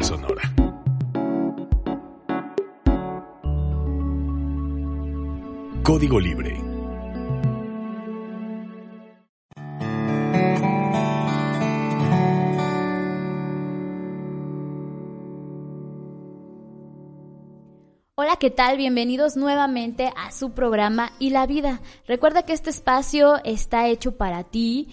Sonora. 0.00 0.42
Código 5.82 6.18
Libre. 6.18 6.58
Hola, 18.14 18.36
¿qué 18.38 18.50
tal? 18.50 18.76
Bienvenidos 18.76 19.36
nuevamente 19.36 20.12
a 20.16 20.32
su 20.32 20.52
programa 20.52 21.12
Y 21.18 21.30
la 21.30 21.46
vida. 21.46 21.80
Recuerda 22.06 22.44
que 22.44 22.52
este 22.52 22.70
espacio 22.70 23.42
está 23.44 23.88
hecho 23.88 24.16
para 24.16 24.44
ti 24.44 24.88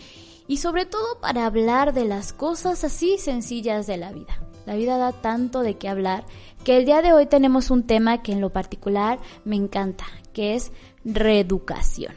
y 0.48 0.58
sobre 0.58 0.86
todo 0.86 1.20
para 1.22 1.46
hablar 1.46 1.94
de 1.94 2.06
las 2.06 2.34
cosas 2.34 2.84
así 2.84 3.18
sencillas 3.18 3.88
de 3.88 3.98
la 3.98 4.12
vida. 4.12 4.49
La 4.70 4.76
vida 4.76 5.00
da 5.00 5.14
tanto 5.14 5.62
de 5.64 5.80
qué 5.80 5.90
hablar 5.90 6.26
que 6.64 6.78
el 6.78 6.86
día 6.86 7.02
de 7.02 7.12
hoy 7.12 7.26
tenemos 7.26 7.72
un 7.72 7.88
tema 7.88 8.22
que 8.22 8.34
en 8.34 8.40
lo 8.40 8.52
particular 8.52 9.18
me 9.44 9.56
encanta, 9.56 10.06
que 10.32 10.54
es 10.54 10.72
reeducación. 11.04 12.14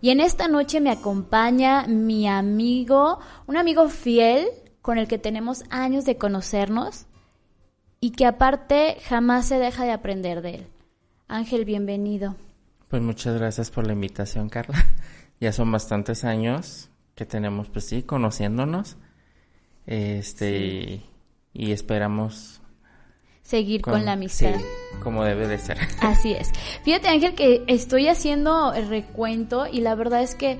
Y 0.00 0.08
en 0.08 0.20
esta 0.20 0.48
noche 0.48 0.80
me 0.80 0.90
acompaña 0.90 1.86
mi 1.86 2.26
amigo, 2.26 3.18
un 3.46 3.58
amigo 3.58 3.90
fiel 3.90 4.46
con 4.80 4.96
el 4.96 5.06
que 5.08 5.18
tenemos 5.18 5.64
años 5.68 6.06
de 6.06 6.16
conocernos 6.16 7.04
y 8.00 8.12
que 8.12 8.24
aparte 8.24 8.96
jamás 9.06 9.46
se 9.46 9.58
deja 9.58 9.84
de 9.84 9.92
aprender 9.92 10.40
de 10.40 10.54
él. 10.54 10.66
Ángel, 11.28 11.66
bienvenido. 11.66 12.34
Pues 12.88 13.02
muchas 13.02 13.36
gracias 13.38 13.70
por 13.70 13.86
la 13.86 13.92
invitación, 13.92 14.48
Carla. 14.48 14.86
Ya 15.38 15.52
son 15.52 15.70
bastantes 15.70 16.24
años 16.24 16.88
que 17.14 17.26
tenemos, 17.26 17.68
pues 17.68 17.84
sí, 17.84 18.04
conociéndonos. 18.04 18.96
Este, 19.84 21.02
y, 21.54 21.72
esperamos 21.72 22.60
seguir 23.42 23.80
con, 23.80 24.04
la 24.04 24.12
amistad. 24.12 24.54
como 25.02 25.24
debe 25.24 25.46
de 25.46 25.58
ser. 25.58 25.78
Así 26.00 26.32
es. 26.32 26.50
Fíjate, 26.82 27.08
Ángel, 27.08 27.34
que 27.34 27.64
estoy 27.68 28.08
haciendo 28.08 28.72
el 28.74 28.88
recuento 28.88 29.66
y 29.70 29.80
la 29.80 29.94
verdad 29.94 30.22
es 30.22 30.34
que 30.34 30.58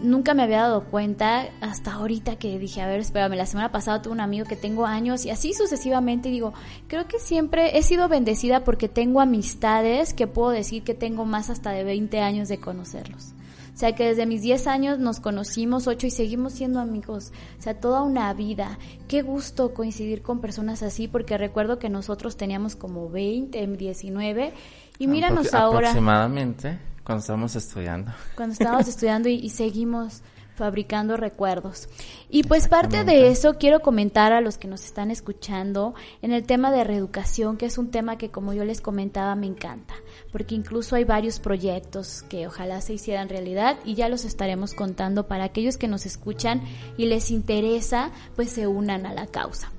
nunca 0.00 0.34
me 0.34 0.42
había 0.42 0.62
dado 0.62 0.84
cuenta 0.84 1.48
hasta 1.60 1.92
ahorita 1.92 2.36
que 2.36 2.58
dije, 2.58 2.80
a 2.80 2.86
ver, 2.86 3.00
espérame, 3.00 3.36
la 3.36 3.46
semana 3.46 3.70
pasada 3.70 4.02
tuve 4.02 4.14
un 4.14 4.20
amigo 4.20 4.46
que 4.46 4.56
tengo 4.56 4.86
años 4.86 5.26
y 5.26 5.30
así 5.30 5.52
sucesivamente 5.52 6.28
y 6.28 6.32
digo, 6.32 6.54
creo 6.88 7.06
que 7.06 7.18
siempre 7.18 7.78
he 7.78 7.82
sido 7.82 8.08
bendecida 8.08 8.64
porque 8.64 8.88
tengo 8.88 9.20
amistades 9.20 10.14
que 10.14 10.26
puedo 10.26 10.50
decir 10.50 10.82
que 10.82 10.94
tengo 10.94 11.26
más 11.26 11.50
hasta 11.50 11.70
de 11.72 11.84
20 11.84 12.20
años 12.20 12.48
de 12.48 12.58
conocerlos. 12.58 13.34
O 13.72 13.76
sea 13.76 13.94
que 13.94 14.04
desde 14.04 14.26
mis 14.26 14.42
10 14.42 14.66
años 14.66 14.98
nos 14.98 15.20
conocimos, 15.20 15.86
8 15.86 16.06
y 16.06 16.10
seguimos 16.10 16.52
siendo 16.52 16.80
amigos. 16.80 17.32
O 17.58 17.62
sea, 17.62 17.80
toda 17.80 18.02
una 18.02 18.32
vida. 18.34 18.78
Qué 19.08 19.22
gusto 19.22 19.72
coincidir 19.74 20.22
con 20.22 20.40
personas 20.40 20.82
así 20.82 21.08
porque 21.08 21.38
recuerdo 21.38 21.78
que 21.78 21.88
nosotros 21.88 22.36
teníamos 22.36 22.76
como 22.76 23.08
20, 23.08 23.66
19 23.66 24.52
y 24.98 25.06
míranos 25.06 25.54
ahora. 25.54 25.88
Aproximadamente 25.88 26.90
cuando 27.10 27.22
estábamos 27.22 27.56
estudiando. 27.56 28.12
Cuando 28.36 28.52
estábamos 28.52 28.88
estudiando 28.88 29.28
y, 29.28 29.48
seguimos 29.50 30.22
fabricando 30.60 31.16
recuerdos. 31.16 31.88
Y 32.28 32.42
pues 32.42 32.68
parte 32.68 33.02
de 33.02 33.28
eso 33.28 33.54
quiero 33.54 33.80
comentar 33.80 34.34
a 34.34 34.42
los 34.42 34.58
que 34.58 34.68
nos 34.68 34.84
están 34.84 35.10
escuchando 35.10 35.94
en 36.20 36.32
el 36.32 36.44
tema 36.44 36.70
de 36.70 36.84
reeducación, 36.84 37.56
que 37.56 37.64
es 37.64 37.78
un 37.78 37.90
tema 37.90 38.18
que 38.18 38.30
como 38.30 38.52
yo 38.52 38.62
les 38.66 38.82
comentaba 38.82 39.34
me 39.36 39.46
encanta, 39.46 39.94
porque 40.30 40.54
incluso 40.54 40.96
hay 40.96 41.04
varios 41.04 41.40
proyectos 41.40 42.22
que 42.28 42.46
ojalá 42.46 42.82
se 42.82 42.92
hicieran 42.92 43.30
realidad 43.30 43.78
y 43.86 43.94
ya 43.94 44.10
los 44.10 44.26
estaremos 44.26 44.74
contando 44.74 45.26
para 45.26 45.44
aquellos 45.44 45.78
que 45.78 45.88
nos 45.88 46.04
escuchan 46.04 46.60
y 46.98 47.06
les 47.06 47.30
interesa, 47.30 48.10
pues 48.36 48.50
se 48.50 48.66
unan 48.66 49.06
a 49.06 49.14
la 49.14 49.26
causa. 49.26 49.72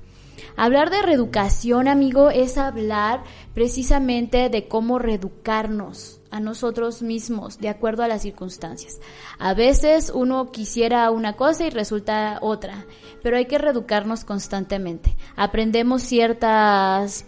Hablar 0.56 0.90
de 0.90 1.02
reeducación, 1.02 1.86
amigo, 1.86 2.30
es 2.30 2.58
hablar 2.58 3.22
precisamente 3.54 4.48
de 4.48 4.66
cómo 4.66 4.98
reeducarnos 4.98 6.21
a 6.32 6.40
nosotros 6.40 7.02
mismos 7.02 7.58
de 7.58 7.68
acuerdo 7.68 8.02
a 8.02 8.08
las 8.08 8.22
circunstancias. 8.22 9.00
A 9.38 9.54
veces 9.54 10.10
uno 10.12 10.50
quisiera 10.50 11.08
una 11.10 11.34
cosa 11.34 11.66
y 11.66 11.70
resulta 11.70 12.38
otra, 12.40 12.86
pero 13.22 13.36
hay 13.36 13.46
que 13.46 13.58
reeducarnos 13.58 14.24
constantemente. 14.24 15.14
Aprendemos 15.36 16.02
ciertas 16.02 17.26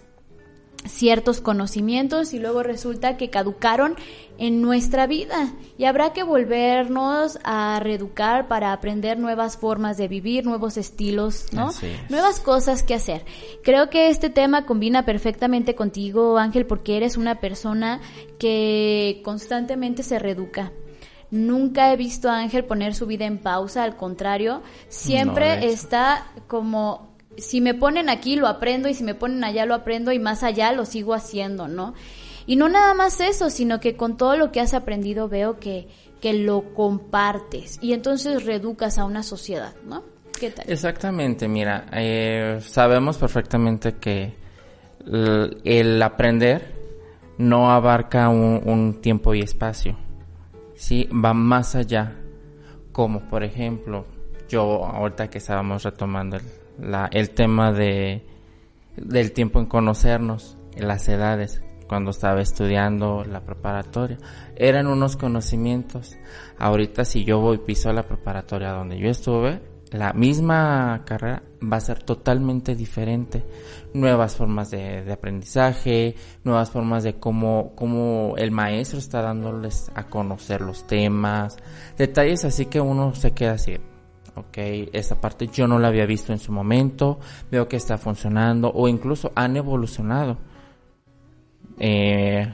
ciertos 0.84 1.40
conocimientos 1.40 2.32
y 2.34 2.38
luego 2.38 2.62
resulta 2.62 3.16
que 3.16 3.30
caducaron 3.30 3.96
en 4.38 4.60
nuestra 4.60 5.06
vida 5.06 5.52
y 5.78 5.84
habrá 5.84 6.12
que 6.12 6.22
volvernos 6.22 7.38
a 7.44 7.80
reeducar 7.80 8.48
para 8.48 8.72
aprender 8.72 9.18
nuevas 9.18 9.56
formas 9.56 9.96
de 9.96 10.08
vivir, 10.08 10.44
nuevos 10.44 10.76
estilos, 10.76 11.46
¿no? 11.52 11.70
Nuevas 12.08 12.40
cosas 12.40 12.82
que 12.82 12.94
hacer. 12.94 13.24
Creo 13.62 13.90
que 13.90 14.08
este 14.08 14.30
tema 14.30 14.66
combina 14.66 15.04
perfectamente 15.04 15.74
contigo, 15.74 16.38
Ángel, 16.38 16.66
porque 16.66 16.96
eres 16.96 17.16
una 17.16 17.40
persona 17.40 18.00
que 18.38 19.20
constantemente 19.24 20.02
se 20.02 20.18
reeduca. 20.18 20.72
Nunca 21.30 21.92
he 21.92 21.96
visto 21.96 22.28
a 22.28 22.38
Ángel 22.38 22.64
poner 22.64 22.94
su 22.94 23.06
vida 23.06 23.24
en 23.24 23.38
pausa, 23.38 23.82
al 23.82 23.96
contrario, 23.96 24.62
siempre 24.88 25.66
está 25.66 26.26
como 26.46 27.13
si 27.38 27.60
me 27.60 27.74
ponen 27.74 28.08
aquí 28.08 28.36
lo 28.36 28.46
aprendo 28.46 28.88
y 28.88 28.94
si 28.94 29.04
me 29.04 29.14
ponen 29.14 29.44
allá 29.44 29.66
lo 29.66 29.74
aprendo 29.74 30.12
y 30.12 30.18
más 30.18 30.42
allá 30.42 30.72
lo 30.72 30.84
sigo 30.84 31.14
haciendo, 31.14 31.68
¿no? 31.68 31.94
Y 32.46 32.56
no 32.56 32.68
nada 32.68 32.94
más 32.94 33.20
eso, 33.20 33.50
sino 33.50 33.80
que 33.80 33.96
con 33.96 34.16
todo 34.16 34.36
lo 34.36 34.52
que 34.52 34.60
has 34.60 34.74
aprendido 34.74 35.28
veo 35.28 35.58
que, 35.58 35.88
que 36.20 36.34
lo 36.34 36.74
compartes 36.74 37.78
y 37.80 37.92
entonces 37.92 38.44
reeducas 38.44 38.98
a 38.98 39.04
una 39.04 39.22
sociedad, 39.22 39.74
¿no? 39.86 40.04
¿Qué 40.38 40.50
tal? 40.50 40.64
Exactamente, 40.68 41.48
mira, 41.48 41.86
eh, 41.92 42.58
sabemos 42.60 43.16
perfectamente 43.16 43.94
que 43.94 44.34
el, 45.06 46.02
aprender 46.02 46.74
no 47.38 47.70
abarca 47.70 48.28
un, 48.28 48.60
un 48.64 49.00
tiempo 49.00 49.34
y 49.34 49.40
espacio, 49.40 49.96
¿sí? 50.74 51.08
Va 51.12 51.32
más 51.32 51.74
allá, 51.74 52.16
como 52.92 53.20
por 53.28 53.44
ejemplo, 53.44 54.06
yo 54.48 54.84
ahorita 54.84 55.30
que 55.30 55.38
estábamos 55.38 55.82
retomando 55.82 56.36
el, 56.36 56.44
la, 56.78 57.08
el 57.12 57.30
tema 57.30 57.72
de, 57.72 58.26
del 58.96 59.32
tiempo 59.32 59.60
en 59.60 59.66
conocernos, 59.66 60.56
las 60.76 61.08
edades, 61.08 61.62
cuando 61.88 62.10
estaba 62.10 62.40
estudiando 62.40 63.24
la 63.24 63.40
preparatoria. 63.40 64.18
Eran 64.56 64.86
unos 64.86 65.16
conocimientos. 65.16 66.16
Ahorita 66.58 67.04
si 67.04 67.24
yo 67.24 67.40
voy 67.40 67.58
piso 67.58 67.90
a 67.90 67.92
la 67.92 68.04
preparatoria 68.04 68.72
donde 68.72 68.98
yo 68.98 69.08
estuve, 69.08 69.60
la 69.90 70.12
misma 70.12 71.02
carrera 71.04 71.42
va 71.62 71.76
a 71.76 71.80
ser 71.80 72.02
totalmente 72.02 72.74
diferente. 72.74 73.44
Nuevas 73.92 74.34
formas 74.34 74.70
de, 74.70 75.04
de 75.04 75.12
aprendizaje, 75.12 76.16
nuevas 76.42 76.70
formas 76.70 77.04
de 77.04 77.14
cómo, 77.14 77.74
cómo 77.76 78.34
el 78.36 78.50
maestro 78.50 78.98
está 78.98 79.22
dándoles 79.22 79.90
a 79.94 80.08
conocer 80.08 80.62
los 80.62 80.86
temas, 80.86 81.56
detalles 81.96 82.44
así 82.44 82.66
que 82.66 82.80
uno 82.80 83.14
se 83.14 83.32
queda 83.32 83.52
así, 83.52 83.76
ok, 84.36 84.58
esta 84.92 85.20
parte 85.20 85.48
yo 85.48 85.66
no 85.66 85.78
la 85.78 85.88
había 85.88 86.06
visto 86.06 86.32
en 86.32 86.38
su 86.38 86.52
momento, 86.52 87.18
veo 87.50 87.68
que 87.68 87.76
está 87.76 87.98
funcionando 87.98 88.70
o 88.72 88.88
incluso 88.88 89.32
han 89.34 89.56
evolucionado. 89.56 90.38
Eh, 91.78 92.52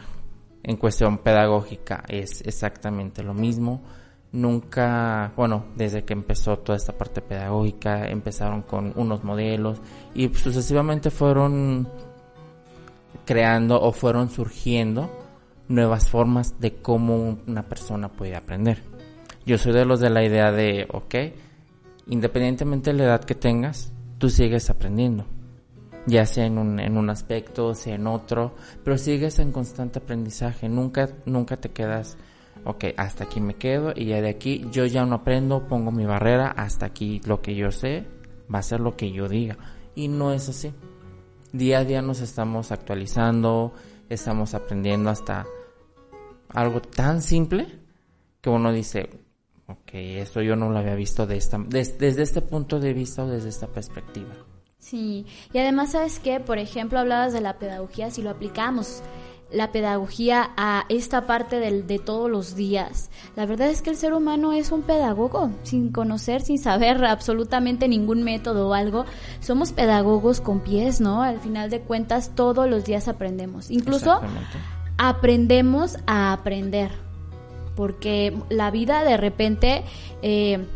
en 0.62 0.76
cuestión 0.76 1.18
pedagógica 1.18 2.04
es 2.08 2.42
exactamente 2.42 3.22
lo 3.22 3.34
mismo. 3.34 3.82
Nunca, 4.32 5.32
bueno, 5.36 5.64
desde 5.74 6.04
que 6.04 6.12
empezó 6.12 6.58
toda 6.58 6.76
esta 6.76 6.96
parte 6.96 7.20
pedagógica, 7.20 8.08
empezaron 8.08 8.62
con 8.62 8.92
unos 8.94 9.24
modelos 9.24 9.80
y 10.14 10.28
sucesivamente 10.28 11.10
fueron 11.10 11.88
creando 13.24 13.80
o 13.80 13.92
fueron 13.92 14.30
surgiendo 14.30 15.10
nuevas 15.68 16.08
formas 16.08 16.60
de 16.60 16.74
cómo 16.74 17.38
una 17.46 17.62
persona 17.62 18.08
puede 18.08 18.36
aprender. 18.36 18.82
Yo 19.46 19.58
soy 19.58 19.72
de 19.72 19.84
los 19.84 20.00
de 20.00 20.10
la 20.10 20.24
idea 20.24 20.52
de, 20.52 20.86
ok, 20.92 21.14
independientemente 22.10 22.90
de 22.90 22.98
la 22.98 23.04
edad 23.04 23.24
que 23.24 23.34
tengas, 23.34 23.92
tú 24.18 24.28
sigues 24.28 24.68
aprendiendo. 24.68 25.26
Ya 26.06 26.26
sea 26.26 26.46
en 26.46 26.58
un, 26.58 26.80
en 26.80 26.96
un 26.96 27.10
aspecto, 27.10 27.74
sea 27.74 27.94
en 27.94 28.06
otro, 28.06 28.54
pero 28.84 28.98
sigues 28.98 29.38
en 29.38 29.52
constante 29.52 29.98
aprendizaje. 29.98 30.68
Nunca, 30.68 31.08
nunca 31.24 31.56
te 31.56 31.70
quedas 31.70 32.16
ok, 32.64 32.86
hasta 32.96 33.24
aquí 33.24 33.40
me 33.40 33.54
quedo 33.54 33.92
y 33.94 34.06
ya 34.06 34.20
de 34.20 34.28
aquí 34.28 34.66
yo 34.70 34.86
ya 34.86 35.04
no 35.04 35.16
aprendo, 35.16 35.66
pongo 35.66 35.90
mi 35.90 36.04
barrera, 36.04 36.48
hasta 36.50 36.86
aquí 36.86 37.20
lo 37.24 37.40
que 37.40 37.54
yo 37.54 37.70
sé 37.70 38.06
va 38.52 38.58
a 38.58 38.62
ser 38.62 38.80
lo 38.80 38.96
que 38.96 39.12
yo 39.12 39.28
diga. 39.28 39.56
Y 39.94 40.08
no 40.08 40.32
es 40.32 40.48
así. 40.48 40.72
Día 41.52 41.78
a 41.78 41.84
día 41.84 42.02
nos 42.02 42.20
estamos 42.20 42.72
actualizando, 42.72 43.72
estamos 44.08 44.54
aprendiendo 44.54 45.10
hasta 45.10 45.46
algo 46.48 46.80
tan 46.80 47.22
simple 47.22 47.66
que 48.40 48.50
uno 48.50 48.72
dice, 48.72 49.10
ok, 49.70 49.90
esto 49.92 50.42
yo 50.42 50.56
no 50.56 50.70
lo 50.70 50.78
había 50.78 50.94
visto 50.94 51.26
de 51.26 51.36
esta, 51.36 51.58
desde 51.58 52.22
este 52.22 52.40
punto 52.42 52.80
de 52.80 52.92
vista 52.92 53.24
o 53.24 53.28
desde 53.28 53.48
esta 53.48 53.66
perspectiva. 53.66 54.30
Sí, 54.78 55.26
y 55.52 55.58
además, 55.58 55.92
¿sabes 55.92 56.18
qué? 56.18 56.40
Por 56.40 56.58
ejemplo, 56.58 56.98
hablabas 56.98 57.32
de 57.32 57.40
la 57.40 57.58
pedagogía, 57.58 58.10
si 58.10 58.22
lo 58.22 58.30
aplicamos 58.30 59.02
la 59.52 59.72
pedagogía 59.72 60.50
a 60.56 60.84
esta 60.88 61.26
parte 61.26 61.58
del, 61.58 61.86
de 61.86 61.98
todos 61.98 62.30
los 62.30 62.54
días. 62.54 63.10
La 63.36 63.46
verdad 63.46 63.68
es 63.68 63.82
que 63.82 63.90
el 63.90 63.96
ser 63.96 64.14
humano 64.14 64.52
es 64.52 64.70
un 64.72 64.82
pedagogo, 64.82 65.50
sin 65.62 65.90
conocer, 65.90 66.42
sin 66.42 66.58
saber 66.58 67.04
absolutamente 67.04 67.88
ningún 67.88 68.22
método 68.22 68.68
o 68.68 68.74
algo. 68.74 69.04
Somos 69.40 69.72
pedagogos 69.72 70.40
con 70.40 70.60
pies, 70.60 71.00
¿no? 71.00 71.22
Al 71.22 71.40
final 71.40 71.70
de 71.70 71.80
cuentas, 71.80 72.32
todos 72.34 72.68
los 72.68 72.84
días 72.84 73.08
aprendemos. 73.08 73.70
Incluso 73.70 74.20
aprendemos 74.98 75.98
a 76.06 76.32
aprender. 76.32 77.09
Porque 77.80 78.36
la 78.50 78.70
vida 78.70 79.04
de 79.04 79.16
repente... 79.16 79.84
Eh, 80.20 80.66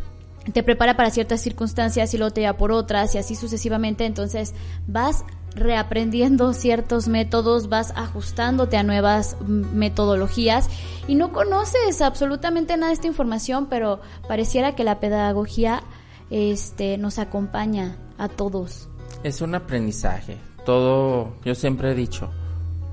te 0.53 0.62
prepara 0.62 0.95
para 0.95 1.11
ciertas 1.11 1.41
circunstancias 1.41 2.12
y 2.12 2.19
luego 2.19 2.31
te 2.31 2.43
lleva 2.43 2.59
por 2.59 2.71
otras 2.71 3.15
y 3.15 3.19
así 3.19 3.35
sucesivamente. 3.35 4.05
Entonces 4.05 4.55
vas 4.87 5.25
reaprendiendo 5.55 6.53
ciertos 6.53 7.09
métodos, 7.09 7.71
vas 7.71 7.93
ajustándote 7.97 8.77
a 8.77 8.83
nuevas 8.83 9.39
metodologías 9.41 10.69
y 11.09 11.15
no 11.15 11.33
conoces 11.33 12.03
absolutamente 12.03 12.77
nada 12.77 12.89
de 12.89 12.95
esta 12.95 13.06
información, 13.06 13.69
pero 13.71 14.01
pareciera 14.29 14.75
que 14.75 14.85
la 14.85 15.01
pedagogía 15.01 15.83
este, 16.29 16.99
nos 16.99 17.19
acompaña 17.19 17.97
a 18.19 18.29
todos. 18.29 18.89
Es 19.23 19.41
un 19.41 19.55
aprendizaje. 19.55 20.37
Todo, 20.67 21.37
yo 21.43 21.55
siempre 21.55 21.93
he 21.93 21.95
dicho, 21.95 22.31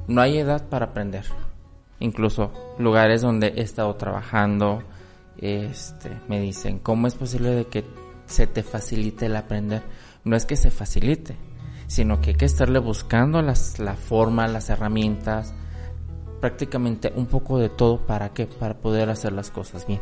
no 0.07 0.21
hay 0.21 0.37
edad 0.37 0.69
para 0.69 0.87
aprender. 0.87 1.25
Incluso 2.01 2.51
lugares 2.77 3.21
donde 3.21 3.47
he 3.55 3.61
estado 3.61 3.95
trabajando, 3.95 4.83
este, 5.37 6.09
me 6.27 6.41
dicen, 6.41 6.79
¿cómo 6.79 7.07
es 7.07 7.15
posible 7.15 7.51
de 7.51 7.65
que 7.65 7.85
se 8.25 8.47
te 8.47 8.63
facilite 8.63 9.27
el 9.27 9.35
aprender? 9.35 9.83
No 10.23 10.35
es 10.35 10.45
que 10.45 10.57
se 10.57 10.71
facilite, 10.71 11.35
sino 11.87 12.19
que 12.19 12.31
hay 12.31 12.35
que 12.35 12.45
estarle 12.45 12.79
buscando 12.79 13.41
las, 13.41 13.79
la 13.79 13.95
forma, 13.95 14.47
las 14.47 14.69
herramientas, 14.69 15.53
prácticamente 16.41 17.13
un 17.15 17.27
poco 17.27 17.59
de 17.59 17.69
todo 17.69 18.05
para 18.05 18.33
qué, 18.33 18.47
para 18.47 18.73
poder 18.73 19.09
hacer 19.09 19.31
las 19.31 19.51
cosas 19.51 19.87
bien. 19.87 20.01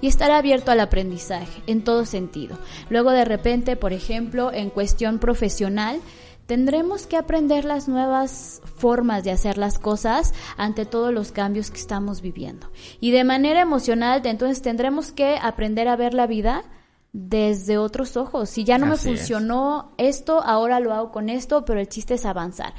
Y 0.00 0.08
estar 0.08 0.30
abierto 0.32 0.72
al 0.72 0.80
aprendizaje 0.80 1.62
en 1.66 1.84
todo 1.84 2.04
sentido. 2.04 2.58
Luego 2.90 3.12
de 3.12 3.24
repente, 3.24 3.76
por 3.76 3.92
ejemplo, 3.92 4.52
en 4.52 4.70
cuestión 4.70 5.18
profesional, 5.20 6.00
tendremos 6.48 7.06
que 7.06 7.18
aprender 7.18 7.66
las 7.66 7.88
nuevas 7.88 8.62
formas 8.76 9.22
de 9.22 9.30
hacer 9.30 9.58
las 9.58 9.78
cosas 9.78 10.32
ante 10.56 10.86
todos 10.86 11.12
los 11.12 11.30
cambios 11.30 11.70
que 11.70 11.76
estamos 11.76 12.22
viviendo. 12.22 12.68
Y 13.00 13.10
de 13.10 13.22
manera 13.22 13.60
emocional, 13.60 14.22
entonces 14.24 14.62
tendremos 14.62 15.12
que 15.12 15.36
aprender 15.36 15.88
a 15.88 15.96
ver 15.96 16.14
la 16.14 16.26
vida 16.26 16.64
desde 17.12 17.76
otros 17.76 18.16
ojos. 18.16 18.48
Si 18.48 18.64
ya 18.64 18.78
no 18.78 18.86
me 18.86 18.96
funcionó 18.96 19.92
esto, 19.98 20.40
ahora 20.42 20.80
lo 20.80 20.94
hago 20.94 21.12
con 21.12 21.28
esto, 21.28 21.66
pero 21.66 21.80
el 21.80 21.88
chiste 21.88 22.14
es 22.14 22.24
avanzar. 22.24 22.72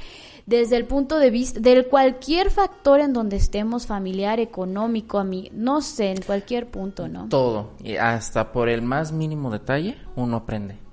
Desde 0.46 0.76
el 0.76 0.86
punto 0.86 1.20
de 1.20 1.30
vista 1.30 1.60
de 1.60 1.86
cualquier 1.86 2.50
factor 2.50 2.98
en 2.98 3.12
donde 3.12 3.36
estemos, 3.36 3.86
familiar, 3.86 4.40
económico, 4.40 5.20
a 5.20 5.24
mí, 5.24 5.48
no 5.52 5.80
sé, 5.80 6.10
en 6.10 6.22
cualquier 6.22 6.68
punto, 6.68 7.06
¿no? 7.06 7.28
Todo, 7.28 7.70
y 7.84 7.94
hasta 7.94 8.50
por 8.50 8.68
el 8.68 8.82
más 8.82 9.12
mínimo 9.12 9.48
detalle, 9.48 9.96
uno 10.16 10.38
aprende. 10.38 10.89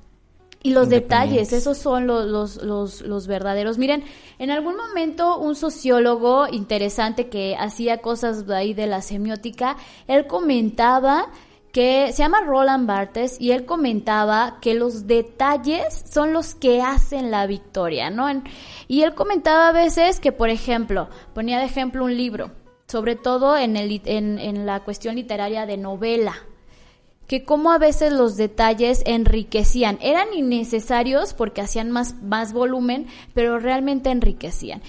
Y 0.68 0.72
los 0.72 0.90
detalles, 0.90 1.54
esos 1.54 1.78
son 1.78 2.08
los, 2.08 2.25
los, 2.25 2.62
los, 2.62 3.00
los, 3.00 3.25
verdaderos. 3.25 3.78
Miren, 3.78 4.04
en 4.38 4.52
algún 4.52 4.75
momento 4.75 5.40
un 5.40 5.56
sociólogo 5.56 6.46
interesante 6.50 7.30
que 7.30 7.56
hacía 7.58 8.00
cosas 8.00 8.46
de 8.46 8.54
ahí 8.54 8.74
de 8.74 8.86
la 8.86 9.02
semiótica, 9.02 9.78
él 10.10 10.28
comentaba 10.28 11.30
que 11.72 12.12
se 12.12 12.18
llama 12.18 12.42
Roland 12.42 12.86
Barthes 12.86 13.40
y 13.40 13.52
él 13.52 13.66
comentaba 13.66 14.58
que 14.60 14.74
los 14.74 15.08
detalles 15.08 16.04
son 16.12 16.34
los 16.34 16.54
que 16.54 16.81
hacen 16.81 17.31
la 17.31 17.48
victoria, 17.48 18.10
¿no? 18.10 18.28
y 18.90 19.04
él 19.04 19.16
comentaba 19.16 19.69
a 19.69 19.72
veces 19.72 20.19
que, 20.19 20.34
por 20.34 20.50
ejemplo, 20.50 21.08
ponía 21.34 21.60
de 21.60 21.66
ejemplo 21.66 22.04
un 22.04 22.18
libro, 22.18 22.52
sobre 22.88 23.16
todo 23.16 23.56
en, 23.56 23.78
el, 23.78 24.02
en, 24.04 24.38
en 24.38 24.66
la 24.66 24.81
cuestión 24.81 25.16
literaria 25.16 25.66
de 25.66 25.78
novela, 25.78 26.34
que 27.27 27.44
como 27.44 27.71
a 27.71 27.77
veces 27.77 28.13
los 28.13 28.38
detalles 28.38 29.03
enriquecían, 29.06 30.00
eran 30.01 30.33
innecesarios 30.33 31.33
porque 31.33 31.62
hacían 31.62 31.91
más, 31.91 32.21
más 32.24 32.53
volumen, 32.53 33.07
pero 33.33 33.59
realmente 33.59 34.09
enriquecían. 34.09 34.81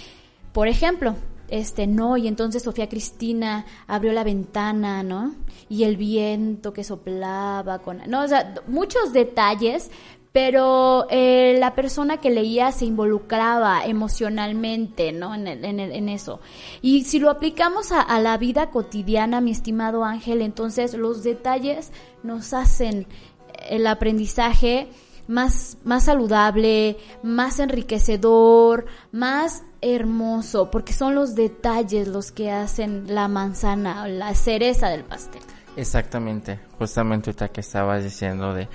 Por 0.53 0.69
ejemplo, 0.69 1.17
este, 1.49 1.87
no, 1.87 2.17
y 2.17 2.29
entonces 2.29 2.63
Sofía 2.63 2.89
Cristina 2.89 3.65
abrió 3.87 4.13
la 4.13 4.23
ventana, 4.23 5.03
¿no? 5.03 5.35
Y 5.69 5.85
el 5.85 5.97
viento 5.97 6.73
que 6.73 6.85
soplaba 6.85 7.81
con, 7.81 8.03
no, 8.07 8.23
o 8.23 8.29
sea, 8.29 8.55
muchos 8.67 9.13
detalles, 9.13 9.91
pero 10.41 11.09
eh, 11.11 11.57
la 11.59 11.75
persona 11.75 12.19
que 12.19 12.31
leía 12.31 12.71
se 12.71 12.85
involucraba 12.85 13.85
emocionalmente, 13.85 15.11
¿no? 15.11 15.35
En, 15.35 15.49
en, 15.49 16.09
eso. 16.09 16.39
Y 16.81 17.03
si 17.07 17.19
lo 17.19 17.29
aplicamos 17.29 17.91
a, 17.91 18.21
la 18.21 18.39
vida 18.39 18.71
cotidiana, 18.71 19.41
mi 19.41 19.51
estimado 19.51 20.05
Ángel, 20.05 20.41
entonces 20.43 20.95
los 20.95 21.25
detalles 21.25 21.91
nos 22.23 22.55
hacen 22.55 23.09
el 23.69 23.85
aprendizaje 23.89 24.87
más, 25.27 25.79
más 25.83 26.05
saludable, 26.05 26.99
más 27.25 27.59
enriquecedor, 27.59 28.87
más 29.11 29.65
hermoso, 29.81 30.71
porque 30.71 30.93
son 30.93 31.17
los 31.17 31.35
detalles 31.35 32.07
los 32.07 32.31
que 32.31 32.53
hacen 32.53 33.13
la 33.13 33.27
manzana, 33.27 34.07
la 34.07 34.33
cereza 34.37 34.89
del 34.89 35.03
pastel. 35.03 35.43
Exactamente, 35.79 36.61
justamente 36.79 37.31
ahorita 37.31 37.49
que 37.49 37.61
estabas 37.61 38.05
diciendo 38.05 38.55
de, 38.55 38.69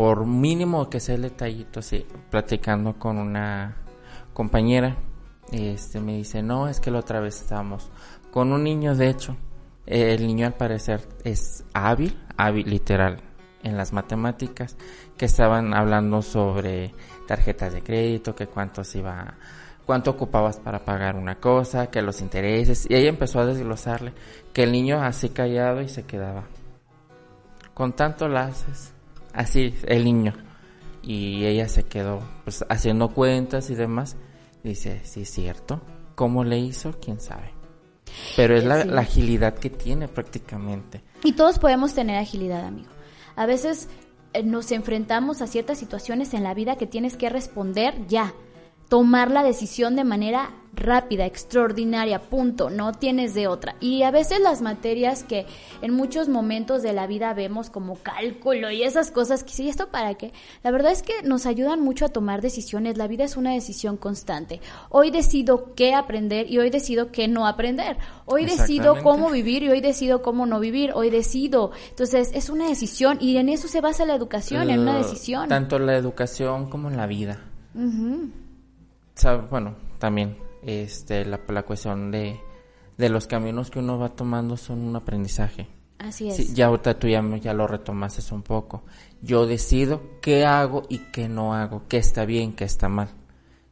por 0.00 0.24
mínimo 0.24 0.88
que 0.88 0.98
sea 0.98 1.16
el 1.16 1.20
detallito, 1.20 1.80
así, 1.80 2.06
platicando 2.30 2.98
con 2.98 3.18
una 3.18 3.76
compañera, 4.32 4.96
este 5.52 6.00
me 6.00 6.16
dice, 6.16 6.42
no, 6.42 6.68
es 6.68 6.80
que 6.80 6.90
la 6.90 7.00
otra 7.00 7.20
vez 7.20 7.38
estábamos 7.38 7.90
con 8.30 8.50
un 8.54 8.64
niño, 8.64 8.94
de 8.96 9.10
hecho, 9.10 9.36
el 9.84 10.26
niño 10.26 10.46
al 10.46 10.54
parecer 10.54 11.06
es 11.22 11.66
hábil, 11.74 12.18
hábil 12.38 12.70
literal, 12.70 13.18
en 13.62 13.76
las 13.76 13.92
matemáticas, 13.92 14.78
que 15.18 15.26
estaban 15.26 15.74
hablando 15.74 16.22
sobre 16.22 16.94
tarjetas 17.28 17.74
de 17.74 17.82
crédito, 17.82 18.34
que 18.34 18.46
cuántos 18.46 18.94
iba 18.94 19.34
cuánto 19.84 20.12
ocupabas 20.12 20.56
para 20.60 20.82
pagar 20.82 21.14
una 21.14 21.34
cosa, 21.34 21.90
que 21.90 22.00
los 22.00 22.22
intereses, 22.22 22.86
y 22.88 22.94
ella 22.94 23.10
empezó 23.10 23.38
a 23.38 23.44
desglosarle, 23.44 24.14
que 24.54 24.62
el 24.62 24.72
niño 24.72 25.02
así 25.02 25.28
callado 25.28 25.82
y 25.82 25.90
se 25.90 26.04
quedaba. 26.04 26.44
Con 27.74 27.92
tanto 27.92 28.28
lo 28.28 28.38
haces, 28.38 28.94
así 29.34 29.74
el 29.86 30.04
niño. 30.04 30.34
Y 31.02 31.44
ella 31.44 31.68
se 31.68 31.84
quedó 31.84 32.20
pues 32.44 32.64
haciendo 32.68 33.08
cuentas 33.08 33.70
y 33.70 33.74
demás. 33.74 34.16
Dice, 34.62 35.00
sí 35.04 35.22
es 35.22 35.30
cierto. 35.30 35.80
¿Cómo 36.14 36.44
le 36.44 36.58
hizo? 36.58 36.92
¿Quién 37.00 37.20
sabe? 37.20 37.52
Pero 38.36 38.56
es 38.56 38.64
la, 38.64 38.84
la 38.84 39.02
agilidad 39.02 39.54
que 39.54 39.70
tiene 39.70 40.08
prácticamente. 40.08 41.02
Y 41.24 41.32
todos 41.32 41.58
podemos 41.58 41.94
tener 41.94 42.16
agilidad, 42.18 42.66
amigo. 42.66 42.90
A 43.36 43.46
veces 43.46 43.88
eh, 44.32 44.42
nos 44.42 44.70
enfrentamos 44.72 45.42
a 45.42 45.46
ciertas 45.46 45.78
situaciones 45.78 46.34
en 46.34 46.44
la 46.44 46.54
vida 46.54 46.76
que 46.76 46.86
tienes 46.86 47.16
que 47.16 47.30
responder 47.30 48.06
ya 48.06 48.34
tomar 48.90 49.30
la 49.30 49.44
decisión 49.44 49.94
de 49.94 50.02
manera 50.02 50.50
rápida, 50.72 51.24
extraordinaria, 51.24 52.22
punto, 52.22 52.70
no 52.70 52.92
tienes 52.92 53.34
de 53.34 53.46
otra. 53.46 53.76
Y 53.80 54.02
a 54.02 54.10
veces 54.10 54.40
las 54.40 54.62
materias 54.62 55.22
que 55.22 55.46
en 55.80 55.94
muchos 55.94 56.28
momentos 56.28 56.82
de 56.82 56.92
la 56.92 57.06
vida 57.06 57.32
vemos 57.32 57.70
como 57.70 57.94
cálculo 57.96 58.68
y 58.70 58.82
esas 58.82 59.12
cosas 59.12 59.44
que 59.44 59.52
sí, 59.52 59.68
¿esto 59.68 59.90
para 59.90 60.14
qué? 60.14 60.32
La 60.64 60.72
verdad 60.72 60.90
es 60.90 61.02
que 61.02 61.22
nos 61.22 61.46
ayudan 61.46 61.80
mucho 61.80 62.04
a 62.04 62.08
tomar 62.08 62.42
decisiones, 62.42 62.98
la 62.98 63.06
vida 63.06 63.22
es 63.22 63.36
una 63.36 63.52
decisión 63.52 63.96
constante. 63.96 64.60
Hoy 64.88 65.12
decido 65.12 65.72
qué 65.76 65.94
aprender 65.94 66.50
y 66.50 66.58
hoy 66.58 66.70
decido 66.70 67.12
qué 67.12 67.28
no 67.28 67.46
aprender. 67.46 67.96
Hoy 68.26 68.44
decido 68.44 68.96
cómo 69.04 69.30
vivir 69.30 69.62
y 69.62 69.68
hoy 69.68 69.80
decido 69.80 70.20
cómo 70.20 70.46
no 70.46 70.58
vivir, 70.58 70.90
hoy 70.94 71.10
decido. 71.10 71.70
Entonces 71.90 72.32
es 72.34 72.50
una 72.50 72.68
decisión 72.68 73.18
y 73.20 73.36
en 73.36 73.50
eso 73.50 73.68
se 73.68 73.80
basa 73.80 74.04
la 74.04 74.16
educación, 74.16 74.68
en 74.68 74.80
una 74.80 74.98
decisión. 74.98 75.48
Tanto 75.48 75.78
la 75.78 75.96
educación 75.96 76.68
como 76.68 76.88
en 76.88 76.96
la 76.96 77.06
vida 77.06 77.38
bueno, 79.50 79.76
también 79.98 80.36
este, 80.62 81.24
la, 81.24 81.40
la 81.48 81.62
cuestión 81.62 82.10
de, 82.10 82.40
de, 82.96 83.08
los 83.08 83.26
caminos 83.26 83.70
que 83.70 83.78
uno 83.78 83.98
va 83.98 84.10
tomando 84.10 84.56
son 84.56 84.80
un 84.80 84.96
aprendizaje. 84.96 85.68
Así 85.98 86.30
es. 86.30 86.54
ya 86.54 86.66
ahorita 86.66 86.98
tú 86.98 87.08
ya, 87.08 87.22
ya 87.36 87.52
lo 87.52 87.66
retomaste 87.66 88.34
un 88.34 88.42
poco. 88.42 88.84
Yo 89.20 89.46
decido 89.46 90.02
qué 90.22 90.46
hago 90.46 90.84
y 90.88 90.98
qué 91.12 91.28
no 91.28 91.54
hago, 91.54 91.82
qué 91.88 91.98
está 91.98 92.24
bien, 92.24 92.54
qué 92.54 92.64
está 92.64 92.88
mal. 92.88 93.08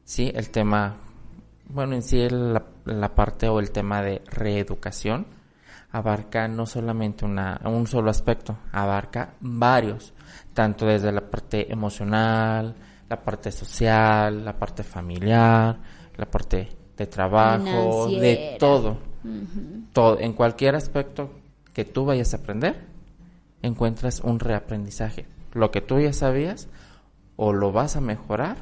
Sí, 0.05 0.31
el 0.35 0.51
tema, 0.51 0.97
bueno, 1.69 1.95
en 1.95 2.03
sí 2.03 2.29
la, 2.29 2.65
la 2.85 3.15
parte 3.15 3.49
o 3.49 3.61
el 3.61 3.71
tema 3.71 4.03
de 4.03 4.23
reeducación 4.27 5.27
abarca 5.91 6.49
no 6.49 6.67
solamente 6.67 7.25
una, 7.25 7.61
un 7.65 7.87
solo 7.87 8.11
aspecto, 8.11 8.59
abarca 8.73 9.35
varios, 9.41 10.13
tanto 10.53 10.87
desde 10.87 11.13
la 11.13 11.23
parte 11.31 11.73
emocional, 11.73 12.75
la 13.09 13.23
parte 13.23 13.51
social, 13.51 14.45
la 14.45 14.59
parte 14.59 14.83
familiar, 14.83 15.79
la 16.17 16.27
parte 16.27 16.69
de 16.97 17.07
trabajo, 17.07 18.09
de 18.09 18.57
todo. 18.59 18.99
todo. 19.93 20.19
En 20.19 20.33
cualquier 20.33 20.75
aspecto 20.75 21.31
que 21.73 21.85
tú 21.85 22.05
vayas 22.05 22.35
a 22.35 22.39
aprender, 22.39 22.87
encuentras 23.63 24.21
un 24.21 24.41
reaprendizaje. 24.41 25.27
Lo 25.53 25.71
que 25.71 25.81
tú 25.81 25.99
ya 25.99 26.13
sabías, 26.13 26.69
o 27.37 27.53
lo 27.53 27.73
vas 27.73 27.97
a 27.97 28.01
mejorar, 28.01 28.57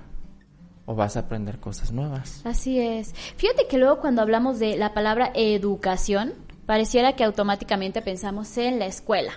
o 0.85 0.95
vas 0.95 1.17
a 1.17 1.21
aprender 1.21 1.59
cosas 1.59 1.93
nuevas. 1.93 2.43
Así 2.45 2.79
es. 2.79 3.13
Fíjate 3.37 3.67
que 3.67 3.79
luego 3.79 4.01
cuando 4.01 4.23
hablamos 4.23 4.59
de 4.59 4.77
la 4.77 4.95
palabra 4.95 5.33
educación, 5.35 6.35
pareciera 6.65 7.15
que 7.15 7.25
automáticamente 7.25 8.03
pensamos 8.03 8.57
en 8.59 8.79
la 8.79 8.87
escuela. 8.87 9.33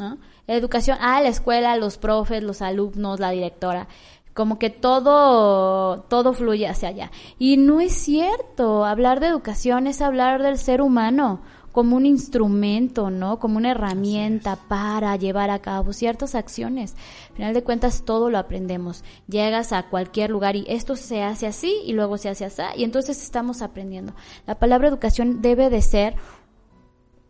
¿No? 0.00 0.18
Educación, 0.48 0.98
ah, 1.00 1.22
la 1.22 1.28
escuela, 1.28 1.76
los 1.76 1.98
profes, 1.98 2.42
los 2.42 2.62
alumnos, 2.62 3.20
la 3.20 3.30
directora 3.30 3.86
como 4.34 4.58
que 4.58 4.70
todo, 4.70 6.02
todo 6.08 6.32
fluye 6.32 6.66
hacia 6.66 6.88
allá. 6.88 7.10
Y 7.38 7.56
no 7.56 7.80
es 7.80 7.92
cierto, 7.92 8.84
hablar 8.84 9.20
de 9.20 9.26
educación 9.26 9.86
es 9.86 10.00
hablar 10.00 10.42
del 10.42 10.56
ser 10.56 10.80
humano 10.80 11.40
como 11.72 11.96
un 11.96 12.04
instrumento, 12.04 13.10
¿no? 13.10 13.38
Como 13.38 13.56
una 13.56 13.72
herramienta 13.72 14.56
para 14.56 15.14
llevar 15.16 15.50
a 15.50 15.60
cabo 15.60 15.92
ciertas 15.92 16.34
acciones. 16.34 16.96
Al 17.30 17.36
final 17.36 17.54
de 17.54 17.62
cuentas, 17.62 18.04
todo 18.04 18.30
lo 18.30 18.38
aprendemos. 18.38 19.04
Llegas 19.28 19.72
a 19.72 19.88
cualquier 19.88 20.30
lugar 20.30 20.56
y 20.56 20.64
esto 20.68 20.96
se 20.96 21.22
hace 21.22 21.46
así 21.46 21.76
y 21.84 21.92
luego 21.92 22.18
se 22.18 22.28
hace 22.28 22.44
así 22.44 22.62
y 22.76 22.84
entonces 22.84 23.22
estamos 23.22 23.62
aprendiendo. 23.62 24.14
La 24.46 24.58
palabra 24.58 24.88
educación 24.88 25.42
debe 25.42 25.70
de 25.70 25.82
ser 25.82 26.16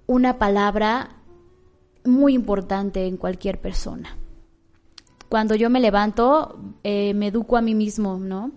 una 0.06 0.38
palabra 0.38 1.19
muy 2.04 2.34
importante 2.34 3.06
en 3.06 3.16
cualquier 3.16 3.60
persona 3.60 4.16
cuando 5.30 5.54
yo 5.54 5.70
me 5.70 5.78
levanto, 5.78 6.58
eh, 6.82 7.14
me 7.14 7.28
educo 7.28 7.56
a 7.56 7.62
mí 7.62 7.72
mismo, 7.72 8.18
¿no? 8.18 8.50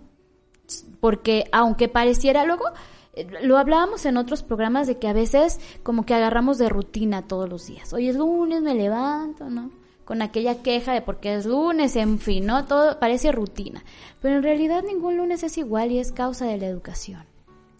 Porque 1.00 1.44
aunque 1.52 1.88
pareciera 1.88 2.44
luego, 2.44 2.64
eh, 3.12 3.28
lo 3.44 3.58
hablábamos 3.58 4.04
en 4.06 4.16
otros 4.16 4.42
programas 4.42 4.88
de 4.88 4.98
que 4.98 5.06
a 5.06 5.12
veces 5.12 5.60
como 5.84 6.04
que 6.04 6.14
agarramos 6.14 6.58
de 6.58 6.68
rutina 6.68 7.28
todos 7.28 7.48
los 7.48 7.68
días. 7.68 7.92
Hoy 7.92 8.08
es 8.08 8.16
lunes, 8.16 8.60
me 8.60 8.74
levanto, 8.74 9.48
¿no? 9.48 9.70
Con 10.04 10.20
aquella 10.20 10.62
queja 10.62 10.92
de 10.92 11.00
porque 11.00 11.36
es 11.36 11.46
lunes, 11.46 11.94
en 11.94 12.18
fin, 12.18 12.44
¿no? 12.44 12.64
Todo 12.64 12.98
parece 12.98 13.30
rutina. 13.30 13.84
Pero 14.20 14.34
en 14.34 14.42
realidad 14.42 14.82
ningún 14.82 15.16
lunes 15.16 15.44
es 15.44 15.56
igual 15.58 15.92
y 15.92 16.00
es 16.00 16.10
causa 16.10 16.44
de 16.46 16.58
la 16.58 16.66
educación. 16.66 17.24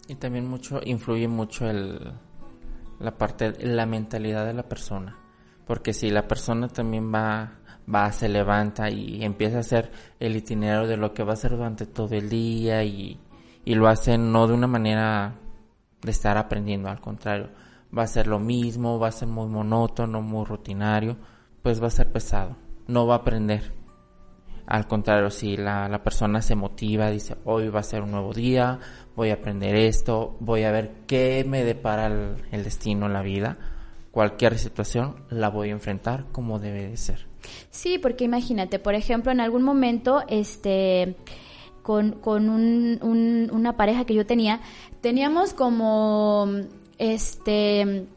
Y 0.07 0.15
también 0.15 0.47
mucho, 0.47 0.79
influye 0.85 1.27
mucho 1.27 1.69
el, 1.69 2.13
la 3.01 3.17
parte, 3.17 3.51
la 3.59 3.85
mentalidad 3.85 4.45
de 4.45 4.53
la 4.53 4.63
persona. 4.63 5.19
Porque 5.65 5.93
si 5.93 6.09
la 6.09 6.27
persona 6.27 6.67
también 6.67 7.13
va 7.13 7.59
va, 7.93 8.11
se 8.11 8.29
levanta 8.29 8.89
y 8.89 9.23
empieza 9.23 9.57
a 9.57 9.61
hacer 9.61 9.91
el 10.19 10.35
itinerario 10.35 10.87
de 10.87 10.97
lo 10.97 11.13
que 11.13 11.23
va 11.23 11.31
a 11.31 11.33
hacer 11.33 11.51
durante 11.51 11.85
todo 11.85 12.15
el 12.15 12.29
día 12.29 12.83
y, 12.83 13.19
y 13.63 13.75
lo 13.75 13.87
hace 13.87 14.17
no 14.17 14.47
de 14.47 14.53
una 14.53 14.67
manera 14.67 15.35
de 16.01 16.11
estar 16.11 16.37
aprendiendo, 16.37 16.89
al 16.89 16.99
contrario, 16.99 17.49
va 17.95 18.03
a 18.03 18.07
ser 18.07 18.27
lo 18.27 18.39
mismo, 18.39 18.99
va 18.99 19.07
a 19.07 19.11
ser 19.11 19.27
muy 19.27 19.47
monótono, 19.47 20.21
muy 20.21 20.45
rutinario, 20.45 21.17
pues 21.61 21.81
va 21.81 21.87
a 21.87 21.91
ser 21.91 22.11
pesado, 22.11 22.55
no 22.87 23.07
va 23.07 23.15
a 23.15 23.17
aprender. 23.19 23.73
Al 24.67 24.87
contrario, 24.87 25.29
si 25.29 25.57
la, 25.57 25.87
la 25.87 26.03
persona 26.03 26.41
se 26.41 26.55
motiva, 26.55 27.11
dice, 27.11 27.37
hoy 27.45 27.69
va 27.69 27.81
a 27.81 27.83
ser 27.83 28.01
un 28.01 28.11
nuevo 28.11 28.33
día, 28.33 28.79
voy 29.15 29.29
a 29.29 29.35
aprender 29.35 29.75
esto, 29.75 30.37
voy 30.39 30.63
a 30.63 30.71
ver 30.71 31.03
qué 31.05 31.45
me 31.47 31.63
depara 31.63 32.07
el, 32.07 32.35
el 32.51 32.63
destino, 32.63 33.07
la 33.07 33.21
vida, 33.21 33.57
cualquier 34.15 34.57
situación 34.57 35.17
la 35.29 35.49
voy 35.49 35.67
a 35.67 35.71
enfrentar 35.73 36.23
como 36.31 36.57
debe 36.57 36.87
de 36.87 36.95
ser. 36.95 37.27
Sí, 37.69 37.97
porque 37.97 38.23
imagínate, 38.23 38.79
por 38.79 38.95
ejemplo, 38.95 39.29
en 39.29 39.41
algún 39.41 39.61
momento, 39.61 40.23
este, 40.29 41.17
con, 41.81 42.13
con 42.13 42.49
un, 42.49 43.49
una 43.51 43.75
pareja 43.75 44.05
que 44.05 44.13
yo 44.13 44.25
tenía, 44.25 44.61
teníamos 45.01 45.53
como, 45.53 46.47
este, 46.97 48.07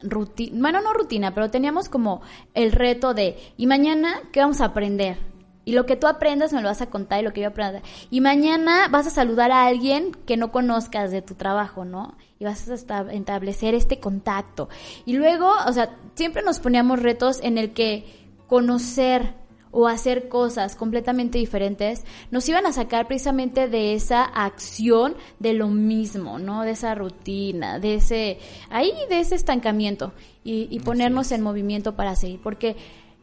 rutina, 0.00 0.60
bueno, 0.60 0.80
no 0.80 0.92
rutina, 0.92 1.34
pero 1.34 1.50
teníamos 1.50 1.88
como 1.88 2.22
el 2.54 2.70
reto 2.70 3.12
de, 3.12 3.36
¿y 3.56 3.66
mañana 3.66 4.20
qué 4.30 4.38
vamos 4.38 4.60
a 4.60 4.66
aprender? 4.66 5.18
Y 5.64 5.72
lo 5.72 5.86
que 5.86 5.96
tú 5.96 6.06
aprendas 6.06 6.52
me 6.52 6.62
lo 6.62 6.68
vas 6.68 6.82
a 6.82 6.86
contar 6.86 7.18
y 7.18 7.24
lo 7.24 7.32
que 7.32 7.40
yo 7.40 7.48
aprenda. 7.48 7.82
Y 8.10 8.20
mañana 8.20 8.86
vas 8.92 9.08
a 9.08 9.10
saludar 9.10 9.50
a 9.50 9.66
alguien 9.66 10.12
que 10.24 10.36
no 10.36 10.52
conozcas 10.52 11.10
de 11.10 11.20
tu 11.20 11.34
trabajo, 11.34 11.84
¿no? 11.84 12.14
Y 12.38 12.44
vas 12.44 12.68
a 12.68 12.74
establecer 12.74 13.74
este 13.74 13.98
contacto. 13.98 14.68
Y 15.04 15.14
luego, 15.14 15.50
o 15.66 15.72
sea, 15.72 15.96
siempre 16.14 16.42
nos 16.42 16.58
poníamos 16.58 17.02
retos 17.02 17.40
en 17.42 17.56
el 17.56 17.72
que 17.72 18.04
conocer 18.46 19.34
o 19.78 19.88
hacer 19.88 20.30
cosas 20.30 20.74
completamente 20.74 21.36
diferentes, 21.36 22.04
nos 22.30 22.48
iban 22.48 22.64
a 22.64 22.72
sacar 22.72 23.06
precisamente 23.06 23.68
de 23.68 23.92
esa 23.92 24.24
acción 24.24 25.16
de 25.38 25.52
lo 25.52 25.68
mismo, 25.68 26.38
¿no? 26.38 26.62
De 26.62 26.70
esa 26.70 26.94
rutina, 26.94 27.78
de 27.78 27.96
ese, 27.96 28.38
ahí, 28.70 28.92
de 29.10 29.20
ese 29.20 29.34
estancamiento 29.34 30.12
y, 30.44 30.80
ponernos 30.80 31.30
en 31.30 31.42
movimiento 31.42 31.94
para 31.94 32.16
seguir, 32.16 32.40
porque 32.42 32.76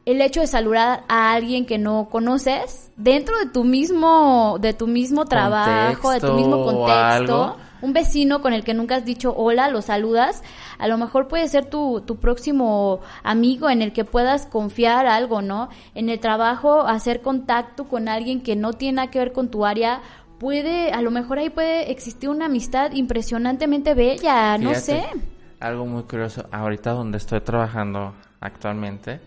el 0.06 0.22
hecho 0.22 0.42
de 0.42 0.48
saludar 0.48 1.06
a 1.08 1.34
alguien 1.34 1.66
que 1.66 1.80
no 1.80 2.10
conoces 2.12 2.92
dentro 2.98 3.36
de 3.40 3.48
tu 3.48 3.64
mismo, 3.64 4.58
de 4.60 4.74
tu 4.74 4.86
mismo 4.86 5.26
trabajo, 5.26 6.12
de 6.12 6.20
tu 6.20 6.34
mismo 6.34 6.66
contexto, 6.66 7.58
un 7.84 7.92
vecino 7.92 8.42
con 8.42 8.54
el 8.54 8.64
que 8.64 8.74
nunca 8.74 8.96
has 8.96 9.06
dicho 9.06 9.36
hola, 9.36 9.68
lo 9.68 9.82
saludas, 9.82 10.42
a 10.80 10.88
lo 10.88 10.98
mejor 10.98 11.28
puede 11.28 11.50
ser 11.50 11.66
tu, 11.66 12.02
tu 12.02 12.16
próximo 12.16 13.02
amigo 13.24 13.70
en 13.70 13.82
el 13.82 13.92
que 13.92 14.06
puedas 14.06 14.46
confiar 14.46 15.06
algo, 15.06 15.42
¿no? 15.42 15.68
En 15.94 16.08
el 16.08 16.22
trabajo, 16.22 16.88
hacer 16.88 17.22
contacto 17.22 17.90
con 17.90 18.08
alguien 18.08 18.42
que 18.42 18.56
no 18.56 18.72
tiene 18.72 18.96
nada 18.96 19.12
que 19.12 19.20
ver 19.20 19.34
con 19.34 19.50
tu 19.50 19.66
área, 19.66 20.02
puede, 20.40 20.92
a 20.92 21.02
lo 21.02 21.12
mejor 21.12 21.40
ahí 21.40 21.50
puede 21.50 21.92
existir 21.92 22.30
una 22.30 22.46
amistad 22.46 22.94
impresionantemente 22.94 23.94
bella, 23.94 24.58
no 24.58 24.74
sé. 24.76 25.04
Algo 25.60 25.86
muy 25.86 26.04
curioso, 26.04 26.48
ahorita 26.54 26.92
donde 26.92 27.18
estoy 27.18 27.42
trabajando 27.42 28.16
actualmente, 28.40 29.20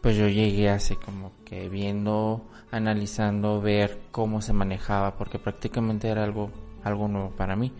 pues 0.00 0.16
yo 0.16 0.28
llegué 0.28 0.70
así 0.70 0.96
como 0.96 1.32
que 1.44 1.68
viendo, 1.68 2.48
analizando, 2.70 3.60
ver 3.60 3.98
cómo 4.10 4.40
se 4.40 4.54
manejaba, 4.54 5.18
porque 5.18 5.38
prácticamente 5.38 6.08
era 6.08 6.24
algo 6.24 6.50
algo 6.84 7.08
nuevo 7.08 7.30
para 7.30 7.56
mí. 7.56 7.72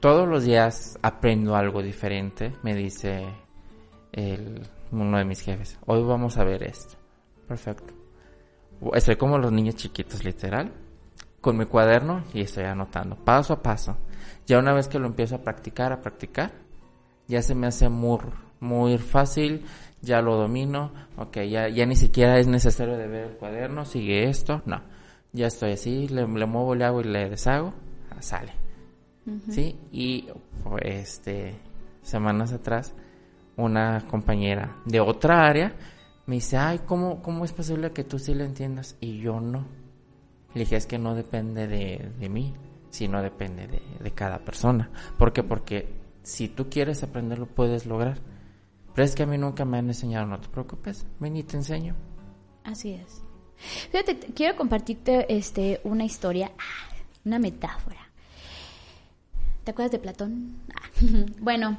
Todos 0.00 0.28
los 0.28 0.44
días 0.44 0.98
aprendo 1.02 1.54
algo 1.54 1.82
diferente, 1.82 2.52
me 2.62 2.74
dice 2.74 3.24
uno 4.90 5.18
de 5.18 5.24
mis 5.24 5.40
jefes. 5.40 5.78
Hoy 5.86 6.02
vamos 6.02 6.36
a 6.38 6.44
ver 6.44 6.64
esto. 6.64 6.96
Perfecto. 7.46 7.94
Estoy 8.94 9.16
como 9.16 9.38
los 9.38 9.52
niños 9.52 9.76
chiquitos, 9.76 10.24
literal, 10.24 10.72
con 11.40 11.56
mi 11.56 11.66
cuaderno 11.66 12.24
y 12.34 12.40
estoy 12.40 12.64
anotando 12.64 13.14
paso 13.14 13.52
a 13.52 13.62
paso. 13.62 13.96
Ya 14.46 14.58
una 14.58 14.72
vez 14.72 14.88
que 14.88 14.98
lo 14.98 15.06
empiezo 15.06 15.36
a 15.36 15.42
practicar, 15.42 15.92
a 15.92 16.00
practicar, 16.00 16.50
ya 17.28 17.40
se 17.42 17.54
me 17.54 17.68
hace 17.68 17.88
muy, 17.88 18.18
muy 18.58 18.98
fácil, 18.98 19.64
ya 20.00 20.20
lo 20.20 20.34
domino, 20.34 20.90
ok, 21.16 21.38
ya, 21.48 21.68
ya 21.68 21.86
ni 21.86 21.94
siquiera 21.94 22.38
es 22.38 22.48
necesario 22.48 22.96
de 22.96 23.06
ver 23.06 23.26
el 23.28 23.36
cuaderno, 23.36 23.84
sigue 23.84 24.28
esto, 24.28 24.62
no 24.66 24.91
ya 25.32 25.46
estoy 25.46 25.72
así, 25.72 26.08
le, 26.08 26.26
muevo, 26.26 26.74
le 26.74 26.84
hago 26.84 27.00
y 27.00 27.04
le 27.04 27.30
deshago, 27.30 27.72
ah, 28.10 28.22
sale. 28.22 28.52
¿Sí? 29.50 29.78
Y 29.92 30.28
este, 30.80 31.54
semanas 32.02 32.52
atrás, 32.52 32.92
una 33.56 34.04
compañera 34.08 34.76
de 34.84 35.00
otra 35.00 35.46
área 35.46 35.74
me 36.26 36.36
dice, 36.36 36.56
ay, 36.56 36.80
¿cómo, 36.84 37.22
cómo 37.22 37.44
es 37.44 37.52
posible 37.52 37.92
que 37.92 38.04
tú 38.04 38.18
sí 38.18 38.34
lo 38.34 38.44
entiendas 38.44 38.96
y 39.00 39.18
yo 39.18 39.40
no? 39.40 39.64
Le 40.54 40.60
dije, 40.60 40.76
es 40.76 40.86
que 40.86 40.98
no 40.98 41.14
depende 41.14 41.66
de, 41.66 42.10
de 42.18 42.28
mí, 42.28 42.52
sino 42.90 43.22
depende 43.22 43.66
de, 43.66 43.80
de 44.00 44.10
cada 44.10 44.38
persona. 44.38 44.90
¿Por 45.18 45.32
qué? 45.32 45.42
Porque 45.42 45.88
si 46.22 46.48
tú 46.48 46.68
quieres 46.68 47.02
aprenderlo, 47.02 47.46
puedes 47.46 47.86
lograr. 47.86 48.18
Pero 48.94 49.04
es 49.04 49.14
que 49.14 49.22
a 49.22 49.26
mí 49.26 49.38
nunca 49.38 49.64
me 49.64 49.78
han 49.78 49.88
enseñado, 49.88 50.26
no 50.26 50.38
te 50.40 50.48
preocupes, 50.48 51.06
ven 51.18 51.36
y 51.36 51.42
te 51.42 51.56
enseño. 51.56 51.94
Así 52.64 52.92
es. 52.92 53.22
Fíjate, 53.90 54.16
quiero 54.34 54.56
compartirte 54.56 55.32
este, 55.34 55.80
una 55.84 56.04
historia, 56.04 56.52
ah, 56.58 56.94
una 57.24 57.38
metáfora. 57.38 58.08
¿Te 59.64 59.70
acuerdas 59.70 59.92
de 59.92 59.98
Platón? 59.98 60.56
Ah, 60.74 60.88
bueno, 61.40 61.78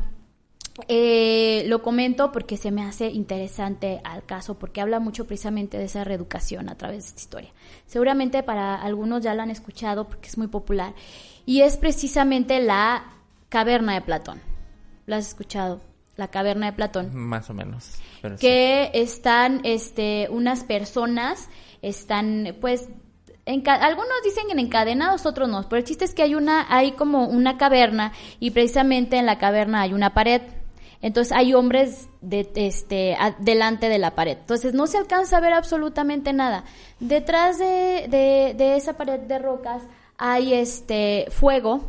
eh, 0.88 1.64
lo 1.68 1.84
comento 1.84 2.32
porque 2.32 2.58
se 2.58 2.72
me 2.72 2.84
hace 2.84 3.10
interesante 3.10 4.02
al 4.04 4.26
caso, 4.26 4.58
porque 4.58 4.82
habla 4.82 5.00
mucho 5.00 5.26
precisamente 5.28 5.78
de 5.78 5.86
esa 5.86 6.04
reeducación 6.04 6.70
a 6.70 6.76
través 6.76 7.04
de 7.04 7.08
esta 7.10 7.22
historia. 7.22 7.50
Seguramente 7.86 8.42
para 8.42 8.76
algunos 8.76 9.22
ya 9.22 9.36
lo 9.36 9.44
han 9.44 9.52
escuchado 9.52 10.08
porque 10.08 10.30
es 10.30 10.38
muy 10.38 10.48
popular. 10.48 10.94
Y 11.46 11.62
es 11.62 11.78
precisamente 11.78 12.60
la 12.60 13.06
caverna 13.50 13.94
de 13.94 14.02
Platón. 14.02 14.42
¿Lo 15.06 15.16
has 15.16 15.28
escuchado? 15.28 15.82
La 16.16 16.30
caverna 16.30 16.68
de 16.68 16.74
Platón. 16.74 17.14
Más 17.14 17.50
o 17.50 17.54
menos. 17.54 18.00
que 18.40 18.92
están 18.94 19.62
este, 19.64 20.28
unas 20.30 20.64
personas 20.64 21.50
están 21.84 22.56
pues 22.60 22.90
algunos 23.46 24.16
dicen 24.24 24.50
en 24.50 24.60
encadenados, 24.60 25.26
otros 25.26 25.50
no, 25.50 25.68
pero 25.68 25.80
el 25.80 25.84
chiste 25.84 26.06
es 26.06 26.14
que 26.14 26.24
hay 26.24 26.36
una, 26.36 26.66
hay 26.70 26.94
como 26.94 27.28
una 27.28 27.58
caverna 27.58 28.14
y 28.40 28.52
precisamente 28.52 29.18
en 29.18 29.26
la 29.26 29.38
caverna 29.38 29.82
hay 29.82 29.94
una 29.94 30.14
pared. 30.14 30.42
Entonces 31.02 31.34
hay 31.36 31.54
hombres 31.54 32.08
de, 32.22 32.50
este, 32.56 33.18
delante 33.40 33.90
de 33.90 33.98
la 33.98 34.16
pared. 34.16 34.38
Entonces 34.40 34.74
no 34.74 34.88
se 34.88 34.98
alcanza 34.98 35.36
a 35.36 35.42
ver 35.42 35.52
absolutamente 35.52 36.32
nada. 36.32 36.64
Detrás 37.02 37.60
de, 37.60 38.08
de, 38.58 38.76
esa 38.78 38.94
pared 38.94 39.20
de 39.20 39.38
rocas 39.38 39.84
hay 40.18 40.54
este 40.54 41.28
fuego 41.30 41.82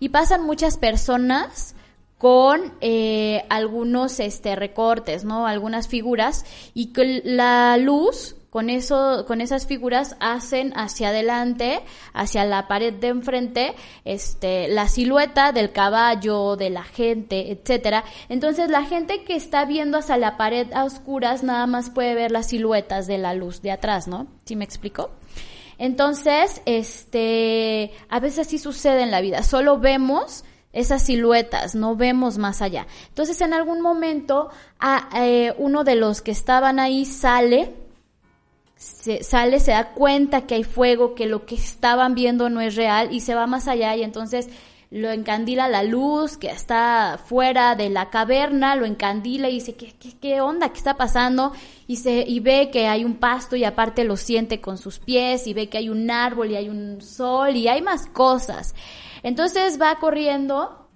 y 0.00 0.08
pasan 0.08 0.46
muchas 0.46 0.78
personas 0.78 1.76
con 2.16 2.72
eh, 2.80 3.44
algunos 3.50 4.18
este 4.18 4.56
recortes, 4.56 5.24
¿no? 5.24 5.46
Algunas 5.46 5.88
figuras 5.88 6.46
y 6.72 6.94
que 6.94 7.20
la 7.22 7.76
luz 7.76 8.36
con 8.54 8.70
eso, 8.70 9.24
con 9.26 9.40
esas 9.40 9.66
figuras 9.66 10.14
hacen 10.20 10.72
hacia 10.76 11.08
adelante, 11.08 11.80
hacia 12.12 12.44
la 12.44 12.68
pared 12.68 12.94
de 12.94 13.08
enfrente, 13.08 13.74
este, 14.04 14.68
la 14.68 14.86
silueta 14.86 15.50
del 15.50 15.72
caballo, 15.72 16.54
de 16.54 16.70
la 16.70 16.84
gente, 16.84 17.50
etcétera. 17.50 18.04
Entonces 18.28 18.70
la 18.70 18.84
gente 18.84 19.24
que 19.24 19.34
está 19.34 19.64
viendo 19.64 19.98
hacia 19.98 20.18
la 20.18 20.36
pared 20.36 20.72
a 20.72 20.84
oscuras 20.84 21.42
nada 21.42 21.66
más 21.66 21.90
puede 21.90 22.14
ver 22.14 22.30
las 22.30 22.50
siluetas 22.50 23.08
de 23.08 23.18
la 23.18 23.34
luz 23.34 23.60
de 23.60 23.72
atrás, 23.72 24.06
¿no? 24.06 24.28
¿Sí 24.44 24.54
me 24.54 24.64
explico? 24.64 25.10
Entonces, 25.76 26.62
este, 26.64 27.90
a 28.08 28.20
veces 28.20 28.46
sí 28.46 28.58
sucede 28.58 29.02
en 29.02 29.10
la 29.10 29.20
vida, 29.20 29.42
solo 29.42 29.80
vemos 29.80 30.44
esas 30.72 31.02
siluetas, 31.02 31.74
no 31.74 31.96
vemos 31.96 32.38
más 32.38 32.62
allá. 32.62 32.86
Entonces, 33.08 33.40
en 33.40 33.52
algún 33.52 33.80
momento, 33.80 34.50
a, 34.78 35.08
eh, 35.16 35.52
uno 35.58 35.82
de 35.82 35.96
los 35.96 36.22
que 36.22 36.30
estaban 36.30 36.78
ahí 36.78 37.04
sale, 37.04 37.82
se, 38.84 39.22
sale, 39.24 39.60
se 39.60 39.70
da 39.70 39.92
cuenta 39.94 40.46
que 40.46 40.56
hay 40.56 40.64
fuego, 40.64 41.14
que 41.14 41.26
lo 41.26 41.46
que 41.46 41.54
estaban 41.54 42.14
viendo 42.14 42.50
no 42.50 42.60
es 42.60 42.76
real 42.76 43.08
y 43.12 43.20
se 43.20 43.34
va 43.34 43.46
más 43.46 43.66
allá 43.66 43.96
y 43.96 44.02
entonces 44.02 44.50
lo 44.90 45.10
encandila 45.10 45.68
la 45.68 45.82
luz 45.82 46.36
que 46.36 46.48
está 46.48 47.18
fuera 47.24 47.76
de 47.76 47.88
la 47.88 48.10
caverna, 48.10 48.76
lo 48.76 48.84
encandila 48.84 49.48
y 49.48 49.54
dice, 49.54 49.74
¿qué, 49.74 49.94
qué, 49.98 50.12
qué 50.20 50.40
onda? 50.42 50.68
¿Qué 50.68 50.78
está 50.78 50.98
pasando? 50.98 51.52
Y, 51.86 51.96
se, 51.96 52.24
y 52.28 52.40
ve 52.40 52.68
que 52.70 52.86
hay 52.86 53.06
un 53.06 53.14
pasto 53.14 53.56
y 53.56 53.64
aparte 53.64 54.04
lo 54.04 54.18
siente 54.18 54.60
con 54.60 54.76
sus 54.76 54.98
pies 54.98 55.46
y 55.46 55.54
ve 55.54 55.70
que 55.70 55.78
hay 55.78 55.88
un 55.88 56.10
árbol 56.10 56.50
y 56.50 56.56
hay 56.56 56.68
un 56.68 57.00
sol 57.00 57.56
y 57.56 57.68
hay 57.68 57.80
más 57.80 58.06
cosas. 58.06 58.74
Entonces 59.22 59.80
va 59.80 59.98
corriendo 59.98 60.90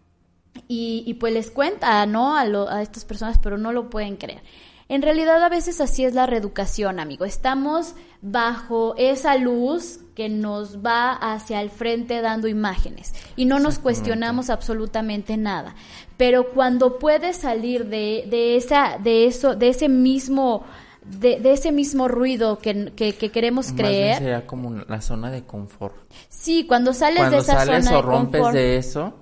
y, 0.68 1.04
y 1.06 1.14
pues 1.14 1.32
les 1.32 1.50
cuenta, 1.50 2.04
¿no? 2.04 2.36
A, 2.36 2.44
lo, 2.44 2.68
a 2.68 2.82
estas 2.82 3.06
personas, 3.06 3.38
pero 3.42 3.56
no 3.56 3.72
lo 3.72 3.88
pueden 3.88 4.16
creer. 4.16 4.42
En 4.88 5.02
realidad 5.02 5.42
a 5.42 5.50
veces 5.50 5.82
así 5.82 6.04
es 6.04 6.14
la 6.14 6.26
reeducación, 6.26 6.98
amigo. 6.98 7.26
Estamos 7.26 7.94
bajo 8.22 8.94
esa 8.96 9.36
luz 9.36 10.00
que 10.14 10.30
nos 10.30 10.84
va 10.84 11.12
hacia 11.12 11.60
el 11.60 11.68
frente 11.70 12.22
dando 12.22 12.48
imágenes 12.48 13.12
y 13.36 13.44
no 13.44 13.60
nos 13.60 13.78
cuestionamos 13.78 14.48
absolutamente 14.48 15.36
nada. 15.36 15.74
Pero 16.16 16.50
cuando 16.54 16.98
puedes 16.98 17.36
salir 17.36 17.86
de, 17.86 18.26
de 18.30 18.56
esa, 18.56 18.98
de 18.98 19.26
eso, 19.26 19.54
de 19.54 19.68
ese 19.68 19.88
mismo 19.88 20.64
de, 21.04 21.38
de, 21.38 21.52
ese 21.52 21.70
mismo 21.70 22.08
ruido 22.08 22.58
que, 22.58 22.92
que, 22.94 23.14
que 23.14 23.30
queremos 23.30 23.72
creer. 23.72 24.14
Más 24.14 24.18
sería 24.18 24.46
como 24.46 24.74
la 24.74 25.00
zona 25.00 25.30
de 25.30 25.44
confort. 25.44 25.94
Sí, 26.28 26.66
cuando 26.66 26.92
sales 26.92 27.30
de 27.30 27.38
esa 27.38 27.64
sales 27.64 27.84
zona 27.84 27.98
o 27.98 28.02
rompes 28.02 28.52
de 28.52 28.76
eso, 28.76 29.14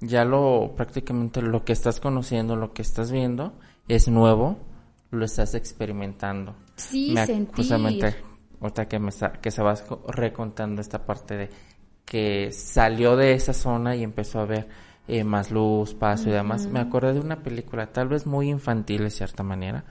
ya 0.00 0.24
lo 0.24 0.72
prácticamente 0.76 1.42
lo 1.42 1.64
que 1.64 1.72
estás 1.72 1.98
conociendo, 2.00 2.56
lo 2.56 2.72
que 2.72 2.82
estás 2.82 3.10
viendo 3.10 3.52
es 3.88 4.08
nuevo 4.08 4.56
lo 5.14 5.24
estás 5.24 5.54
experimentando. 5.54 6.54
Sí, 6.76 7.12
me, 7.14 7.26
sentir. 7.26 7.56
Justamente, 7.56 8.16
ahorita 8.60 8.88
que, 8.88 8.98
me 8.98 9.10
que 9.40 9.50
recontando 10.08 10.80
esta 10.80 11.04
parte 11.04 11.36
de 11.36 11.50
que 12.04 12.52
salió 12.52 13.16
de 13.16 13.32
esa 13.32 13.52
zona 13.52 13.96
y 13.96 14.02
empezó 14.02 14.40
a 14.40 14.44
ver 14.44 14.68
eh, 15.06 15.24
más 15.24 15.50
luz, 15.50 15.94
paso 15.94 16.28
y 16.28 16.32
demás. 16.32 16.66
Me 16.66 16.80
acordé 16.80 17.14
de 17.14 17.20
una 17.20 17.42
película, 17.42 17.92
tal 17.92 18.08
vez 18.08 18.26
muy 18.26 18.50
infantil 18.50 19.04
de 19.04 19.10
cierta 19.10 19.42
manera, 19.42 19.84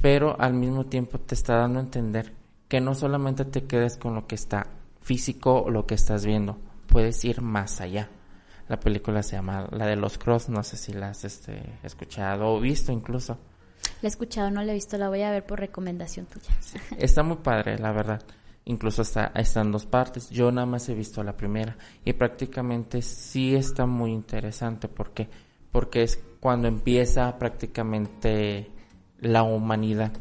pero 0.00 0.38
al 0.40 0.54
mismo 0.54 0.86
tiempo 0.86 1.18
te 1.18 1.34
está 1.34 1.56
dando 1.56 1.78
a 1.78 1.82
entender 1.82 2.32
que 2.68 2.80
no 2.80 2.94
solamente 2.94 3.44
te 3.44 3.64
quedes 3.64 3.96
con 3.96 4.14
lo 4.14 4.26
que 4.26 4.34
está 4.34 4.66
físico 5.00 5.62
o 5.62 5.70
lo 5.70 5.86
que 5.86 5.94
estás 5.94 6.24
viendo, 6.24 6.58
puedes 6.86 7.24
ir 7.24 7.40
más 7.40 7.80
allá. 7.80 8.08
La 8.68 8.80
película 8.80 9.22
se 9.22 9.36
llama 9.36 9.68
La 9.70 9.86
de 9.86 9.96
los 9.96 10.16
Cross, 10.16 10.48
no 10.48 10.62
sé 10.62 10.76
si 10.76 10.92
la 10.92 11.10
has 11.10 11.24
este, 11.24 11.78
escuchado 11.82 12.54
o 12.54 12.60
visto 12.60 12.92
incluso. 12.92 13.38
La 14.04 14.08
he 14.08 14.10
escuchado, 14.10 14.50
no 14.50 14.62
la 14.62 14.72
he 14.72 14.74
visto, 14.74 14.98
la 14.98 15.08
voy 15.08 15.22
a 15.22 15.30
ver 15.30 15.46
por 15.46 15.58
recomendación 15.58 16.26
tuya. 16.26 16.54
está 16.98 17.22
muy 17.22 17.38
padre, 17.38 17.78
la 17.78 17.90
verdad. 17.90 18.22
Incluso 18.66 19.00
está, 19.00 19.32
está 19.34 19.62
en 19.62 19.72
dos 19.72 19.86
partes. 19.86 20.28
Yo 20.28 20.52
nada 20.52 20.66
más 20.66 20.86
he 20.90 20.94
visto 20.94 21.24
la 21.24 21.34
primera 21.38 21.74
y 22.04 22.12
prácticamente 22.12 23.00
sí 23.00 23.56
está 23.56 23.86
muy 23.86 24.12
interesante. 24.12 24.88
¿Por 24.88 25.14
qué? 25.14 25.30
Porque 25.72 26.02
es 26.02 26.22
cuando 26.38 26.68
empieza 26.68 27.38
prácticamente 27.38 28.70
la 29.20 29.42
humanidad 29.42 30.12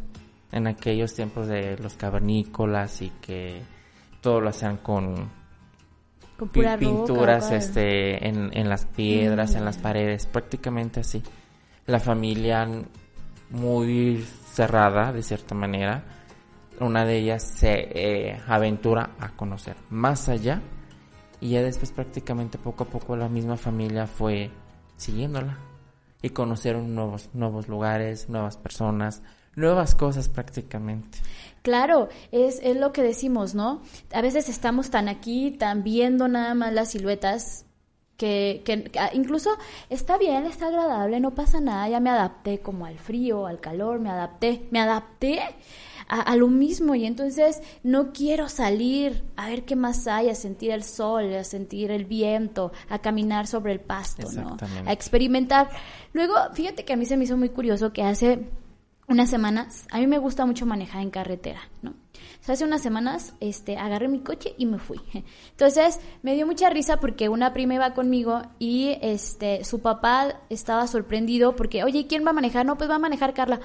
en 0.53 0.67
aquellos 0.67 1.13
tiempos 1.13 1.47
de 1.47 1.77
los 1.77 1.95
cavernícolas 1.95 3.01
y 3.01 3.09
que 3.19 3.63
todo 4.21 4.39
lo 4.39 4.47
hacían 4.47 4.77
con, 4.77 5.29
con 6.37 6.49
pinturas 6.79 7.51
este 7.51 8.29
en, 8.29 8.49
en 8.57 8.69
las 8.69 8.85
piedras, 8.85 9.55
en 9.55 9.65
las 9.65 9.79
mm. 9.79 9.81
paredes, 9.81 10.25
prácticamente 10.25 11.01
así. 11.01 11.21
La 11.85 11.99
familia 11.99 12.65
muy 13.53 14.25
cerrada 14.51 15.13
de 15.13 15.23
cierta 15.23 15.55
manera. 15.55 16.03
Una 16.79 17.05
de 17.05 17.19
ellas 17.19 17.43
se 17.43 17.71
eh, 17.71 18.41
aventura 18.47 19.11
a 19.19 19.29
conocer 19.29 19.77
más 19.89 20.27
allá 20.27 20.61
y 21.39 21.51
ya 21.51 21.61
después 21.61 21.91
prácticamente 21.91 22.57
poco 22.57 22.83
a 22.83 22.87
poco 22.87 23.15
la 23.15 23.29
misma 23.29 23.55
familia 23.55 24.07
fue 24.07 24.49
siguiéndola 24.97 25.57
y 26.21 26.29
conocieron 26.29 26.95
nuevos, 26.95 27.29
nuevos 27.33 27.67
lugares, 27.67 28.27
nuevas 28.27 28.57
personas, 28.57 29.21
nuevas 29.55 29.93
cosas 29.93 30.29
prácticamente. 30.29 31.19
Claro, 31.61 32.09
es, 32.31 32.59
es 32.63 32.75
lo 32.75 32.91
que 32.91 33.03
decimos, 33.03 33.53
¿no? 33.53 33.81
A 34.13 34.21
veces 34.21 34.49
estamos 34.49 34.89
tan 34.89 35.07
aquí, 35.07 35.51
tan 35.51 35.83
viendo 35.83 36.27
nada 36.27 36.55
más 36.55 36.73
las 36.73 36.91
siluetas 36.91 37.65
que, 38.17 38.61
que, 38.63 38.91
ah, 38.99 39.09
incluso 39.13 39.49
está 39.89 40.17
bien, 40.17 40.45
está 40.45 40.67
agradable, 40.67 41.19
no 41.19 41.33
pasa 41.33 41.59
nada, 41.59 41.89
ya 41.89 41.99
me 41.99 42.09
adapté 42.09 42.59
como 42.59 42.85
al 42.85 42.99
frío, 42.99 43.47
al 43.47 43.59
calor, 43.59 43.99
me 43.99 44.09
adapté, 44.09 44.67
me 44.71 44.79
adapté 44.79 45.41
a, 46.07 46.21
a, 46.21 46.35
lo 46.35 46.47
mismo 46.47 46.95
y 46.95 47.05
entonces 47.05 47.61
no 47.81 48.13
quiero 48.13 48.49
salir 48.49 49.23
a 49.35 49.47
ver 49.47 49.65
qué 49.65 49.75
más 49.75 50.07
hay, 50.07 50.29
a 50.29 50.35
sentir 50.35 50.71
el 50.71 50.83
sol, 50.83 51.33
a 51.33 51.43
sentir 51.43 51.91
el 51.91 52.05
viento, 52.05 52.71
a 52.89 52.99
caminar 52.99 53.47
sobre 53.47 53.71
el 53.71 53.79
pasto, 53.79 54.31
¿no? 54.31 54.57
A 54.85 54.93
experimentar. 54.93 55.69
Luego, 56.13 56.35
fíjate 56.53 56.85
que 56.85 56.93
a 56.93 56.97
mí 56.97 57.05
se 57.05 57.17
me 57.17 57.23
hizo 57.23 57.37
muy 57.37 57.49
curioso 57.49 57.93
que 57.93 58.03
hace 58.03 58.47
unas 59.07 59.29
semanas, 59.29 59.85
a 59.91 59.99
mí 59.99 60.07
me 60.07 60.17
gusta 60.17 60.45
mucho 60.45 60.65
manejar 60.65 61.01
en 61.01 61.09
carretera, 61.09 61.61
¿no? 61.81 61.93
hace 62.51 62.65
unas 62.65 62.81
semanas 62.81 63.33
este, 63.39 63.77
agarré 63.77 64.09
mi 64.09 64.19
coche 64.19 64.53
y 64.57 64.65
me 64.65 64.77
fui. 64.77 64.99
Entonces 65.51 65.99
me 66.23 66.35
dio 66.35 66.45
mucha 66.45 66.69
risa 66.69 66.97
porque 66.97 67.29
una 67.29 67.53
prima 67.53 67.75
iba 67.75 67.93
conmigo 67.93 68.41
y 68.59 68.97
este, 69.01 69.63
su 69.63 69.81
papá 69.81 70.41
estaba 70.49 70.87
sorprendido 70.87 71.55
porque, 71.55 71.83
oye, 71.83 72.05
¿quién 72.07 72.25
va 72.25 72.31
a 72.31 72.33
manejar? 72.33 72.65
No, 72.65 72.77
pues 72.77 72.89
va 72.89 72.95
a 72.95 72.99
manejar 72.99 73.33
Carla. 73.33 73.61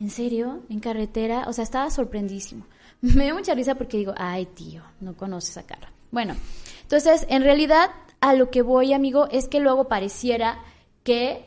¿En 0.00 0.10
serio? 0.10 0.62
¿En 0.70 0.80
carretera? 0.80 1.44
O 1.48 1.52
sea, 1.52 1.64
estaba 1.64 1.90
sorprendísimo. 1.90 2.66
Me 3.00 3.24
dio 3.24 3.34
mucha 3.34 3.54
risa 3.54 3.74
porque 3.74 3.98
digo, 3.98 4.14
ay 4.16 4.46
tío, 4.46 4.82
no 5.00 5.14
conoces 5.16 5.58
a 5.58 5.66
Carla. 5.66 5.92
Bueno, 6.10 6.34
entonces 6.82 7.26
en 7.28 7.42
realidad 7.42 7.90
a 8.20 8.34
lo 8.34 8.50
que 8.50 8.62
voy, 8.62 8.92
amigo, 8.92 9.28
es 9.30 9.48
que 9.48 9.60
luego 9.60 9.88
pareciera 9.88 10.62
que 11.02 11.45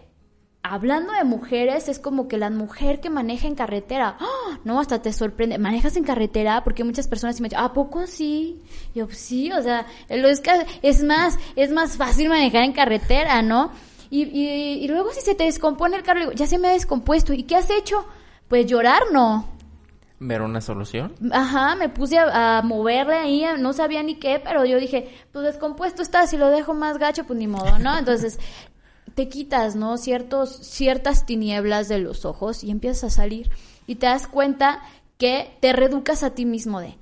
hablando 0.62 1.14
de 1.14 1.24
mujeres, 1.24 1.88
es 1.88 2.00
como 2.00 2.28
que 2.28 2.38
la 2.38 2.50
mujer 2.50 3.00
que 3.00 3.10
maneja 3.10 3.48
en 3.48 3.56
carretera, 3.56 4.18
¡ah! 4.20 4.60
no, 4.64 4.80
hasta 4.80 5.02
te 5.02 5.14
sorprende, 5.14 5.58
manejas 5.58 5.96
en 5.96 6.04
carretera, 6.04 6.64
porque 6.64 6.84
muchas 6.84 7.08
personas 7.08 7.40
me 7.40 7.48
dicen, 7.48 7.64
¿a 7.64 7.74
poco 7.74 8.08
sí? 8.08 8.62
Yo, 8.94 9.08
sí, 9.10 9.52
o 9.52 9.62
sea, 9.62 9.86
es, 10.10 10.42
es 10.82 11.04
más, 11.04 11.38
es 11.56 11.72
más 11.72 11.98
fácil 11.98 12.30
manejar 12.30 12.64
en 12.64 12.74
carretera, 12.74 13.42
¿no? 13.42 13.72
Y, 14.10 14.24
y, 14.24 14.84
y 14.84 14.88
luego 14.88 15.12
si 15.12 15.22
se 15.22 15.36
te 15.36 15.46
descompone 15.46 15.96
el 15.96 16.04
carro, 16.04 16.32
ya 16.34 16.48
se 16.48 16.58
me 16.58 16.68
ha 16.68 16.72
descompuesto, 16.72 17.34
¿y 17.34 17.44
qué 17.44 17.56
has 17.56 17.70
hecho? 17.70 18.06
Pues 18.48 18.66
llorar, 18.66 19.04
no. 19.14 19.46
¿Ver 20.22 20.42
una 20.42 20.60
solución? 20.60 21.16
Ajá, 21.32 21.76
me 21.76 21.88
puse 21.88 22.18
a, 22.18 22.58
a, 22.58 22.62
moverle 22.62 23.16
ahí, 23.16 23.46
no 23.58 23.72
sabía 23.72 24.04
ni 24.04 24.16
qué, 24.16 24.42
pero 24.44 24.66
yo 24.66 24.78
dije, 24.78 25.10
pues 25.32 25.46
descompuesto 25.46 26.02
está, 26.02 26.28
si 26.28 26.36
lo 26.36 26.50
dejo 26.50 26.74
más 26.74 26.98
gacho, 26.98 27.24
pues 27.24 27.40
ni 27.40 27.48
modo, 27.48 27.80
¿no? 27.80 27.98
Entonces, 27.98 28.38
te 29.20 29.28
quitas, 29.28 29.76
¿no? 29.76 29.98
Ciertos, 29.98 30.50
ciertas 30.62 31.26
tinieblas 31.26 31.90
de 31.90 32.00
los 32.00 32.24
ojos 32.24 32.64
y 32.64 32.72
empiezas 32.72 33.04
a 33.04 33.10
salir 33.18 33.50
y 33.86 33.96
te 33.96 34.06
das 34.06 34.30
cuenta 34.30 34.82
que 35.18 35.58
te 35.60 35.74
reeducas 35.74 36.24
a 36.24 36.30
ti 36.30 36.46
mismo 36.46 36.80
de, 36.80 36.96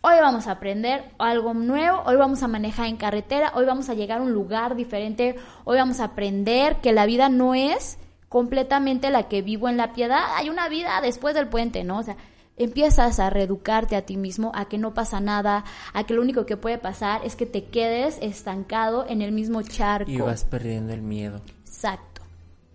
hoy 0.00 0.14
vamos 0.20 0.46
a 0.46 0.52
aprender 0.52 1.10
algo 1.18 1.52
nuevo, 1.52 2.04
hoy 2.06 2.14
vamos 2.14 2.44
a 2.44 2.46
manejar 2.46 2.86
en 2.86 2.96
carretera, 2.96 3.50
hoy 3.56 3.64
vamos 3.64 3.88
a 3.88 3.94
llegar 3.94 4.20
a 4.20 4.22
un 4.22 4.32
lugar 4.32 4.76
diferente, 4.76 5.34
hoy 5.64 5.76
vamos 5.76 5.98
a 5.98 6.04
aprender 6.04 6.76
que 6.76 6.92
la 6.92 7.06
vida 7.06 7.28
no 7.28 7.56
es 7.56 7.98
completamente 8.28 9.10
la 9.10 9.24
que 9.24 9.42
vivo 9.42 9.68
en 9.68 9.76
la 9.76 9.92
piedad, 9.94 10.26
hay 10.36 10.50
una 10.50 10.68
vida 10.68 11.00
después 11.02 11.34
del 11.34 11.48
puente, 11.48 11.82
¿no? 11.82 11.98
O 11.98 12.02
sea, 12.04 12.16
empiezas 12.56 13.18
a 13.18 13.30
reeducarte 13.30 13.96
a 13.96 14.02
ti 14.02 14.16
mismo, 14.16 14.52
a 14.54 14.66
que 14.66 14.78
no 14.78 14.94
pasa 14.94 15.20
nada, 15.20 15.64
a 15.92 16.04
que 16.04 16.14
lo 16.14 16.22
único 16.22 16.46
que 16.46 16.56
puede 16.56 16.78
pasar 16.78 17.22
es 17.24 17.34
que 17.34 17.46
te 17.46 17.64
quedes 17.64 18.18
estancado 18.20 19.06
en 19.08 19.22
el 19.22 19.32
mismo 19.32 19.62
charco. 19.62 20.10
Y 20.10 20.18
vas 20.18 20.44
perdiendo 20.44 20.92
el 20.92 21.02
miedo. 21.02 21.40
Exacto. 21.74 22.22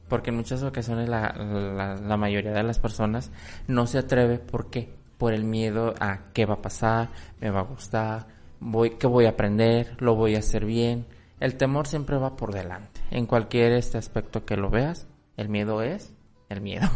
Porque 0.09 0.29
en 0.31 0.35
muchas 0.35 0.61
ocasiones 0.61 1.07
la, 1.07 1.33
la, 1.33 1.95
la 1.95 2.17
mayoría 2.17 2.51
de 2.51 2.63
las 2.63 2.79
personas 2.79 3.31
no 3.67 3.87
se 3.87 3.99
atreve. 3.99 4.39
¿Por 4.39 4.69
qué? 4.69 4.93
Por 5.17 5.33
el 5.33 5.45
miedo 5.45 5.93
a 5.99 6.31
qué 6.33 6.45
va 6.45 6.55
a 6.55 6.61
pasar, 6.61 7.09
me 7.39 7.49
va 7.49 7.61
a 7.61 7.63
gustar, 7.63 8.27
voy, 8.59 8.97
qué 8.97 9.07
voy 9.07 9.25
a 9.25 9.29
aprender, 9.29 9.95
lo 9.99 10.15
voy 10.15 10.35
a 10.35 10.39
hacer 10.39 10.65
bien. 10.65 11.05
El 11.39 11.55
temor 11.55 11.87
siempre 11.87 12.17
va 12.17 12.35
por 12.35 12.53
delante. 12.53 12.99
En 13.09 13.25
cualquier 13.25 13.71
este 13.71 13.97
aspecto 13.97 14.45
que 14.45 14.57
lo 14.57 14.69
veas, 14.69 15.07
el 15.37 15.47
miedo 15.47 15.81
es 15.81 16.13
el 16.49 16.61
miedo. 16.61 16.89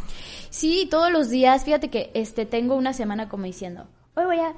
Sí, 0.50 0.88
todos 0.92 1.12
los 1.12 1.30
días, 1.30 1.64
fíjate 1.64 1.90
que 1.90 2.12
este 2.14 2.46
tengo 2.46 2.76
una 2.76 2.94
semana 2.94 3.30
como 3.30 3.46
diciendo, 3.46 3.88
hoy 4.16 4.26
voy 4.26 4.40
a 4.40 4.54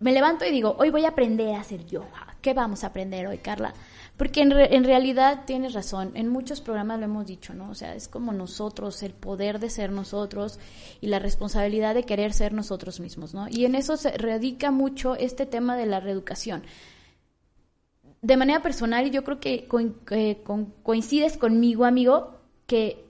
me 0.00 0.12
levanto 0.12 0.44
y 0.44 0.52
digo, 0.52 0.76
hoy 0.78 0.90
voy 0.90 1.04
a 1.04 1.08
aprender 1.08 1.54
a 1.54 1.60
hacer 1.60 1.84
yoga. 1.86 2.36
¿Qué 2.40 2.54
vamos 2.54 2.84
a 2.84 2.88
aprender 2.88 3.26
hoy, 3.26 3.38
Carla? 3.38 3.74
Porque 4.18 4.42
en, 4.42 4.52
en, 4.52 4.82
realidad 4.84 5.44
tienes 5.46 5.74
razón, 5.74 6.10
en 6.14 6.28
muchos 6.28 6.60
programas 6.60 6.98
lo 6.98 7.04
hemos 7.04 7.24
dicho, 7.24 7.54
¿no? 7.54 7.70
O 7.70 7.74
sea, 7.74 7.94
es 7.94 8.08
como 8.08 8.32
nosotros, 8.32 9.02
el 9.04 9.14
poder 9.14 9.60
de 9.60 9.70
ser 9.70 9.92
nosotros 9.92 10.58
y 11.00 11.06
la 11.06 11.20
responsabilidad 11.20 11.94
de 11.94 12.02
querer 12.02 12.32
ser 12.32 12.52
nosotros 12.52 12.98
mismos, 12.98 13.32
¿no? 13.32 13.46
Y 13.48 13.64
en 13.64 13.76
eso 13.76 13.96
se 13.96 14.10
radica 14.10 14.72
mucho 14.72 15.14
este 15.14 15.46
tema 15.46 15.76
de 15.76 15.86
la 15.86 16.00
reeducación. 16.00 16.64
De 18.20 18.36
manera 18.36 18.60
personal, 18.60 19.08
yo 19.12 19.22
creo 19.22 19.38
que 19.38 19.68
coincides 20.82 21.36
conmigo, 21.36 21.84
amigo, 21.84 22.40
que 22.66 23.08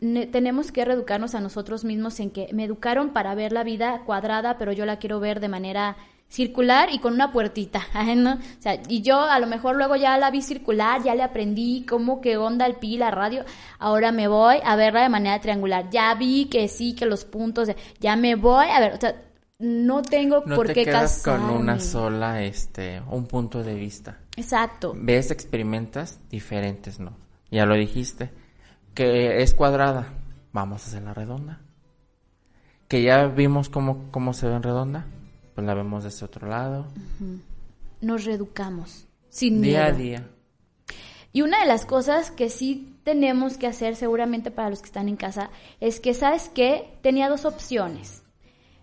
tenemos 0.00 0.70
que 0.70 0.84
reeducarnos 0.84 1.34
a 1.34 1.40
nosotros 1.40 1.82
mismos 1.82 2.20
en 2.20 2.30
que 2.30 2.52
me 2.52 2.64
educaron 2.64 3.14
para 3.14 3.34
ver 3.34 3.52
la 3.52 3.64
vida 3.64 4.02
cuadrada, 4.04 4.58
pero 4.58 4.72
yo 4.72 4.84
la 4.84 4.98
quiero 4.98 5.18
ver 5.18 5.40
de 5.40 5.48
manera 5.48 5.96
circular 6.34 6.88
y 6.92 6.98
con 6.98 7.14
una 7.14 7.30
puertita, 7.30 7.86
¿no? 8.16 8.32
O 8.34 8.38
sea, 8.62 8.80
y 8.88 9.02
yo 9.02 9.20
a 9.20 9.38
lo 9.38 9.46
mejor 9.46 9.76
luego 9.76 9.94
ya 9.94 10.18
la 10.18 10.32
vi 10.32 10.42
circular, 10.42 11.02
ya 11.04 11.14
le 11.14 11.22
aprendí 11.22 11.86
cómo 11.88 12.20
que 12.20 12.36
onda 12.36 12.66
el 12.66 12.74
pi, 12.74 12.96
la 12.96 13.12
radio, 13.12 13.44
ahora 13.78 14.10
me 14.10 14.26
voy 14.26 14.56
a 14.64 14.74
verla 14.74 15.02
de 15.02 15.08
manera 15.08 15.40
triangular. 15.40 15.88
Ya 15.90 16.12
vi 16.14 16.46
que 16.46 16.66
sí, 16.66 16.94
que 16.96 17.06
los 17.06 17.24
puntos, 17.24 17.68
ya 18.00 18.16
me 18.16 18.34
voy 18.34 18.66
a 18.66 18.80
ver, 18.80 18.94
o 18.94 19.00
sea, 19.00 19.14
no 19.60 20.02
tengo 20.02 20.42
por 20.42 20.66
te 20.66 20.74
qué 20.74 20.84
quedas 20.86 21.22
con 21.22 21.44
una 21.44 21.78
sola, 21.78 22.42
este, 22.42 23.00
un 23.08 23.26
punto 23.26 23.62
de 23.62 23.74
vista. 23.74 24.18
Exacto. 24.36 24.92
Ves, 24.96 25.30
experimentas 25.30 26.18
diferentes, 26.28 26.98
¿no? 26.98 27.16
Ya 27.52 27.64
lo 27.64 27.76
dijiste 27.76 28.32
que 28.92 29.40
es 29.40 29.54
cuadrada, 29.54 30.08
vamos 30.52 30.82
a 30.82 30.86
hacer 30.88 31.02
la 31.02 31.14
redonda. 31.14 31.60
Que 32.88 33.02
ya 33.02 33.26
vimos 33.26 33.68
cómo, 33.68 34.10
cómo 34.10 34.32
se 34.34 34.48
ve 34.48 34.56
en 34.56 34.64
redonda, 34.64 35.06
pues 35.54 35.66
la 35.66 35.74
vemos 35.74 36.02
de 36.02 36.08
ese 36.08 36.24
otro 36.24 36.48
lado. 36.48 36.86
Nos 38.00 38.24
reeducamos, 38.24 39.06
sin 39.28 39.62
día 39.62 39.84
miedo. 39.84 39.94
a 39.94 39.98
día. 39.98 40.30
Y 41.32 41.42
una 41.42 41.60
de 41.60 41.66
las 41.66 41.84
cosas 41.84 42.30
que 42.30 42.48
sí 42.48 42.96
tenemos 43.02 43.58
que 43.58 43.66
hacer 43.66 43.96
seguramente 43.96 44.50
para 44.50 44.70
los 44.70 44.80
que 44.80 44.86
están 44.86 45.08
en 45.08 45.16
casa 45.16 45.50
es 45.80 46.00
que, 46.00 46.14
¿sabes 46.14 46.50
qué? 46.54 46.96
Tenía 47.02 47.28
dos 47.28 47.44
opciones. 47.44 48.22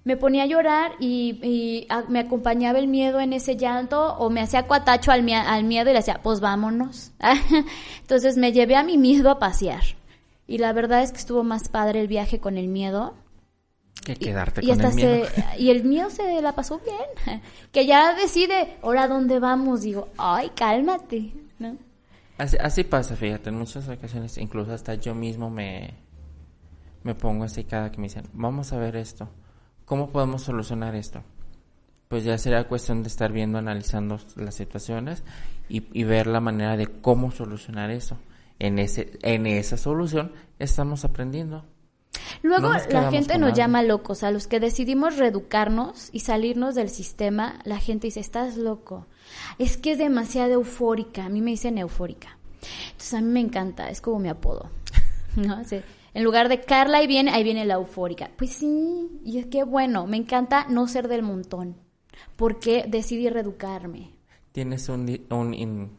Me 0.04 0.18
ponía 0.18 0.44
a 0.44 0.48
llorar 0.48 0.94
y, 1.00 1.40
y 1.44 1.88
a, 1.90 2.04
me 2.10 2.20
acompañaba 2.20 2.80
el 2.80 2.88
miedo 2.88 3.20
en 3.20 3.34
ese 3.34 3.56
llanto 3.56 4.16
o 4.16 4.30
me 4.30 4.42
hacía 4.42 4.68
cuatacho 4.68 5.12
al, 5.12 5.30
al 5.30 5.64
miedo 5.64 5.90
y 5.90 5.94
le 5.94 6.00
decía, 6.00 6.20
pues 6.24 6.40
vámonos. 6.40 7.12
Entonces 8.02 8.36
me 8.36 8.52
llevé 8.52 8.76
a 8.76 8.84
mi 8.84 8.98
miedo 8.98 9.30
a 9.30 9.40
pasear. 9.40 9.84
Y 10.48 10.58
la 10.58 10.74
verdad 10.74 11.04
es 11.04 11.12
que 11.12 11.20
estuvo 11.20 11.44
más 11.44 11.70
padre 11.70 12.02
el 12.02 12.08
viaje 12.08 12.40
con 12.40 12.58
el 12.58 12.68
miedo. 12.68 13.14
Que 14.04 14.16
quedarte 14.16 14.62
y, 14.64 14.68
con 14.68 14.82
el 14.82 14.94
miedo. 14.96 15.26
Se, 15.26 15.62
y 15.62 15.70
el 15.70 15.84
miedo 15.84 16.10
se 16.10 16.42
la 16.42 16.54
pasó 16.54 16.80
bien. 16.80 17.42
Que 17.72 17.86
ya 17.86 18.14
decide, 18.16 18.78
ahora 18.82 19.08
dónde 19.08 19.40
vamos. 19.40 19.82
Digo, 19.82 20.10
ay, 20.18 20.52
cálmate. 20.56 21.34
¿no? 21.60 21.78
Así, 22.38 22.58
así 22.58 22.84
pasa, 22.84 23.16
fíjate, 23.16 23.50
en 23.50 23.58
muchas 23.58 23.88
ocasiones, 23.88 24.38
incluso 24.38 24.74
hasta 24.74 24.96
yo 24.96 25.14
mismo 25.14 25.50
me, 25.50 25.94
me 27.04 27.14
pongo 27.16 27.44
así 27.44 27.64
cada 27.64 27.92
que 27.92 27.98
me 27.98 28.08
dicen, 28.08 28.26
vamos 28.34 28.74
a 28.74 28.78
ver 28.78 28.96
esto. 28.96 29.30
¿Cómo 29.86 30.10
podemos 30.10 30.42
solucionar 30.42 30.96
esto? 30.96 31.24
Pues 32.08 32.24
ya 32.24 32.38
será 32.38 32.68
cuestión 32.68 33.04
de 33.04 33.08
estar 33.08 33.32
viendo, 33.32 33.58
analizando 33.58 34.20
las 34.36 34.56
situaciones 34.56 35.24
y, 35.70 35.84
y 35.94 36.04
ver 36.04 36.28
la 36.28 36.42
manera 36.42 36.76
de 36.76 36.88
cómo 36.88 37.32
solucionar 37.32 37.92
eso 37.92 38.18
en, 38.62 38.78
ese, 38.78 39.18
en 39.24 39.48
esa 39.48 39.76
solución 39.76 40.34
estamos 40.60 41.04
aprendiendo. 41.04 41.66
Luego 42.44 42.70
no 42.70 42.80
la 42.90 43.12
gente 43.12 43.38
nos 43.38 43.54
llama 43.54 43.84
locos, 43.84 44.24
a 44.24 44.32
los 44.32 44.48
que 44.48 44.60
decidimos 44.60 45.18
reeducarnos 45.18 46.10
y 46.12 46.22
salirnos 46.22 46.76
del 46.76 46.90
sistema, 46.90 47.60
la 47.64 47.78
gente 47.78 48.08
dice, 48.08 48.20
estás 48.20 48.58
loco. 48.58 49.08
Es 49.60 49.78
que 49.78 49.92
es 49.92 49.98
demasiado 49.98 50.54
eufórica, 50.54 51.26
a 51.26 51.30
mí 51.30 51.42
me 51.42 51.52
dicen 51.52 51.78
eufórica. 51.78 52.38
Entonces 52.92 53.14
a 53.14 53.22
mí 53.22 53.28
me 53.28 53.40
encanta, 53.40 53.90
es 53.90 54.02
como 54.02 54.20
mi 54.20 54.30
apodo. 54.30 54.70
¿no? 55.36 55.64
Sea, 55.64 55.84
en 56.14 56.24
lugar 56.24 56.50
de 56.50 56.62
Carla, 56.62 56.98
ahí 56.98 57.08
viene, 57.08 57.32
ahí 57.32 57.44
viene 57.44 57.66
la 57.66 57.76
eufórica. 57.76 58.30
Pues 58.38 58.54
sí, 58.54 59.22
y 59.24 59.40
es 59.40 59.46
que 59.48 59.64
bueno, 59.64 60.08
me 60.08 60.18
encanta 60.18 60.66
no 60.70 60.88
ser 60.88 61.08
del 61.08 61.24
montón, 61.24 61.78
porque 62.36 62.86
decidí 62.88 63.30
reeducarme. 63.30 64.12
Tienes 64.52 64.90
un, 64.90 65.26
un, 65.30 65.98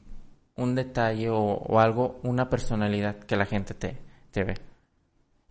un 0.57 0.75
detalle 0.75 1.31
o, 1.31 1.39
o, 1.39 1.81
algo, 1.81 2.21
una 2.23 2.51
personalidad 2.51 3.19
que 3.21 3.37
la 3.37 3.47
gente 3.47 3.75
te, 3.75 3.99
te 4.31 4.45
ve. 4.45 4.55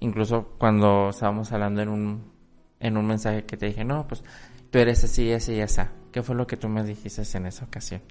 Incluso 0.02 0.56
cuando 0.58 1.10
estábamos 1.12 1.52
hablando 1.52 1.82
en 1.82 1.90
un, 1.90 2.32
en 2.80 2.98
un 2.98 3.06
mensaje 3.06 3.46
que 3.46 3.56
te 3.56 3.68
dije, 3.68 3.86
no, 3.86 4.08
pues 4.08 4.24
tú 4.70 4.80
eres 4.80 5.04
así, 5.04 5.32
así 5.32 5.54
y 5.54 5.62
así. 5.62 5.82
¿Qué 6.12 6.24
fue 6.24 6.36
lo 6.36 6.46
que 6.46 6.58
tú 6.58 6.68
me 6.68 6.84
dijiste 6.84 7.22
en 7.38 7.46
esa 7.46 7.66
ocasión? 7.66 8.02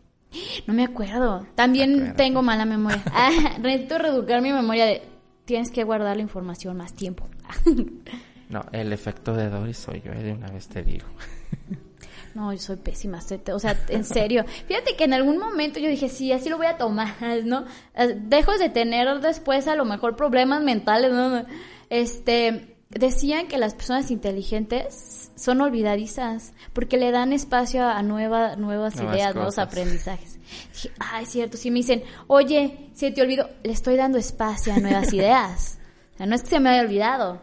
No 0.66 0.72
me 0.72 0.84
acuerdo. 0.84 1.46
También 1.54 2.14
tengo 2.16 2.42
mala 2.42 2.64
memoria. 2.64 3.02
Ah, 3.12 3.58
necesito 3.60 3.98
reeducar 3.98 4.40
mi 4.40 4.52
memoria 4.52 4.86
de 4.86 5.02
tienes 5.44 5.72
que 5.72 5.82
guardar 5.82 6.16
la 6.16 6.22
información 6.22 6.76
más 6.76 6.94
tiempo. 6.94 7.26
no, 8.48 8.64
el 8.70 8.92
efecto 8.92 9.34
de 9.34 9.50
Doris 9.50 9.78
soy 9.78 10.00
yo, 10.00 10.12
eh, 10.12 10.22
de 10.22 10.32
una 10.32 10.46
vez 10.48 10.68
te 10.68 10.82
digo. 10.82 11.06
No, 12.32 12.52
yo 12.52 12.60
soy 12.60 12.76
pésima, 12.76 13.18
o 13.52 13.58
sea, 13.58 13.76
en 13.88 14.04
serio. 14.04 14.44
Fíjate 14.68 14.94
que 14.94 15.02
en 15.02 15.14
algún 15.14 15.36
momento 15.36 15.80
yo 15.80 15.88
dije, 15.88 16.08
sí, 16.08 16.32
así 16.32 16.48
lo 16.48 16.58
voy 16.58 16.66
a 16.66 16.78
tomar, 16.78 17.16
¿no? 17.44 17.64
Dejo 18.28 18.56
de 18.56 18.68
tener 18.68 19.18
después 19.18 19.66
a 19.66 19.74
lo 19.74 19.84
mejor 19.84 20.14
problemas 20.14 20.62
mentales, 20.62 21.12
¿no? 21.12 21.44
Este, 21.90 22.76
decían 22.88 23.46
que 23.46 23.58
las 23.58 23.74
personas 23.74 24.10
inteligentes 24.10 25.30
son 25.36 25.60
olvidadizas 25.60 26.52
porque 26.72 26.96
le 26.96 27.10
dan 27.10 27.32
espacio 27.32 27.86
a 27.86 28.02
nueva, 28.02 28.56
nuevas, 28.56 28.96
nuevas 28.96 28.96
ideas, 28.96 29.28
cosas. 29.28 29.34
nuevos 29.34 29.58
aprendizajes. 29.58 30.38
Dije, 30.72 30.90
ah, 30.98 31.20
es 31.22 31.28
cierto, 31.28 31.56
si 31.56 31.70
me 31.70 31.78
dicen, 31.78 32.02
oye, 32.26 32.90
se 32.94 33.10
te 33.10 33.22
olvidó, 33.22 33.48
le 33.62 33.72
estoy 33.72 33.96
dando 33.96 34.18
espacio 34.18 34.72
a 34.72 34.78
nuevas 34.78 35.12
ideas. 35.12 35.78
O 36.14 36.16
sea, 36.16 36.26
no 36.26 36.34
es 36.34 36.42
que 36.42 36.48
se 36.50 36.60
me 36.60 36.70
haya 36.70 36.82
olvidado. 36.82 37.42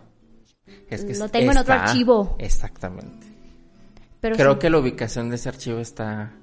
Es 0.90 1.06
que 1.06 1.16
lo 1.16 1.30
tengo 1.30 1.52
está, 1.52 1.52
en 1.52 1.58
otro 1.58 1.74
archivo. 1.74 2.36
Exactamente. 2.40 3.28
Pero 4.20 4.36
Creo 4.36 4.54
sí. 4.54 4.60
que 4.60 4.70
la 4.70 4.80
ubicación 4.80 5.30
de 5.30 5.36
ese 5.36 5.50
archivo 5.50 5.80
está 5.80 6.34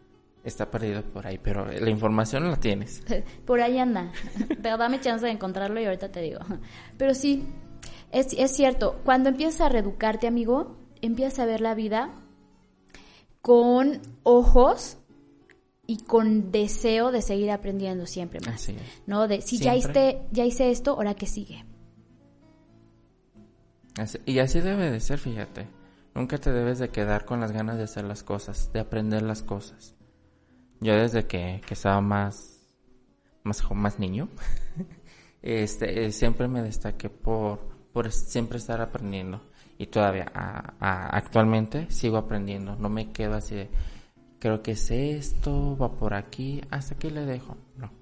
está 0.45 0.71
perdido 0.71 1.03
por 1.03 1.27
ahí, 1.27 1.39
pero 1.43 1.67
la 1.67 1.91
información 1.91 2.49
la 2.49 2.57
tienes. 2.57 3.03
Por 3.47 3.63
ahí 3.63 3.79
anda. 3.79 4.13
Pero 4.63 4.77
dame 4.77 5.01
chance 5.01 5.25
de 5.25 5.33
encontrarlo 5.33 5.81
y 5.81 5.87
ahorita 5.87 6.11
te 6.11 6.21
digo. 6.21 6.41
Pero 6.99 7.15
sí, 7.15 7.47
es, 8.15 8.33
es 8.33 8.53
cierto, 8.53 9.01
cuando 9.05 9.29
empiezas 9.29 9.61
a 9.61 9.69
reeducarte, 9.69 10.27
amigo, 10.27 10.77
empiezas 11.03 11.41
a 11.41 11.47
ver 11.47 11.61
la 11.61 11.75
vida 11.75 12.11
con 13.43 14.01
ojos 14.23 14.97
y 15.87 15.99
con 15.99 16.51
deseo 16.51 17.13
de 17.13 17.21
seguir 17.21 17.51
aprendiendo 17.51 18.07
siempre 18.07 18.41
más. 18.41 18.55
Así 18.55 18.73
es. 18.73 19.03
¿No? 19.07 19.29
De 19.29 19.43
si 19.43 19.59
Siempre. 19.59 19.65
ya 19.65 19.77
hice, 19.91 20.23
ya 20.33 20.45
hice 20.47 20.71
esto, 20.71 20.93
ahora 20.93 21.15
que 21.15 21.27
sigue. 21.27 21.65
Así- 23.97 24.19
y 24.27 24.39
así 24.39 24.61
debe 24.61 24.91
de 24.91 25.01
ser, 25.01 25.19
fíjate. 25.19 25.67
Nunca 26.15 26.39
te 26.39 26.53
debes 26.53 26.79
de 26.79 26.89
quedar 26.91 27.25
con 27.25 27.41
las 27.41 27.53
ganas 27.53 27.77
de 27.77 27.85
hacer 27.85 28.05
las 28.05 28.23
cosas, 28.23 28.73
de 28.73 28.81
aprender 28.81 29.23
las 29.23 29.43
cosas. 29.43 29.95
Yo 30.81 30.95
desde 30.97 31.27
que, 31.27 31.61
que 31.67 31.75
estaba 31.75 32.01
más, 32.01 32.61
más, 33.43 33.63
más 33.73 33.99
niño, 33.99 34.29
este, 35.43 36.07
eh, 36.07 36.13
siempre 36.13 36.49
me 36.49 36.63
destaqué 36.63 37.11
por, 37.11 37.74
por 37.95 38.11
siempre 38.11 38.59
estar 38.59 38.83
aprendiendo. 38.83 39.41
Y 39.79 39.87
todavía, 39.87 40.31
actualmente, 40.81 41.91
sigo 41.91 42.17
aprendiendo. 42.17 42.77
No 42.77 42.89
me 42.89 43.13
quedo 43.13 43.35
así 43.35 43.55
de, 43.55 43.71
creo 44.41 44.63
que 44.63 44.73
es 44.73 44.91
esto, 44.91 45.77
va 45.79 45.93
por 45.93 46.13
aquí, 46.13 46.61
hasta 46.71 46.97
aquí 46.97 47.09
le 47.09 47.25
dejo. 47.25 47.57
No. 47.77 47.93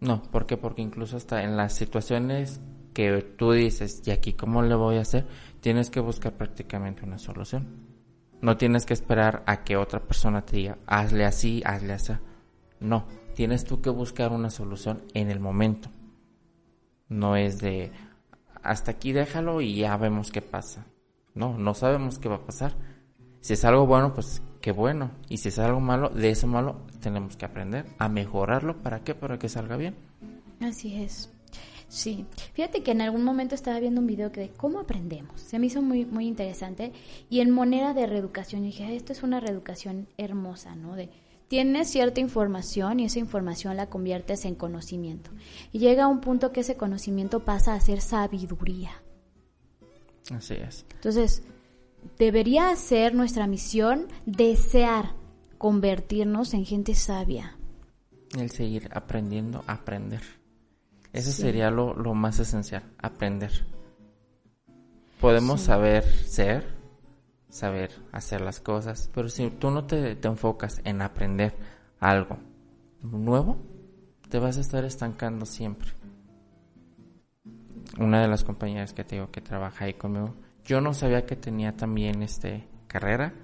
No, 0.00 0.22
¿por 0.22 0.46
qué? 0.46 0.56
Porque 0.56 0.82
incluso 0.82 1.16
hasta 1.16 1.42
en 1.42 1.56
las 1.56 1.74
situaciones 1.74 2.60
que 2.94 3.20
tú 3.36 3.52
dices, 3.52 4.02
¿y 4.06 4.12
aquí 4.12 4.32
cómo 4.32 4.62
le 4.62 4.74
voy 4.74 4.96
a 4.96 5.02
hacer? 5.02 5.26
Tienes 5.60 5.90
que 5.90 6.00
buscar 6.00 6.32
prácticamente 6.34 7.04
una 7.04 7.18
solución. 7.18 7.66
No 8.40 8.56
tienes 8.56 8.86
que 8.86 8.94
esperar 8.94 9.42
a 9.46 9.64
que 9.64 9.76
otra 9.76 10.00
persona 10.00 10.46
te 10.46 10.56
diga, 10.56 10.78
hazle 10.86 11.24
así, 11.24 11.60
hazle 11.66 11.92
así. 11.92 12.12
No, 12.78 13.06
tienes 13.34 13.64
tú 13.64 13.82
que 13.82 13.90
buscar 13.90 14.32
una 14.32 14.48
solución 14.48 15.02
en 15.12 15.30
el 15.30 15.40
momento. 15.40 15.90
No 17.08 17.36
es 17.36 17.58
de, 17.60 17.92
hasta 18.62 18.92
aquí 18.92 19.12
déjalo 19.12 19.60
y 19.60 19.76
ya 19.76 19.96
vemos 19.96 20.30
qué 20.30 20.42
pasa. 20.42 20.86
No, 21.34 21.56
no 21.56 21.74
sabemos 21.74 22.18
qué 22.18 22.28
va 22.28 22.36
a 22.36 22.46
pasar. 22.46 22.74
Si 23.40 23.54
es 23.54 23.64
algo 23.64 23.86
bueno, 23.86 24.14
pues 24.14 24.42
qué 24.60 24.72
bueno. 24.72 25.12
Y 25.28 25.38
si 25.38 25.48
es 25.48 25.58
algo 25.58 25.80
malo, 25.80 26.10
de 26.10 26.30
eso 26.30 26.46
malo 26.46 26.82
tenemos 27.00 27.36
que 27.36 27.46
aprender 27.46 27.86
a 27.98 28.08
mejorarlo. 28.08 28.82
¿Para 28.82 29.00
qué? 29.00 29.14
Para 29.14 29.38
que 29.38 29.48
salga 29.48 29.76
bien. 29.76 29.94
Así 30.60 31.02
es. 31.02 31.30
Sí, 31.88 32.24
fíjate 32.52 32.84
que 32.84 32.92
en 32.92 33.00
algún 33.00 33.24
momento 33.24 33.56
estaba 33.56 33.80
viendo 33.80 34.00
un 34.00 34.06
video 34.06 34.30
que 34.30 34.40
de 34.40 34.50
cómo 34.50 34.78
aprendemos. 34.78 35.40
Se 35.40 35.58
me 35.58 35.66
hizo 35.66 35.82
muy 35.82 36.04
muy 36.04 36.28
interesante 36.28 36.92
y 37.28 37.40
en 37.40 37.50
moneda 37.50 37.94
de 37.94 38.06
reeducación 38.06 38.62
dije, 38.62 38.94
esto 38.94 39.12
es 39.12 39.24
una 39.24 39.40
reeducación 39.40 40.06
hermosa, 40.16 40.76
¿no? 40.76 40.94
De 40.94 41.08
tienes 41.50 41.90
cierta 41.90 42.20
información 42.20 43.00
y 43.00 43.06
esa 43.06 43.18
información 43.18 43.76
la 43.76 43.90
conviertes 43.90 44.44
en 44.44 44.54
conocimiento. 44.54 45.32
Y 45.72 45.80
llega 45.80 46.04
a 46.04 46.06
un 46.06 46.20
punto 46.20 46.52
que 46.52 46.60
ese 46.60 46.76
conocimiento 46.76 47.40
pasa 47.44 47.74
a 47.74 47.80
ser 47.80 48.00
sabiduría. 48.00 48.92
Así 50.32 50.54
es. 50.54 50.86
Entonces, 50.94 51.42
debería 52.18 52.74
ser 52.76 53.16
nuestra 53.16 53.48
misión 53.48 54.06
desear 54.26 55.16
convertirnos 55.58 56.54
en 56.54 56.64
gente 56.64 56.94
sabia. 56.94 57.56
El 58.38 58.52
seguir 58.52 58.88
aprendiendo 58.92 59.64
aprender. 59.66 60.22
Eso 61.12 61.32
sería 61.32 61.72
lo, 61.72 61.94
lo, 61.94 62.14
más 62.14 62.38
esencial, 62.38 62.84
aprender. 62.98 63.50
Podemos 65.20 65.62
saber 65.62 66.04
ser, 66.04 66.64
saber 67.50 67.90
hacer 68.12 68.40
las 68.40 68.60
cosas, 68.60 69.10
pero 69.14 69.28
si 69.28 69.50
tú 69.50 69.70
no 69.70 69.84
te, 69.84 70.16
te 70.16 70.28
enfocas 70.28 70.80
en 70.84 71.02
aprender 71.02 71.54
algo 71.98 72.38
nuevo, 73.02 73.58
te 74.28 74.38
vas 74.38 74.56
a 74.56 74.60
estar 74.60 74.84
estancando 74.84 75.44
siempre. 75.44 75.90
Una 77.98 78.22
de 78.22 78.28
las 78.28 78.44
compañeras 78.44 78.92
que 78.92 79.04
te 79.04 79.16
digo 79.16 79.30
que 79.30 79.40
trabaja 79.40 79.84
ahí 79.84 79.94
conmigo, 79.94 80.34
yo 80.64 80.80
no 80.80 80.94
sabía 80.94 81.26
que 81.26 81.36
tenía 81.36 81.76
también 81.76 82.22
este 82.22 82.68
carrera 82.86 83.34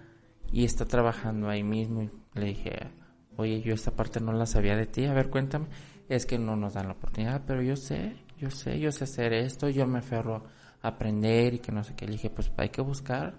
y 0.52 0.64
está 0.64 0.84
trabajando 0.84 1.48
ahí 1.48 1.62
mismo 1.62 2.02
y 2.02 2.10
le 2.34 2.46
dije, 2.46 2.90
oye, 3.36 3.60
yo 3.60 3.74
esta 3.74 3.90
parte 3.90 4.20
no 4.20 4.32
la 4.32 4.46
sabía 4.46 4.76
de 4.76 4.86
ti, 4.86 5.04
a 5.04 5.12
ver, 5.12 5.28
cuéntame 5.28 5.66
es 6.08 6.26
que 6.26 6.38
no 6.38 6.56
nos 6.56 6.74
dan 6.74 6.86
la 6.86 6.92
oportunidad, 6.92 7.42
pero 7.46 7.62
yo 7.62 7.76
sé, 7.76 8.16
yo 8.38 8.50
sé, 8.50 8.78
yo 8.78 8.92
sé 8.92 9.04
hacer 9.04 9.32
esto, 9.32 9.68
yo 9.68 9.86
me 9.86 9.98
aferro 9.98 10.44
a 10.82 10.88
aprender 10.88 11.54
y 11.54 11.58
que 11.58 11.72
no 11.72 11.82
sé 11.82 11.94
qué. 11.94 12.06
Le 12.06 12.12
dije, 12.12 12.30
pues 12.30 12.52
hay 12.56 12.68
que 12.68 12.82
buscar, 12.82 13.38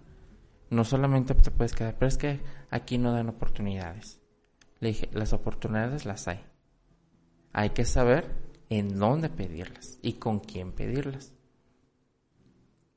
no 0.70 0.84
solamente 0.84 1.34
te 1.36 1.52
puedes 1.52 1.74
quedar, 1.74 1.96
pero 1.98 2.10
es 2.10 2.18
que 2.18 2.42
aquí 2.70 2.98
no 2.98 3.12
dan 3.12 3.30
oportunidades. 3.30 4.20
Le 4.80 4.90
dije, 4.90 5.10
las 5.14 5.34
oportunidades 5.34 6.06
las 6.06 6.28
hay. 6.28 6.44
Hay 7.54 7.72
que 7.72 7.86
saber 7.86 8.32
en 8.70 9.00
dónde 9.00 9.30
pedirlas 9.30 10.00
y 10.02 10.14
con 10.14 10.40
quién 10.40 10.74
pedirlas. 10.74 11.34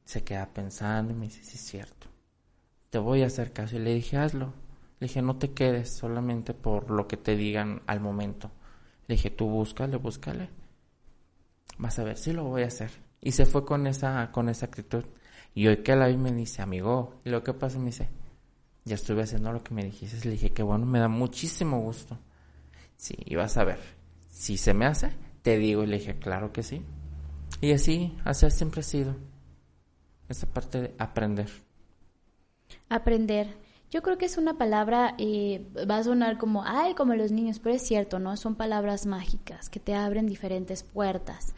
Se 0.04 0.24
queda 0.24 0.52
pensando 0.52 1.12
y 1.12 1.16
me 1.16 1.26
dice, 1.26 1.44
sí 1.44 1.56
es 1.56 1.64
cierto, 1.64 2.08
te 2.90 2.98
voy 2.98 3.22
a 3.22 3.26
hacer 3.26 3.52
caso. 3.52 3.76
Y 3.76 3.78
le 3.78 3.94
dije, 3.94 4.16
hazlo. 4.16 4.52
Le 4.98 5.06
dije, 5.06 5.22
no 5.22 5.36
te 5.38 5.52
quedes 5.52 5.90
solamente 5.90 6.52
por 6.52 6.90
lo 6.90 7.08
que 7.08 7.16
te 7.16 7.34
digan 7.34 7.80
al 7.86 8.00
momento 8.00 8.50
le 9.10 9.16
dije, 9.16 9.30
tú 9.30 9.48
búscale, 9.48 9.96
búscale. 9.96 10.50
Vas 11.78 11.98
a 11.98 12.04
ver 12.04 12.16
si 12.16 12.32
lo 12.32 12.44
voy 12.44 12.62
a 12.62 12.68
hacer. 12.68 12.92
Y 13.20 13.32
se 13.32 13.44
fue 13.44 13.64
con 13.64 13.88
esa, 13.88 14.30
con 14.30 14.48
esa 14.48 14.66
actitud. 14.66 15.04
Y 15.54 15.66
hoy 15.66 15.78
que 15.78 15.96
la 15.96 16.06
vi 16.06 16.16
me 16.16 16.32
dice, 16.32 16.62
amigo, 16.62 17.20
¿y 17.24 17.30
lo 17.30 17.42
que 17.42 17.52
pasa? 17.52 17.78
Me 17.78 17.86
dice, 17.86 18.08
ya 18.84 18.94
estuve 18.94 19.22
haciendo 19.22 19.52
lo 19.52 19.62
que 19.62 19.74
me 19.74 19.84
dijiste. 19.84 20.24
Le 20.26 20.32
dije, 20.32 20.50
que 20.50 20.62
bueno, 20.62 20.86
me 20.86 20.98
da 20.98 21.08
muchísimo 21.08 21.80
gusto. 21.80 22.18
Sí, 22.96 23.14
y 23.24 23.34
vas 23.34 23.56
a 23.56 23.64
ver. 23.64 23.80
Si 24.28 24.56
se 24.56 24.74
me 24.74 24.86
hace, 24.86 25.10
te 25.42 25.58
digo. 25.58 25.82
Y 25.82 25.86
le 25.86 25.98
dije, 25.98 26.18
claro 26.18 26.52
que 26.52 26.62
sí. 26.62 26.82
Y 27.60 27.72
así, 27.72 28.16
así 28.24 28.50
siempre 28.50 28.80
ha 28.80 28.84
sido. 28.84 29.16
Esa 30.28 30.46
parte 30.46 30.80
de 30.80 30.94
aprender. 30.98 31.50
Aprender. 32.88 33.56
Yo 33.90 34.02
creo 34.02 34.18
que 34.18 34.26
es 34.26 34.38
una 34.38 34.56
palabra, 34.56 35.16
eh, 35.18 35.66
va 35.90 35.96
a 35.96 36.04
sonar 36.04 36.38
como, 36.38 36.62
ay, 36.64 36.94
como 36.94 37.14
los 37.16 37.32
niños, 37.32 37.58
pero 37.58 37.74
es 37.74 37.82
cierto, 37.82 38.20
¿no? 38.20 38.36
Son 38.36 38.54
palabras 38.54 39.04
mágicas 39.04 39.68
que 39.68 39.80
te 39.80 39.96
abren 39.96 40.28
diferentes 40.28 40.84
puertas 40.84 41.54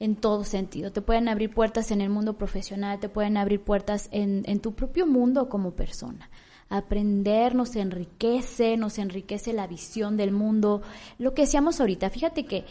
en 0.00 0.16
todo 0.16 0.44
sentido. 0.44 0.92
Te 0.92 1.02
pueden 1.02 1.28
abrir 1.28 1.52
puertas 1.52 1.90
en 1.90 2.00
el 2.00 2.10
mundo 2.10 2.38
profesional, 2.38 3.00
te 3.00 3.08
pueden 3.08 3.36
abrir 3.36 3.62
puertas 3.62 4.08
en, 4.12 4.42
en 4.46 4.60
tu 4.60 4.74
propio 4.74 5.06
mundo 5.06 5.48
como 5.48 5.72
persona. 5.72 6.30
Aprender 6.68 7.54
nos 7.54 7.74
enriquece, 7.76 8.76
nos 8.76 8.98
enriquece 8.98 9.52
la 9.52 9.66
visión 9.66 10.16
del 10.16 10.32
mundo. 10.32 10.82
Lo 11.18 11.34
que 11.34 11.42
decíamos 11.42 11.80
ahorita, 11.80 12.10
fíjate 12.10 12.44
que, 12.44 12.64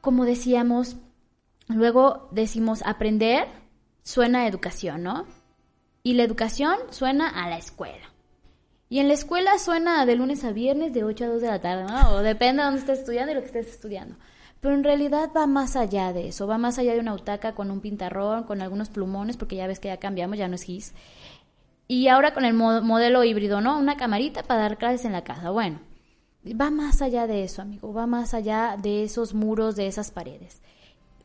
como 0.00 0.24
decíamos, 0.24 0.96
luego 1.68 2.28
decimos 2.32 2.82
aprender 2.84 3.46
suena 4.02 4.40
a 4.40 4.46
educación, 4.46 5.02
¿no? 5.02 5.26
Y 6.02 6.14
la 6.14 6.22
educación 6.22 6.76
suena 6.90 7.28
a 7.28 7.50
la 7.50 7.58
escuela. 7.58 8.14
Y 8.88 9.00
en 9.00 9.08
la 9.08 9.14
escuela 9.14 9.58
suena 9.58 10.06
de 10.06 10.16
lunes 10.16 10.44
a 10.44 10.52
viernes 10.52 10.94
de 10.94 11.04
8 11.04 11.24
a 11.24 11.28
2 11.28 11.42
de 11.42 11.48
la 11.48 11.60
tarde, 11.60 11.84
¿no? 11.84 12.12
O 12.12 12.22
depende 12.22 12.62
de 12.62 12.66
dónde 12.66 12.80
estés 12.80 13.00
estudiando 13.00 13.32
y 13.32 13.34
lo 13.34 13.42
que 13.42 13.48
estés 13.48 13.68
estudiando. 13.68 14.16
Pero 14.60 14.74
en 14.74 14.84
realidad 14.84 15.30
va 15.36 15.46
más 15.46 15.76
allá 15.76 16.12
de 16.12 16.28
eso, 16.28 16.46
va 16.46 16.58
más 16.58 16.78
allá 16.78 16.94
de 16.94 17.00
una 17.00 17.14
utaca 17.14 17.54
con 17.54 17.70
un 17.70 17.80
pintarrón, 17.80 18.44
con 18.44 18.60
algunos 18.60 18.88
plumones, 18.88 19.36
porque 19.36 19.56
ya 19.56 19.66
ves 19.66 19.78
que 19.78 19.88
ya 19.88 19.98
cambiamos, 19.98 20.38
ya 20.38 20.48
no 20.48 20.56
es 20.56 20.62
GIS. 20.62 20.94
Y 21.86 22.08
ahora 22.08 22.34
con 22.34 22.44
el 22.44 22.54
modelo 22.54 23.24
híbrido, 23.24 23.60
¿no? 23.60 23.78
Una 23.78 23.96
camarita 23.96 24.42
para 24.42 24.62
dar 24.62 24.78
clases 24.78 25.04
en 25.04 25.12
la 25.12 25.22
casa. 25.22 25.50
Bueno, 25.50 25.80
va 26.60 26.70
más 26.70 27.02
allá 27.02 27.26
de 27.26 27.44
eso, 27.44 27.62
amigo, 27.62 27.92
va 27.92 28.06
más 28.06 28.34
allá 28.34 28.76
de 28.80 29.04
esos 29.04 29.32
muros, 29.32 29.76
de 29.76 29.86
esas 29.86 30.10
paredes. 30.10 30.60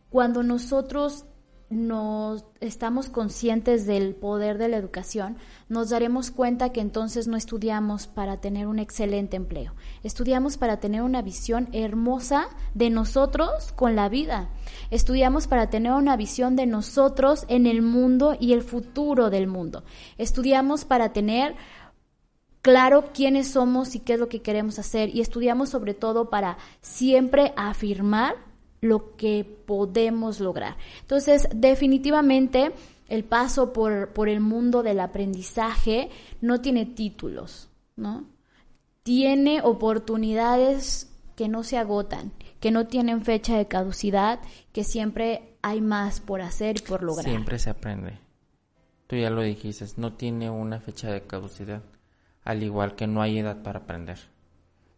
Cuando 0.10 0.44
nosotros 0.44 1.26
nos 1.74 2.46
estamos 2.62 3.10
conscientes 3.10 3.86
del 3.86 4.16
poder 4.16 4.58
de 4.58 4.70
la 4.70 4.78
educación, 4.78 5.38
nos 5.70 5.90
daremos 5.90 6.32
cuenta 6.32 6.72
que 6.72 6.82
entonces 6.82 7.28
no 7.28 7.36
estudiamos 7.36 8.08
para 8.08 8.38
tener 8.38 8.68
un 8.68 8.80
excelente 8.80 9.36
empleo, 9.36 9.74
estudiamos 10.04 10.58
para 10.58 10.80
tener 10.80 11.02
una 11.02 11.22
visión 11.22 11.70
hermosa 11.74 12.48
de 12.74 12.90
nosotros 12.90 13.74
con 13.74 13.96
la 13.96 14.10
vida, 14.10 14.50
estudiamos 14.92 15.48
para 15.48 15.70
tener 15.70 15.94
una 15.94 16.16
visión 16.16 16.56
de 16.56 16.66
nosotros 16.66 17.46
en 17.48 17.66
el 17.66 17.82
mundo 17.82 18.38
y 18.40 18.54
el 18.54 18.62
futuro 18.62 19.30
del 19.30 19.48
mundo, 19.48 19.84
estudiamos 20.18 20.86
para 20.86 21.12
tener 21.12 21.56
claro 22.64 23.10
quiénes 23.14 23.50
somos 23.50 23.94
y 23.94 24.00
qué 24.00 24.14
es 24.14 24.20
lo 24.20 24.30
que 24.30 24.42
queremos 24.42 24.80
hacer. 24.80 25.14
Y 25.14 25.22
estudiamos 25.22 25.70
sobre 25.70 25.94
todo 25.94 26.30
para 26.30 26.58
siempre 26.82 27.54
afirmar 27.58 28.53
lo 28.84 29.16
que 29.16 29.46
podemos 29.46 30.42
lograr. 30.42 30.78
Entonces, 31.00 31.48
definitivamente 31.56 32.74
el 33.08 33.24
paso 33.24 33.72
por, 33.72 34.10
por 34.10 34.28
el 34.28 34.42
mundo 34.42 34.84
del 34.84 35.00
aprendizaje 35.00 36.10
no 36.42 36.60
tiene 36.60 36.86
títulos, 36.86 37.70
¿no? 37.96 38.26
Tiene 39.04 39.62
oportunidades 39.62 41.10
que 41.36 41.48
no 41.48 41.64
se 41.64 41.78
agotan, 41.78 42.34
que 42.60 42.72
no 42.72 42.88
tienen 42.88 43.24
fecha 43.24 43.58
de 43.58 43.68
caducidad, 43.68 44.40
que 44.74 44.84
siempre 44.84 45.56
hay 45.62 45.80
más 45.80 46.20
por 46.20 46.42
hacer 46.42 46.78
y 46.78 46.82
por 46.82 47.04
lograr. 47.04 47.26
Siempre 47.26 47.60
se 47.60 47.70
aprende. 47.70 48.20
Tú 49.08 49.16
ya 49.16 49.30
lo 49.30 49.42
dijiste, 49.42 49.86
no 49.96 50.14
tiene 50.14 50.50
una 50.50 50.80
fecha 50.80 51.10
de 51.10 51.22
caducidad, 51.22 51.84
al 52.44 52.64
igual 52.64 52.96
que 52.96 53.08
no 53.08 53.22
hay 53.22 53.40
edad 53.40 53.64
para 53.64 53.80
aprender. 53.80 54.20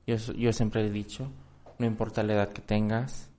Yo, 0.08 0.16
yo 0.16 0.54
siempre 0.54 0.86
he 0.86 0.90
dicho, 0.90 1.32
no 1.78 1.86
importa 1.86 2.24
la 2.24 2.34
edad 2.34 2.50
que 2.50 2.62
tengas, 2.62 3.30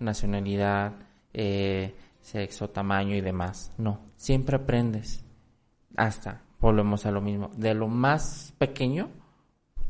nacionalidad, 0.00 0.94
eh, 1.32 1.94
sexo, 2.20 2.70
tamaño 2.70 3.14
y 3.14 3.20
demás. 3.20 3.72
No, 3.78 4.00
siempre 4.16 4.56
aprendes. 4.56 5.24
Hasta, 5.96 6.42
volvemos 6.60 7.06
a 7.06 7.10
lo 7.10 7.20
mismo, 7.20 7.50
de 7.56 7.74
lo 7.74 7.88
más 7.88 8.54
pequeño, 8.58 9.10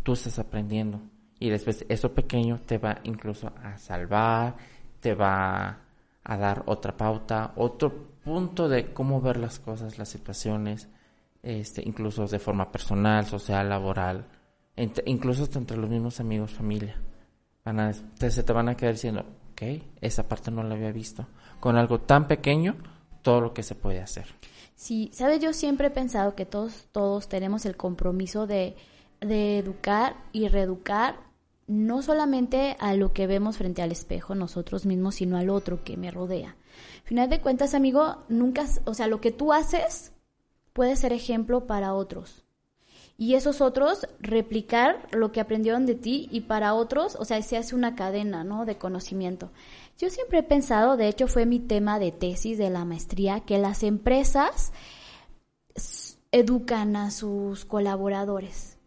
tú 0.02 0.12
estás 0.12 0.38
aprendiendo. 0.38 1.00
Y 1.38 1.48
después 1.48 1.84
eso 1.88 2.12
pequeño 2.12 2.60
te 2.66 2.78
va 2.78 2.98
incluso 3.04 3.52
a 3.62 3.78
salvar, 3.78 4.56
te 5.00 5.14
va 5.14 5.78
a 6.22 6.36
dar 6.36 6.62
otra 6.66 6.96
pauta, 6.96 7.52
otro 7.56 8.10
punto 8.22 8.68
de 8.68 8.92
cómo 8.92 9.20
ver 9.20 9.38
las 9.38 9.58
cosas, 9.58 9.98
las 9.98 10.08
situaciones, 10.08 10.88
este, 11.42 11.82
incluso 11.86 12.26
de 12.26 12.38
forma 12.38 12.70
personal, 12.70 13.24
social, 13.26 13.68
laboral, 13.68 14.26
incluso 15.06 15.48
entre 15.58 15.76
los 15.76 15.88
mismos 15.88 16.20
amigos, 16.20 16.52
familia. 16.52 16.96
Van 17.64 17.80
a, 17.80 17.92
se 17.92 18.42
te 18.42 18.52
van 18.52 18.68
a 18.68 18.76
quedar 18.76 18.94
diciendo, 18.94 19.24
esa 20.00 20.28
parte 20.28 20.50
no 20.50 20.62
la 20.62 20.74
había 20.74 20.92
visto. 20.92 21.26
Con 21.58 21.76
algo 21.76 22.00
tan 22.00 22.28
pequeño, 22.28 22.76
todo 23.22 23.40
lo 23.40 23.54
que 23.54 23.62
se 23.62 23.74
puede 23.74 24.00
hacer. 24.00 24.26
Sí, 24.74 25.10
sabes, 25.12 25.40
yo 25.40 25.52
siempre 25.52 25.88
he 25.88 25.90
pensado 25.90 26.34
que 26.34 26.46
todos, 26.46 26.88
todos 26.92 27.28
tenemos 27.28 27.66
el 27.66 27.76
compromiso 27.76 28.46
de, 28.46 28.76
de 29.20 29.58
educar 29.58 30.16
y 30.32 30.48
reeducar 30.48 31.20
no 31.66 32.02
solamente 32.02 32.76
a 32.80 32.94
lo 32.94 33.12
que 33.12 33.26
vemos 33.26 33.58
frente 33.58 33.82
al 33.82 33.92
espejo 33.92 34.34
nosotros 34.34 34.86
mismos, 34.86 35.16
sino 35.16 35.36
al 35.36 35.50
otro 35.50 35.84
que 35.84 35.96
me 35.96 36.10
rodea. 36.10 36.56
Final 37.04 37.28
de 37.28 37.40
cuentas, 37.40 37.74
amigo, 37.74 38.24
nunca, 38.28 38.66
o 38.86 38.94
sea, 38.94 39.06
lo 39.06 39.20
que 39.20 39.30
tú 39.30 39.52
haces 39.52 40.12
puede 40.72 40.96
ser 40.96 41.12
ejemplo 41.12 41.66
para 41.66 41.94
otros 41.94 42.44
y 43.20 43.34
esos 43.34 43.60
otros 43.60 44.08
replicar 44.18 45.06
lo 45.12 45.30
que 45.30 45.42
aprendieron 45.42 45.84
de 45.84 45.94
ti 45.94 46.26
y 46.32 46.40
para 46.40 46.72
otros, 46.72 47.16
o 47.16 47.26
sea, 47.26 47.42
se 47.42 47.58
hace 47.58 47.74
una 47.74 47.94
cadena, 47.94 48.44
¿no? 48.44 48.64
De 48.64 48.78
conocimiento. 48.78 49.50
Yo 49.98 50.08
siempre 50.08 50.38
he 50.38 50.42
pensado, 50.42 50.96
de 50.96 51.08
hecho 51.08 51.28
fue 51.28 51.44
mi 51.44 51.60
tema 51.60 51.98
de 51.98 52.12
tesis 52.12 52.56
de 52.56 52.70
la 52.70 52.86
maestría, 52.86 53.40
que 53.40 53.58
las 53.58 53.82
empresas 53.82 54.72
educan 56.32 56.96
a 56.96 57.10
sus 57.10 57.66
colaboradores. 57.66 58.78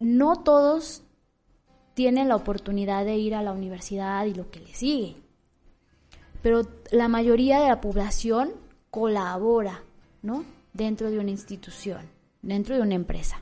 No 0.00 0.42
todos 0.42 1.02
tienen 1.94 2.28
la 2.28 2.36
oportunidad 2.36 3.06
de 3.06 3.16
ir 3.16 3.34
a 3.34 3.42
la 3.42 3.52
universidad 3.52 4.26
y 4.26 4.34
lo 4.34 4.50
que 4.50 4.60
les 4.60 4.76
sigue, 4.76 5.16
pero 6.42 6.60
la 6.90 7.08
mayoría 7.08 7.58
de 7.58 7.68
la 7.68 7.80
población 7.80 8.50
colabora, 8.90 9.82
¿no? 10.20 10.44
Dentro 10.74 11.10
de 11.10 11.18
una 11.18 11.30
institución, 11.30 12.02
dentro 12.42 12.74
de 12.74 12.82
una 12.82 12.94
empresa. 12.94 13.40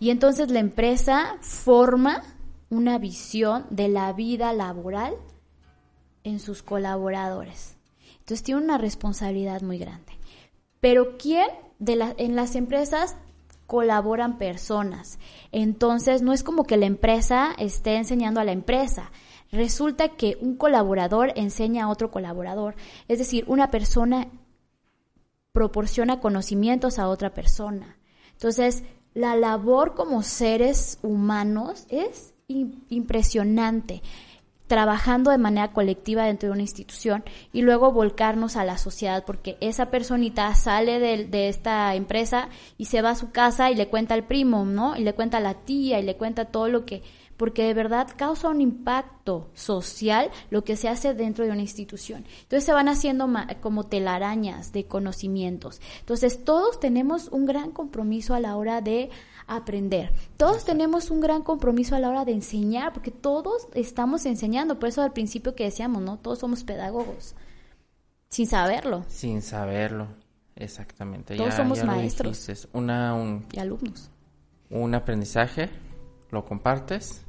Y 0.00 0.10
entonces 0.10 0.50
la 0.50 0.60
empresa 0.60 1.36
forma 1.40 2.22
una 2.70 2.98
visión 2.98 3.66
de 3.70 3.88
la 3.88 4.12
vida 4.12 4.52
laboral 4.52 5.14
en 6.24 6.38
sus 6.40 6.62
colaboradores. 6.62 7.76
Entonces 8.18 8.42
tiene 8.42 8.62
una 8.62 8.78
responsabilidad 8.78 9.62
muy 9.62 9.78
grande. 9.78 10.12
Pero 10.80 11.16
¿quién 11.16 11.48
de 11.78 12.14
en 12.18 12.36
las 12.36 12.54
empresas 12.56 13.16
colaboran 13.66 14.38
personas? 14.38 15.18
Entonces 15.50 16.22
no 16.22 16.32
es 16.32 16.42
como 16.42 16.64
que 16.64 16.76
la 16.76 16.86
empresa 16.86 17.54
esté 17.58 17.96
enseñando 17.96 18.40
a 18.40 18.44
la 18.44 18.52
empresa. 18.52 19.10
Resulta 19.50 20.10
que 20.10 20.36
un 20.40 20.56
colaborador 20.56 21.32
enseña 21.36 21.84
a 21.84 21.88
otro 21.88 22.10
colaborador. 22.10 22.76
Es 23.08 23.18
decir, 23.18 23.44
una 23.48 23.70
persona 23.70 24.28
proporciona 25.52 26.20
conocimientos 26.20 26.98
a 26.98 27.08
otra 27.08 27.32
persona. 27.32 27.96
Entonces, 28.32 28.84
la 29.14 29.36
labor 29.36 29.94
como 29.94 30.22
seres 30.22 30.98
humanos 31.02 31.86
es 31.88 32.34
impresionante 32.88 34.02
trabajando 34.68 35.30
de 35.30 35.38
manera 35.38 35.72
colectiva 35.72 36.24
dentro 36.24 36.48
de 36.48 36.52
una 36.52 36.62
institución 36.62 37.24
y 37.52 37.62
luego 37.62 37.90
volcarnos 37.90 38.56
a 38.56 38.64
la 38.64 38.78
sociedad 38.78 39.24
porque 39.24 39.56
esa 39.60 39.90
personita 39.90 40.54
sale 40.54 41.00
de, 41.00 41.24
de, 41.24 41.48
esta 41.48 41.94
empresa 41.94 42.50
y 42.76 42.84
se 42.84 43.02
va 43.02 43.10
a 43.10 43.14
su 43.16 43.32
casa 43.32 43.70
y 43.70 43.74
le 43.74 43.88
cuenta 43.88 44.14
al 44.14 44.26
primo, 44.26 44.64
¿no? 44.66 44.94
Y 44.94 45.04
le 45.04 45.14
cuenta 45.14 45.38
a 45.38 45.40
la 45.40 45.54
tía 45.54 45.98
y 45.98 46.02
le 46.02 46.16
cuenta 46.16 46.44
todo 46.44 46.68
lo 46.68 46.84
que 46.84 47.02
porque 47.38 47.62
de 47.62 47.72
verdad 47.72 48.08
causa 48.14 48.48
un 48.48 48.60
impacto 48.60 49.48
social 49.54 50.30
lo 50.50 50.64
que 50.64 50.76
se 50.76 50.88
hace 50.88 51.14
dentro 51.14 51.46
de 51.46 51.52
una 51.52 51.62
institución. 51.62 52.26
Entonces 52.42 52.64
se 52.64 52.72
van 52.72 52.88
haciendo 52.88 53.26
como 53.62 53.84
telarañas 53.84 54.72
de 54.72 54.86
conocimientos. 54.86 55.80
Entonces 56.00 56.44
todos 56.44 56.80
tenemos 56.80 57.28
un 57.28 57.46
gran 57.46 57.70
compromiso 57.70 58.34
a 58.34 58.40
la 58.40 58.56
hora 58.56 58.82
de 58.82 59.08
aprender. 59.46 60.12
Todos 60.36 60.64
tenemos 60.64 61.10
un 61.10 61.20
gran 61.20 61.42
compromiso 61.42 61.94
a 61.94 62.00
la 62.00 62.10
hora 62.10 62.24
de 62.24 62.32
enseñar, 62.32 62.92
porque 62.92 63.12
todos 63.12 63.68
estamos 63.72 64.26
enseñando. 64.26 64.78
Por 64.78 64.88
eso 64.90 65.00
al 65.00 65.12
principio 65.12 65.54
que 65.54 65.64
decíamos, 65.64 66.02
¿no? 66.02 66.18
Todos 66.18 66.40
somos 66.40 66.64
pedagogos. 66.64 67.34
Sin 68.28 68.46
saberlo. 68.46 69.04
Sin 69.08 69.40
saberlo, 69.40 70.08
exactamente. 70.56 71.36
Todos 71.36 71.54
somos 71.54 71.82
maestros. 71.84 72.68
Una, 72.72 73.14
un, 73.14 73.46
y 73.52 73.60
alumnos. 73.60 74.10
Un 74.70 74.94
aprendizaje, 74.94 75.70
lo 76.30 76.44
compartes 76.44 77.24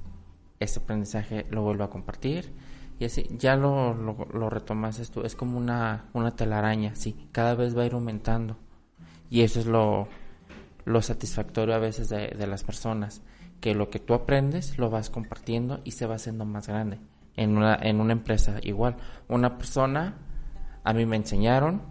ese 0.59 0.79
aprendizaje 0.79 1.45
lo 1.49 1.61
vuelvo 1.61 1.83
a 1.83 1.89
compartir. 1.89 2.53
Y 2.99 3.05
así 3.05 3.27
ya 3.31 3.55
lo, 3.55 3.93
lo, 3.93 4.49
retomas 4.49 4.99
esto 4.99 5.23
es 5.23 5.35
como 5.35 5.57
una, 5.57 6.09
una 6.11 6.35
telaraña 6.35 6.95
sí 6.95 7.15
cada 7.31 7.55
vez 7.55 7.77
va 7.77 7.83
a 7.83 7.85
ir 7.85 7.93
aumentando. 7.93 8.57
Y 9.29 9.41
eso 9.41 9.59
es 9.59 9.67
lo, 9.67 10.07
lo 10.85 11.01
satisfactorio 11.01 11.75
a 11.75 11.79
veces 11.79 12.09
de, 12.09 12.27
de, 12.27 12.47
las 12.47 12.63
personas 12.63 13.21
que 13.61 13.73
lo 13.73 13.89
que 13.89 13.99
tú 13.99 14.13
aprendes 14.13 14.77
lo 14.77 14.89
vas 14.89 15.09
compartiendo 15.09 15.79
y 15.85 15.91
se 15.91 16.07
va 16.07 16.15
haciendo 16.15 16.43
más 16.43 16.67
grande 16.67 16.99
en 17.37 17.57
una, 17.57 17.75
en 17.81 18.01
una 18.01 18.11
empresa 18.11 18.57
igual. 18.63 18.97
Una 19.29 19.57
persona 19.57 20.17
a 20.83 20.93
mí 20.93 21.05
me 21.05 21.15
enseñaron 21.15 21.81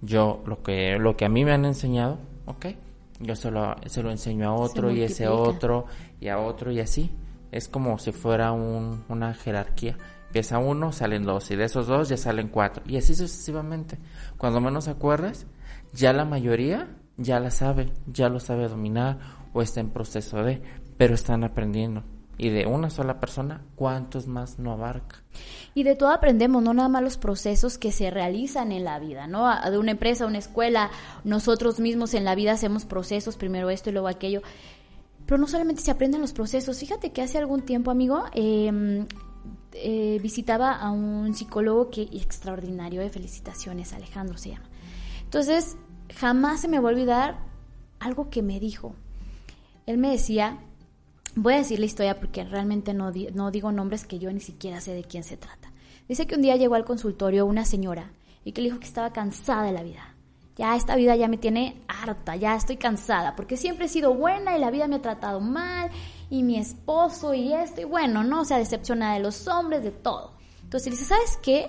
yo 0.00 0.42
lo 0.46 0.62
que 0.62 0.98
lo 0.98 1.16
que 1.16 1.24
a 1.24 1.28
mí 1.28 1.44
me 1.44 1.52
han 1.52 1.64
enseñado 1.64 2.18
ok 2.46 2.66
yo 3.20 3.36
se 3.36 3.50
lo, 3.50 3.76
se 3.86 4.02
lo 4.02 4.10
enseño 4.10 4.48
a 4.48 4.54
otro 4.54 4.90
y 4.90 5.02
ese 5.02 5.28
otro 5.28 5.86
y 6.20 6.28
a 6.28 6.38
otro 6.38 6.72
y 6.72 6.80
así 6.80 7.10
es 7.54 7.68
como 7.68 7.98
si 7.98 8.10
fuera 8.10 8.50
una 8.50 9.32
jerarquía. 9.32 9.96
Empieza 10.26 10.58
uno, 10.58 10.90
salen 10.90 11.22
dos, 11.22 11.52
y 11.52 11.56
de 11.56 11.64
esos 11.64 11.86
dos 11.86 12.08
ya 12.08 12.16
salen 12.16 12.48
cuatro, 12.48 12.82
y 12.84 12.96
así 12.96 13.14
sucesivamente. 13.14 13.96
Cuando 14.36 14.60
menos 14.60 14.88
acuerdes, 14.88 15.46
ya 15.92 16.12
la 16.12 16.24
mayoría 16.24 16.88
ya 17.16 17.38
la 17.38 17.52
sabe, 17.52 17.92
ya 18.08 18.28
lo 18.28 18.40
sabe 18.40 18.66
dominar 18.66 19.18
o 19.52 19.62
está 19.62 19.78
en 19.78 19.90
proceso 19.90 20.42
de, 20.42 20.62
pero 20.96 21.14
están 21.14 21.44
aprendiendo. 21.44 22.02
Y 22.36 22.50
de 22.50 22.66
una 22.66 22.90
sola 22.90 23.20
persona, 23.20 23.62
¿cuántos 23.76 24.26
más 24.26 24.58
no 24.58 24.72
abarca? 24.72 25.22
Y 25.72 25.84
de 25.84 25.94
todo 25.94 26.10
aprendemos, 26.10 26.64
no 26.64 26.74
nada 26.74 26.88
más 26.88 27.04
los 27.04 27.16
procesos 27.16 27.78
que 27.78 27.92
se 27.92 28.10
realizan 28.10 28.72
en 28.72 28.82
la 28.82 28.98
vida, 28.98 29.28
¿no? 29.28 29.48
De 29.70 29.78
una 29.78 29.92
empresa, 29.92 30.26
una 30.26 30.38
escuela, 30.38 30.90
nosotros 31.22 31.78
mismos 31.78 32.12
en 32.14 32.24
la 32.24 32.34
vida 32.34 32.50
hacemos 32.50 32.86
procesos, 32.86 33.36
primero 33.36 33.70
esto 33.70 33.90
y 33.90 33.92
luego 33.92 34.08
aquello. 34.08 34.42
Pero 35.26 35.38
no 35.38 35.46
solamente 35.46 35.82
se 35.82 35.90
aprenden 35.90 36.20
los 36.20 36.32
procesos. 36.32 36.78
Fíjate 36.78 37.12
que 37.12 37.22
hace 37.22 37.38
algún 37.38 37.62
tiempo, 37.62 37.90
amigo, 37.90 38.24
em, 38.32 39.06
eh, 39.72 40.18
visitaba 40.22 40.72
a 40.72 40.90
un 40.90 41.34
psicólogo 41.34 41.90
que 41.90 42.02
extraordinario 42.02 43.00
de 43.00 43.10
felicitaciones, 43.10 43.92
Alejandro 43.92 44.38
se 44.38 44.50
llama. 44.50 44.68
Entonces, 45.24 45.76
jamás 46.14 46.60
se 46.60 46.68
me 46.68 46.78
va 46.78 46.88
a 46.88 46.92
olvidar 46.92 47.38
algo 47.98 48.30
que 48.30 48.42
me 48.42 48.60
dijo. 48.60 48.94
Él 49.86 49.98
me 49.98 50.10
decía, 50.10 50.58
voy 51.34 51.54
a 51.54 51.58
decir 51.58 51.78
la 51.78 51.86
historia 51.86 52.20
porque 52.20 52.44
realmente 52.44 52.94
no, 52.94 53.10
no 53.34 53.50
digo 53.50 53.72
nombres 53.72 54.06
que 54.06 54.18
yo 54.18 54.32
ni 54.32 54.40
siquiera 54.40 54.80
sé 54.80 54.92
de 54.92 55.04
quién 55.04 55.24
se 55.24 55.36
trata. 55.36 55.72
Dice 56.08 56.26
que 56.26 56.34
un 56.34 56.42
día 56.42 56.56
llegó 56.56 56.74
al 56.74 56.84
consultorio 56.84 57.46
una 57.46 57.64
señora 57.64 58.12
y 58.44 58.52
que 58.52 58.60
le 58.60 58.68
dijo 58.68 58.78
que 58.78 58.86
estaba 58.86 59.12
cansada 59.12 59.64
de 59.64 59.72
la 59.72 59.82
vida 59.82 60.13
ya 60.56 60.76
esta 60.76 60.94
vida 60.96 61.16
ya 61.16 61.28
me 61.28 61.38
tiene 61.38 61.82
harta, 61.88 62.36
ya 62.36 62.54
estoy 62.54 62.76
cansada, 62.76 63.34
porque 63.34 63.56
siempre 63.56 63.86
he 63.86 63.88
sido 63.88 64.14
buena 64.14 64.56
y 64.56 64.60
la 64.60 64.70
vida 64.70 64.86
me 64.86 64.96
ha 64.96 65.02
tratado 65.02 65.40
mal, 65.40 65.90
y 66.30 66.42
mi 66.42 66.56
esposo 66.56 67.34
y 67.34 67.52
esto, 67.52 67.80
y 67.80 67.84
bueno, 67.84 68.24
¿no? 68.24 68.40
O 68.40 68.44
sea, 68.44 68.58
decepciona 68.58 69.14
de 69.14 69.20
los 69.20 69.46
hombres, 69.48 69.82
de 69.82 69.90
todo. 69.90 70.34
Entonces 70.62 70.92
dice, 70.92 71.04
¿sabes 71.04 71.38
qué? 71.42 71.68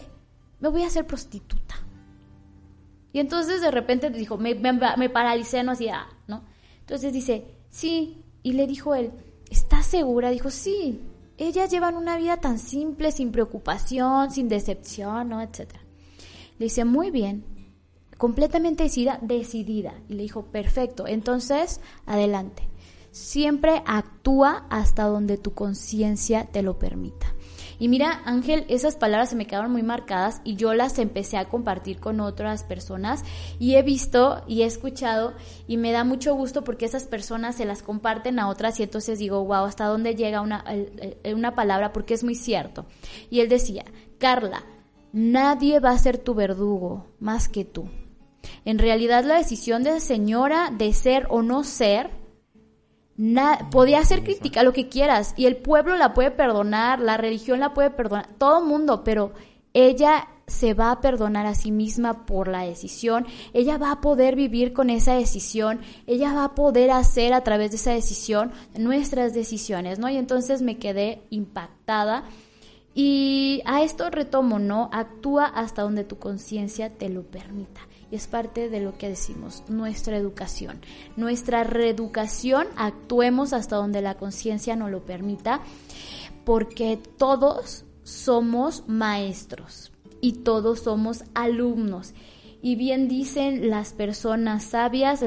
Me 0.60 0.70
voy 0.70 0.84
a 0.84 0.88
hacer 0.88 1.06
prostituta. 1.06 1.76
Y 3.12 3.20
entonces 3.20 3.62
de 3.62 3.72
repente 3.72 4.10
dijo, 4.10 4.38
me, 4.38 4.56
me, 4.56 5.10
paralicé, 5.10 5.64
no 5.64 5.72
hacía, 5.72 6.08
¿no? 6.28 6.44
Entonces 6.82 7.14
dice, 7.14 7.46
sí, 7.70 8.24
y 8.44 8.54
le 8.54 8.68
dijo 8.68 8.94
él, 8.94 9.12
¿estás 9.50 9.86
segura? 9.86 10.30
Dijo, 10.32 10.50
sí, 10.50 11.02
ellas 11.38 11.72
llevan 11.72 11.96
una 11.96 12.18
vida 12.18 12.38
tan 12.38 12.60
simple, 12.60 13.12
sin 13.12 13.32
preocupación, 13.32 14.32
sin 14.32 14.50
decepción, 14.50 15.30
¿no? 15.30 15.42
Etcétera. 15.42 15.82
Le 16.60 16.66
dice, 16.66 16.86
muy 16.86 17.10
bien, 17.10 17.46
completamente 18.18 18.84
decidida, 18.84 19.20
decidida. 19.22 19.94
Y 20.10 20.14
le 20.14 20.24
dijo, 20.24 20.46
perfecto, 20.46 21.08
entonces, 21.08 21.82
adelante. 22.06 22.70
Siempre 23.12 23.82
actúa 23.86 24.66
hasta 24.70 25.04
donde 25.04 25.38
tu 25.38 25.54
conciencia 25.54 26.46
te 26.46 26.62
lo 26.62 26.78
permita. 26.78 27.36
Y 27.80 27.88
mira, 27.88 28.22
Ángel, 28.26 28.66
esas 28.70 28.96
palabras 28.96 29.30
se 29.30 29.36
me 29.36 29.48
quedaron 29.48 29.72
muy 29.72 29.84
marcadas 29.84 30.42
y 30.44 30.56
yo 30.56 30.74
las 30.74 30.98
empecé 30.98 31.38
a 31.38 31.50
compartir 31.50 32.00
con 32.00 32.20
otras 32.20 32.64
personas 32.64 33.24
y 33.60 33.76
he 33.76 33.84
visto 33.84 34.44
y 34.48 34.62
he 34.62 34.66
escuchado 34.66 35.34
y 35.68 35.78
me 35.78 35.92
da 35.92 36.04
mucho 36.04 36.36
gusto 36.36 36.64
porque 36.64 36.86
esas 36.86 37.06
personas 37.06 37.56
se 37.56 37.66
las 37.66 37.84
comparten 37.84 38.40
a 38.40 38.48
otras 38.48 38.80
y 38.80 38.84
entonces 38.84 39.20
digo, 39.20 39.44
wow, 39.44 39.66
hasta 39.66 39.86
dónde 39.86 40.16
llega 40.16 40.42
una, 40.42 40.64
una 41.34 41.56
palabra 41.56 41.92
porque 41.92 42.14
es 42.14 42.24
muy 42.24 42.36
cierto. 42.36 42.86
Y 43.30 43.42
él 43.42 43.50
decía, 43.50 43.84
Carla, 44.20 44.64
nadie 45.12 45.80
va 45.80 45.92
a 45.92 45.98
ser 45.98 46.18
tu 46.18 46.34
verdugo 46.34 47.08
más 47.20 47.50
que 47.50 47.66
tú. 47.66 47.90
En 48.66 48.80
realidad 48.80 49.24
la 49.24 49.38
decisión 49.38 49.84
de 49.84 49.92
la 49.92 50.00
señora 50.00 50.72
de 50.76 50.94
ser 50.94 51.28
o 51.30 51.42
no 51.42 51.64
ser 51.64 52.10
podía 53.72 54.04
ser 54.04 54.24
crítica, 54.24 54.64
lo 54.64 54.74
que 54.74 54.90
quieras, 54.90 55.34
y 55.38 55.46
el 55.46 55.58
pueblo 55.58 55.96
la 55.96 56.14
puede 56.14 56.32
perdonar, 56.32 57.00
la 57.00 57.18
religión 57.18 57.60
la 57.60 57.74
puede 57.74 57.90
perdonar, 57.90 58.28
todo 58.38 58.60
el 58.60 58.66
mundo, 58.66 59.04
pero 59.04 59.32
ella 59.74 60.28
se 60.48 60.74
va 60.74 60.92
a 60.92 61.02
perdonar 61.02 61.46
a 61.46 61.56
sí 61.56 61.72
misma 61.72 62.26
por 62.26 62.48
la 62.48 62.62
decisión, 62.62 63.26
ella 63.54 63.78
va 63.78 63.92
a 63.92 64.02
poder 64.02 64.36
vivir 64.36 64.74
con 64.74 64.90
esa 64.90 65.16
decisión, 65.16 65.80
ella 66.08 66.34
va 66.34 66.44
a 66.44 66.56
poder 66.56 66.92
hacer 66.92 67.34
a 67.34 67.42
través 67.42 67.72
de 67.72 67.78
esa 67.78 67.92
decisión 67.92 68.52
nuestras 68.78 69.34
decisiones, 69.34 69.98
¿no? 69.98 70.10
Y 70.10 70.18
entonces 70.18 70.62
me 70.62 70.78
quedé 70.78 71.24
impactada. 71.30 72.26
Y 72.94 73.62
a 73.66 73.82
esto 73.82 74.10
retomo, 74.10 74.60
¿no? 74.60 74.90
Actúa 74.94 75.46
hasta 75.46 75.82
donde 75.82 76.06
tu 76.06 76.18
conciencia 76.18 76.92
te 76.92 77.10
lo 77.10 77.24
permita 77.24 77.82
y 78.12 78.16
es 78.16 78.28
parte 78.28 78.70
de 78.70 78.82
lo 78.82 78.98
que 78.98 79.10
decimos, 79.10 79.64
nuestra 79.68 80.18
educación. 80.18 80.82
Nuestra 81.16 81.64
reeducación, 81.64 82.68
actuemos 82.76 83.54
hasta 83.54 83.76
donde 83.76 84.02
la 84.02 84.16
conciencia 84.16 84.76
nos 84.76 84.92
lo 84.92 85.06
permita, 85.06 85.62
porque 86.44 87.00
todos 87.18 87.86
somos 88.04 88.84
maestros 88.88 89.92
y 90.22 90.34
todos 90.34 90.82
somos 90.82 91.24
alumnos. 91.34 92.14
Y 92.62 92.76
bien 92.76 93.08
dicen 93.08 93.70
las 93.70 93.94
personas 93.94 94.64
sabias, 94.64 95.24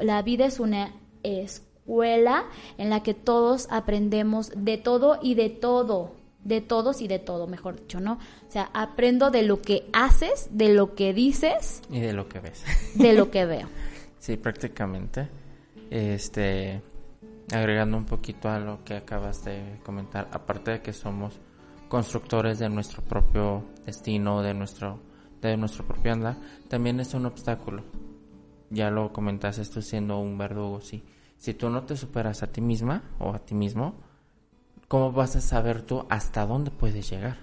la 0.00 0.22
vida 0.22 0.46
es 0.46 0.60
una 0.60 0.92
escuela 1.22 2.44
en 2.78 2.90
la 2.90 3.02
que 3.02 3.14
todos 3.14 3.66
aprendemos 3.70 4.50
de 4.56 4.78
todo 4.78 5.18
y 5.22 5.34
de 5.34 5.50
todo 5.50 6.21
de 6.44 6.60
todos 6.60 7.00
y 7.00 7.08
de 7.08 7.18
todo, 7.18 7.46
mejor 7.46 7.76
dicho, 7.76 8.00
¿no? 8.00 8.14
O 8.14 8.50
sea, 8.50 8.70
aprendo 8.74 9.30
de 9.30 9.42
lo 9.42 9.62
que 9.62 9.88
haces, 9.92 10.48
de 10.50 10.74
lo 10.74 10.94
que 10.94 11.14
dices. 11.14 11.82
Y 11.90 12.00
de 12.00 12.12
lo 12.12 12.28
que 12.28 12.40
ves. 12.40 12.64
De 12.94 13.12
lo 13.12 13.30
que 13.30 13.44
veo. 13.44 13.68
Sí, 14.18 14.36
prácticamente. 14.36 15.28
Este, 15.90 16.82
agregando 17.52 17.96
un 17.96 18.06
poquito 18.06 18.48
a 18.48 18.58
lo 18.58 18.82
que 18.84 18.94
acabas 18.94 19.44
de 19.44 19.78
comentar, 19.84 20.28
aparte 20.32 20.72
de 20.72 20.82
que 20.82 20.92
somos 20.92 21.38
constructores 21.88 22.58
de 22.58 22.68
nuestro 22.68 23.02
propio 23.02 23.64
destino, 23.84 24.42
de 24.42 24.54
nuestro, 24.54 24.98
de 25.40 25.56
nuestro 25.56 25.86
propio 25.86 26.12
andar, 26.12 26.36
también 26.68 27.00
es 27.00 27.14
un 27.14 27.26
obstáculo. 27.26 27.84
Ya 28.70 28.90
lo 28.90 29.12
comentaste 29.12 29.64
tú 29.66 29.82
siendo 29.82 30.18
un 30.18 30.38
verdugo, 30.38 30.80
sí. 30.80 31.04
Si 31.36 31.52
tú 31.54 31.68
no 31.68 31.82
te 31.82 31.96
superas 31.96 32.42
a 32.42 32.46
ti 32.46 32.60
misma 32.60 33.02
o 33.18 33.34
a 33.34 33.38
ti 33.40 33.54
mismo, 33.54 33.94
¿cómo 34.92 35.10
vas 35.10 35.36
a 35.36 35.40
saber 35.40 35.80
tú 35.80 36.04
hasta 36.10 36.44
dónde 36.44 36.70
puedes 36.70 37.08
llegar? 37.08 37.38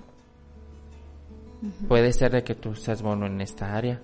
Puede 1.87 2.13
ser 2.13 2.31
de 2.31 2.43
que 2.43 2.53
tú 2.53 2.75
seas 2.75 3.01
bueno 3.01 3.25
en 3.25 3.41
esta 3.41 3.75
área, 3.75 3.99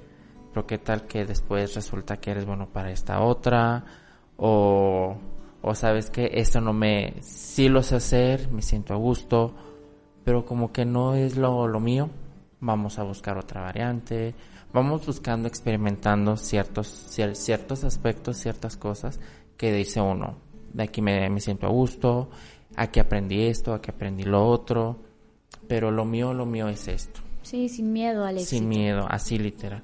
pero 0.51 0.65
qué 0.65 0.79
tal 0.79 1.05
que 1.05 1.25
después 1.25 1.75
resulta 1.75 2.17
que 2.17 2.31
eres 2.31 2.47
bueno 2.47 2.67
para 2.67 2.89
esta 2.89 3.21
otra, 3.21 3.85
o, 4.35 5.15
o 5.61 5.75
sabes 5.75 6.09
que 6.09 6.31
esto 6.33 6.59
no 6.59 6.73
me, 6.73 7.21
sí 7.21 7.69
lo 7.69 7.83
sé 7.83 7.97
hacer, 7.97 8.49
me 8.49 8.63
siento 8.63 8.95
a 8.95 8.97
gusto, 8.97 9.53
pero 10.23 10.43
como 10.43 10.71
que 10.71 10.83
no 10.83 11.13
es 11.13 11.37
lo, 11.37 11.67
lo 11.67 11.79
mío, 11.79 12.09
vamos 12.61 12.97
a 12.97 13.03
buscar 13.03 13.37
otra 13.37 13.61
variante, 13.61 14.33
vamos 14.73 15.05
buscando, 15.05 15.47
experimentando 15.47 16.35
ciertos, 16.35 16.87
ciertos 16.87 17.83
aspectos, 17.83 18.37
ciertas 18.37 18.75
cosas 18.75 19.19
que 19.55 19.71
dice 19.71 20.01
uno, 20.01 20.33
de 20.73 20.83
aquí 20.83 21.03
me, 21.03 21.29
me 21.29 21.39
siento 21.39 21.67
a 21.67 21.69
gusto, 21.69 22.31
aquí 22.75 22.99
aprendí 22.99 23.43
esto, 23.43 23.73
aquí 23.73 23.91
aprendí 23.91 24.23
lo 24.23 24.47
otro, 24.47 24.97
pero 25.67 25.91
lo 25.91 26.05
mío, 26.05 26.33
lo 26.33 26.45
mío 26.45 26.67
es 26.69 26.87
esto. 26.87 27.21
Sí, 27.41 27.69
sin 27.69 27.93
miedo 27.93 28.25
al 28.25 28.39
Sin 28.39 28.67
miedo, 28.67 29.05
así 29.09 29.37
literal. 29.37 29.83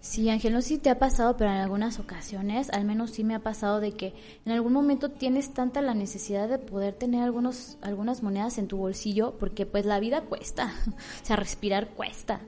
Sí, 0.00 0.28
Ángel, 0.28 0.52
no 0.52 0.62
sé 0.62 0.68
si 0.68 0.78
te 0.78 0.90
ha 0.90 0.98
pasado, 0.98 1.36
pero 1.36 1.50
en 1.50 1.58
algunas 1.58 1.98
ocasiones, 1.98 2.70
al 2.70 2.84
menos 2.84 3.10
sí 3.10 3.22
me 3.22 3.34
ha 3.34 3.40
pasado 3.40 3.80
de 3.80 3.92
que 3.92 4.14
en 4.44 4.52
algún 4.52 4.72
momento 4.72 5.10
tienes 5.10 5.52
tanta 5.52 5.82
la 5.82 5.94
necesidad 5.94 6.48
de 6.48 6.58
poder 6.58 6.94
tener 6.94 7.22
algunos, 7.22 7.78
algunas 7.82 8.22
monedas 8.22 8.58
en 8.58 8.66
tu 8.66 8.78
bolsillo, 8.78 9.36
porque 9.38 9.66
pues 9.66 9.86
la 9.86 10.00
vida 10.00 10.22
cuesta, 10.22 10.74
o 11.22 11.24
sea, 11.24 11.36
respirar 11.36 11.90
cuesta. 11.90 12.40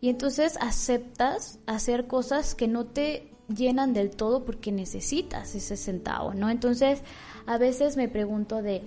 Y 0.00 0.08
entonces 0.08 0.58
aceptas 0.60 1.58
hacer 1.66 2.06
cosas 2.06 2.54
que 2.54 2.68
no 2.68 2.86
te 2.86 3.30
llenan 3.48 3.92
del 3.92 4.10
todo 4.10 4.44
porque 4.44 4.72
necesitas 4.72 5.54
ese 5.54 5.76
centavo, 5.76 6.34
¿no? 6.34 6.50
Entonces, 6.50 7.02
a 7.46 7.58
veces 7.58 7.96
me 7.96 8.08
pregunto 8.08 8.62
de 8.62 8.82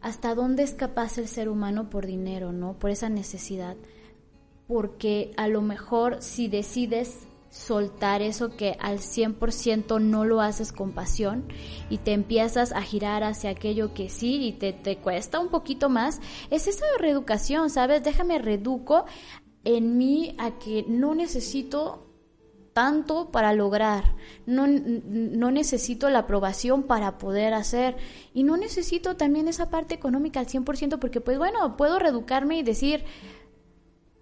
hasta 0.00 0.34
dónde 0.34 0.62
es 0.62 0.74
capaz 0.74 1.18
el 1.18 1.28
ser 1.28 1.48
humano 1.48 1.90
por 1.90 2.06
dinero, 2.06 2.52
¿no? 2.52 2.74
Por 2.78 2.90
esa 2.90 3.08
necesidad 3.08 3.76
porque 4.68 5.32
a 5.36 5.48
lo 5.48 5.62
mejor 5.62 6.18
si 6.20 6.46
decides 6.46 7.26
soltar 7.50 8.20
eso 8.20 8.54
que 8.54 8.76
al 8.78 8.98
100% 8.98 10.00
no 10.00 10.26
lo 10.26 10.42
haces 10.42 10.72
con 10.72 10.92
pasión 10.92 11.46
y 11.88 11.96
te 11.96 12.12
empiezas 12.12 12.72
a 12.72 12.82
girar 12.82 13.24
hacia 13.24 13.50
aquello 13.50 13.94
que 13.94 14.10
sí 14.10 14.46
y 14.46 14.52
te, 14.52 14.74
te 14.74 14.98
cuesta 14.98 15.40
un 15.40 15.48
poquito 15.48 15.88
más, 15.88 16.20
es 16.50 16.68
esa 16.68 16.84
reeducación, 16.98 17.70
¿sabes? 17.70 18.04
Déjame 18.04 18.38
reeduco 18.38 19.06
en 19.64 19.96
mí 19.96 20.36
a 20.38 20.58
que 20.58 20.84
no 20.86 21.14
necesito 21.14 22.07
tanto 22.78 23.32
para 23.32 23.52
lograr, 23.54 24.14
no, 24.46 24.68
no, 24.68 25.50
necesito 25.50 26.10
la 26.10 26.20
aprobación 26.20 26.84
para 26.84 27.18
poder 27.18 27.52
hacer 27.52 27.96
y 28.32 28.44
no 28.44 28.56
necesito 28.56 29.16
también 29.16 29.48
esa 29.48 29.68
parte 29.68 29.96
económica 29.96 30.38
al 30.38 30.46
100% 30.46 31.00
porque 31.00 31.20
pues 31.20 31.38
bueno, 31.38 31.76
puedo 31.76 31.98
reeducarme 31.98 32.56
y 32.56 32.62
decir, 32.62 33.04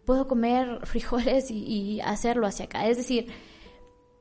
puedo 0.06 0.26
comer 0.26 0.80
frijoles 0.86 1.50
y, 1.50 2.00
hacerlo 2.00 2.46
hacia 2.46 2.64
acá. 2.64 2.88
Es 2.88 2.96
decir, 2.96 3.26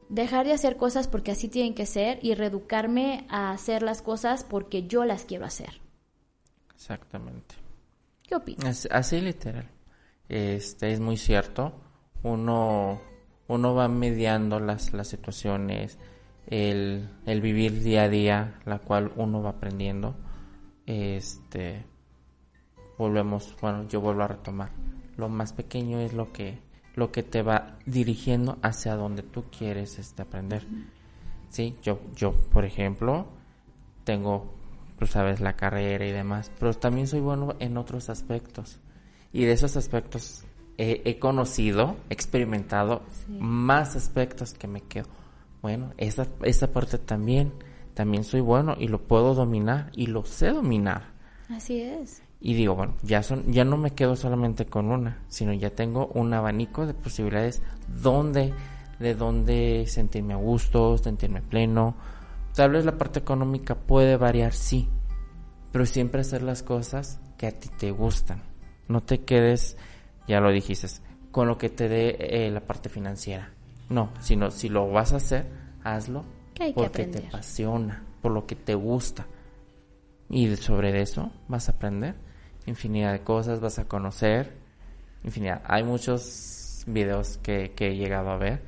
dejar 0.09 0.45
de 0.45 0.51
hacer 0.51 0.75
cosas 0.75 1.07
porque 1.07 1.31
así 1.31 1.47
tienen 1.47 1.73
que 1.73 1.85
ser 1.85 2.19
y 2.21 2.35
reeducarme 2.35 3.25
a 3.29 3.51
hacer 3.51 3.83
las 3.83 4.01
cosas 4.01 4.43
porque 4.43 4.85
yo 4.85 5.05
las 5.05 5.23
quiero 5.23 5.45
hacer. 5.45 5.79
Exactamente. 6.73 7.55
¿Qué 8.23 8.35
opinas? 8.35 8.85
así 8.91 9.21
literal. 9.21 9.69
Este 10.27 10.91
es 10.91 10.99
muy 10.99 11.15
cierto. 11.15 11.71
Uno, 12.21 12.99
uno 13.47 13.75
va 13.75 13.87
mediando 13.87 14.59
las, 14.59 14.93
las 14.93 15.07
situaciones, 15.07 15.97
el, 16.47 17.09
el 17.25 17.41
vivir 17.41 17.83
día 17.83 18.03
a 18.03 18.09
día, 18.09 18.59
la 18.65 18.79
cual 18.79 19.11
uno 19.15 19.41
va 19.41 19.51
aprendiendo. 19.51 20.15
Este 20.85 21.85
volvemos, 22.97 23.55
bueno, 23.61 23.87
yo 23.87 24.01
vuelvo 24.01 24.23
a 24.23 24.27
retomar 24.27 24.69
lo 25.17 25.29
más 25.29 25.53
pequeño 25.53 25.99
es 25.99 26.13
lo 26.13 26.31
que 26.31 26.59
lo 26.95 27.11
que 27.11 27.23
te 27.23 27.41
va 27.41 27.77
dirigiendo 27.85 28.57
hacia 28.61 28.95
donde 28.95 29.21
tú 29.21 29.45
quieres 29.45 29.99
este, 29.99 30.21
aprender. 30.21 30.65
Sí, 31.49 31.75
yo 31.83 31.99
yo 32.15 32.33
por 32.33 32.65
ejemplo 32.65 33.27
tengo 34.03 34.53
tú 34.97 35.05
sabes 35.05 35.41
la 35.41 35.57
carrera 35.57 36.05
y 36.05 36.11
demás, 36.11 36.51
pero 36.59 36.73
también 36.73 37.07
soy 37.07 37.19
bueno 37.19 37.55
en 37.59 37.77
otros 37.77 38.09
aspectos. 38.09 38.79
Y 39.33 39.43
de 39.43 39.51
esos 39.51 39.75
aspectos 39.75 40.44
he, 40.77 41.19
conocido, 41.19 41.97
experimentado 42.09 43.01
más 43.29 43.95
aspectos 43.95 44.53
que 44.53 44.67
me 44.67 44.81
quedo. 44.81 45.07
Bueno, 45.61 45.93
esa, 45.97 46.27
esa 46.43 46.71
parte 46.71 46.97
también, 46.97 47.53
también 47.93 48.23
soy 48.23 48.41
bueno 48.41 48.75
y 48.77 48.87
lo 48.87 49.01
puedo 49.07 49.33
dominar 49.33 49.89
y 49.93 50.07
lo 50.07 50.25
sé 50.25 50.49
dominar. 50.49 51.13
Así 51.49 51.81
es. 51.81 52.21
Y 52.39 52.53
digo, 52.53 52.75
bueno, 52.75 52.95
ya, 53.01 53.23
son, 53.23 53.51
ya 53.51 53.65
no 53.65 53.77
me 53.77 53.91
quedo 53.91 54.15
solamente 54.15 54.65
con 54.65 54.91
una, 54.91 55.23
sino 55.29 55.53
ya 55.53 55.71
tengo 55.71 56.07
un 56.13 56.33
abanico 56.33 56.85
de 56.85 56.93
posibilidades 56.93 57.61
donde, 57.87 58.53
de 58.99 59.15
dónde 59.15 59.85
sentirme 59.87 60.33
a 60.33 60.37
gusto, 60.37 60.97
sentirme 60.97 61.41
pleno. 61.41 61.95
Tal 62.53 62.71
vez 62.71 62.85
la 62.85 62.97
parte 62.97 63.19
económica 63.19 63.75
puede 63.75 64.17
variar, 64.17 64.53
sí, 64.53 64.87
pero 65.71 65.85
siempre 65.85 66.21
hacer 66.21 66.43
las 66.43 66.61
cosas 66.61 67.19
que 67.37 67.47
a 67.47 67.51
ti 67.51 67.69
te 67.69 67.91
gustan. 67.91 68.43
No 68.87 69.01
te 69.01 69.23
quedes, 69.23 69.77
ya 70.27 70.39
lo 70.39 70.51
dijiste, 70.51 70.87
con 71.31 71.47
lo 71.47 71.57
que 71.57 71.69
te 71.69 71.89
dé 71.89 72.17
eh, 72.19 72.51
la 72.51 72.61
parte 72.61 72.89
financiera. 72.89 73.51
No, 73.89 74.09
sino 74.19 74.51
si 74.51 74.69
lo 74.69 74.89
vas 74.89 75.13
a 75.13 75.17
hacer, 75.17 75.45
hazlo 75.83 76.25
porque 76.73 77.05
te 77.07 77.27
apasiona, 77.27 78.03
por 78.21 78.31
lo 78.31 78.45
que 78.45 78.55
te 78.55 78.75
gusta. 78.75 79.27
Y 80.29 80.55
sobre 80.55 81.01
eso 81.01 81.31
vas 81.47 81.69
a 81.69 81.73
aprender 81.73 82.15
infinidad 82.65 83.11
de 83.11 83.21
cosas, 83.21 83.59
vas 83.59 83.79
a 83.79 83.87
conocer 83.87 84.53
infinidad. 85.23 85.61
Hay 85.65 85.83
muchos 85.83 86.83
videos 86.87 87.37
que, 87.37 87.73
he 87.77 87.95
llegado 87.95 88.29
a 88.29 88.37
ver 88.37 88.63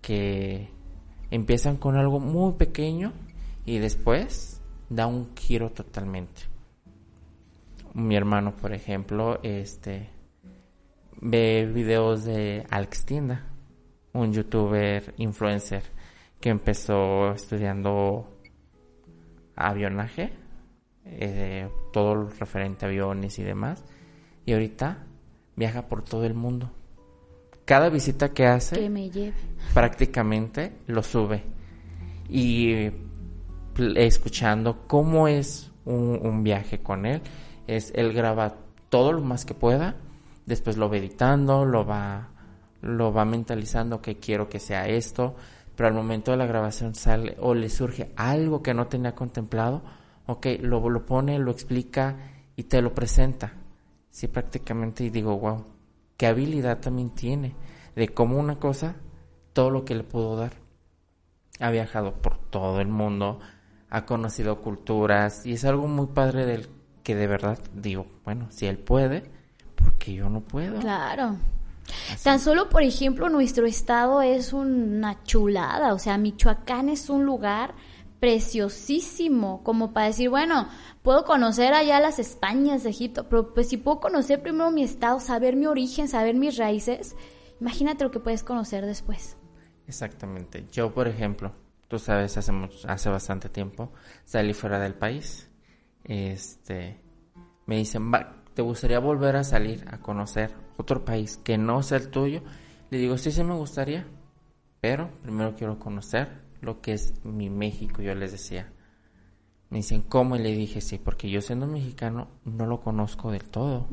que 0.00 0.70
empiezan 1.30 1.76
con 1.76 1.96
algo 1.96 2.20
muy 2.20 2.54
pequeño 2.54 3.12
y 3.64 3.78
después 3.78 4.60
da 4.88 5.06
un 5.06 5.30
giro 5.36 5.70
totalmente. 5.70 6.42
Mi 7.92 8.16
hermano, 8.16 8.56
por 8.56 8.72
ejemplo, 8.72 9.40
este 9.42 10.08
ve 11.20 11.70
videos 11.72 12.24
de 12.24 12.66
Alex 12.70 13.04
Tienda, 13.04 13.46
un 14.12 14.32
youtuber 14.32 15.14
influencer 15.18 15.82
que 16.40 16.48
empezó 16.50 17.32
estudiando 17.32 18.38
avionaje 19.56 20.32
eh, 21.04 21.68
todo 21.92 22.14
lo 22.14 22.28
referente 22.28 22.84
a 22.84 22.88
aviones 22.88 23.38
y 23.38 23.42
demás. 23.42 23.84
Y 24.46 24.52
ahorita 24.52 24.98
viaja 25.56 25.88
por 25.88 26.02
todo 26.02 26.24
el 26.24 26.34
mundo. 26.34 26.70
Cada 27.64 27.88
visita 27.88 28.30
que 28.30 28.46
hace, 28.46 28.90
prácticamente 29.74 30.72
lo 30.86 31.02
sube. 31.02 31.44
Y 32.28 32.90
escuchando 33.96 34.86
cómo 34.86 35.28
es 35.28 35.70
un, 35.84 36.42
viaje 36.42 36.80
con 36.80 37.06
él, 37.06 37.22
es 37.66 37.92
él 37.94 38.12
graba 38.12 38.56
todo 38.88 39.12
lo 39.12 39.20
más 39.20 39.44
que 39.44 39.54
pueda, 39.54 39.96
después 40.50 40.76
lo 40.76 40.90
va 40.90 40.98
editando, 40.98 41.64
lo 41.64 41.86
va, 41.86 42.28
lo 42.82 43.12
va 43.12 43.24
mentalizando 43.24 44.02
que 44.02 44.18
quiero 44.18 44.48
que 44.48 44.58
sea 44.58 44.86
esto, 44.88 45.34
pero 45.76 45.88
al 45.88 45.94
momento 45.94 46.32
de 46.32 46.36
la 46.36 46.46
grabación 46.46 46.94
sale 46.94 47.36
o 47.40 47.54
le 47.54 47.70
surge 47.70 48.12
algo 48.16 48.62
que 48.62 48.74
no 48.74 48.88
tenía 48.88 49.14
contemplado, 49.14 49.82
ok, 50.26 50.46
lo, 50.60 50.90
lo 50.90 51.06
pone, 51.06 51.38
lo 51.38 51.52
explica 51.52 52.16
y 52.56 52.64
te 52.64 52.82
lo 52.82 52.92
presenta. 52.92 53.54
Sí, 54.10 54.26
prácticamente, 54.26 55.04
y 55.04 55.10
digo, 55.10 55.38
wow, 55.38 55.64
qué 56.16 56.26
habilidad 56.26 56.80
también 56.80 57.10
tiene 57.10 57.54
de 57.94 58.08
cómo 58.08 58.38
una 58.38 58.58
cosa, 58.58 58.96
todo 59.52 59.70
lo 59.70 59.84
que 59.84 59.94
le 59.94 60.02
pudo 60.02 60.36
dar. 60.36 60.52
Ha 61.60 61.70
viajado 61.70 62.14
por 62.14 62.38
todo 62.38 62.80
el 62.80 62.88
mundo, 62.88 63.38
ha 63.88 64.04
conocido 64.04 64.60
culturas 64.60 65.46
y 65.46 65.52
es 65.52 65.64
algo 65.64 65.86
muy 65.86 66.08
padre 66.08 66.44
del 66.44 66.68
que 67.04 67.14
de 67.14 67.26
verdad 67.26 67.58
digo, 67.74 68.06
bueno, 68.24 68.48
si 68.50 68.66
él 68.66 68.78
puede, 68.78 69.39
porque 69.82 70.14
yo 70.14 70.28
no 70.28 70.40
puedo? 70.40 70.80
Claro. 70.80 71.36
Tan 72.22 72.38
solo, 72.38 72.68
por 72.68 72.82
ejemplo, 72.82 73.28
nuestro 73.28 73.66
estado 73.66 74.22
es 74.22 74.52
una 74.52 75.22
chulada, 75.24 75.92
o 75.92 75.98
sea, 75.98 76.18
Michoacán 76.18 76.88
es 76.88 77.10
un 77.10 77.24
lugar 77.24 77.74
preciosísimo, 78.20 79.62
como 79.64 79.92
para 79.92 80.06
decir, 80.06 80.28
bueno, 80.28 80.68
puedo 81.02 81.24
conocer 81.24 81.72
allá 81.72 82.00
las 82.00 82.18
Españas 82.18 82.82
de 82.82 82.90
Egipto, 82.90 83.28
pero 83.28 83.54
pues 83.54 83.68
si 83.68 83.78
puedo 83.78 83.98
conocer 83.98 84.42
primero 84.42 84.70
mi 84.70 84.82
estado, 84.82 85.20
saber 85.20 85.56
mi 85.56 85.66
origen, 85.66 86.06
saber 86.06 86.34
mis 86.34 86.58
raíces, 86.58 87.16
imagínate 87.60 88.04
lo 88.04 88.10
que 88.10 88.20
puedes 88.20 88.44
conocer 88.44 88.84
después. 88.84 89.36
Exactamente. 89.86 90.66
Yo, 90.70 90.92
por 90.92 91.08
ejemplo, 91.08 91.50
tú 91.88 91.98
sabes, 91.98 92.36
hace, 92.36 92.52
hace 92.86 93.08
bastante 93.08 93.48
tiempo 93.48 93.90
salí 94.24 94.52
fuera 94.52 94.78
del 94.78 94.94
país. 94.94 95.48
Este, 96.04 97.00
me 97.66 97.76
dicen, 97.76 98.10
¿te 98.54 98.62
gustaría 98.62 98.98
volver 98.98 99.36
a 99.36 99.44
salir 99.44 99.84
a 99.90 99.98
conocer 99.98 100.54
otro 100.76 101.04
país 101.04 101.38
que 101.38 101.58
no 101.58 101.82
sea 101.82 101.98
el 101.98 102.10
tuyo? 102.10 102.42
Le 102.90 102.98
digo, 102.98 103.16
sí, 103.18 103.30
sí 103.30 103.44
me 103.44 103.54
gustaría, 103.54 104.06
pero 104.80 105.10
primero 105.22 105.54
quiero 105.54 105.78
conocer 105.78 106.40
lo 106.60 106.80
que 106.80 106.92
es 106.92 107.24
mi 107.24 107.50
México, 107.50 108.02
yo 108.02 108.14
les 108.14 108.32
decía. 108.32 108.72
Me 109.70 109.78
dicen, 109.78 110.02
¿cómo? 110.02 110.34
Y 110.36 110.40
le 110.40 110.52
dije, 110.52 110.80
sí, 110.80 110.98
porque 110.98 111.30
yo 111.30 111.40
siendo 111.40 111.66
mexicano 111.66 112.28
no 112.44 112.66
lo 112.66 112.80
conozco 112.80 113.30
del 113.30 113.44
todo. 113.44 113.86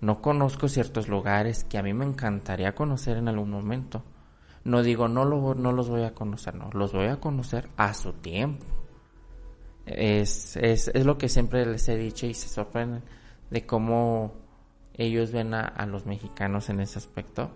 No 0.00 0.22
conozco 0.22 0.68
ciertos 0.68 1.08
lugares 1.08 1.64
que 1.64 1.76
a 1.76 1.82
mí 1.82 1.92
me 1.92 2.06
encantaría 2.06 2.74
conocer 2.74 3.16
en 3.16 3.28
algún 3.28 3.50
momento. 3.50 4.04
No 4.62 4.82
digo, 4.82 5.08
no, 5.08 5.24
lo, 5.24 5.54
no 5.54 5.72
los 5.72 5.88
voy 5.88 6.04
a 6.04 6.14
conocer, 6.14 6.54
no, 6.54 6.70
los 6.72 6.92
voy 6.92 7.06
a 7.06 7.18
conocer 7.18 7.68
a 7.76 7.92
su 7.94 8.12
tiempo. 8.12 8.64
Es, 9.86 10.56
es, 10.56 10.88
es 10.88 11.04
lo 11.04 11.18
que 11.18 11.28
siempre 11.28 11.66
les 11.66 11.88
he 11.88 11.96
dicho 11.96 12.26
y 12.26 12.34
se 12.34 12.48
sorprenden 12.48 13.02
de 13.50 13.66
cómo 13.66 14.32
ellos 14.94 15.32
ven 15.32 15.54
a, 15.54 15.86
los 15.86 16.06
mexicanos 16.06 16.68
en 16.68 16.80
ese 16.80 16.98
aspecto, 16.98 17.50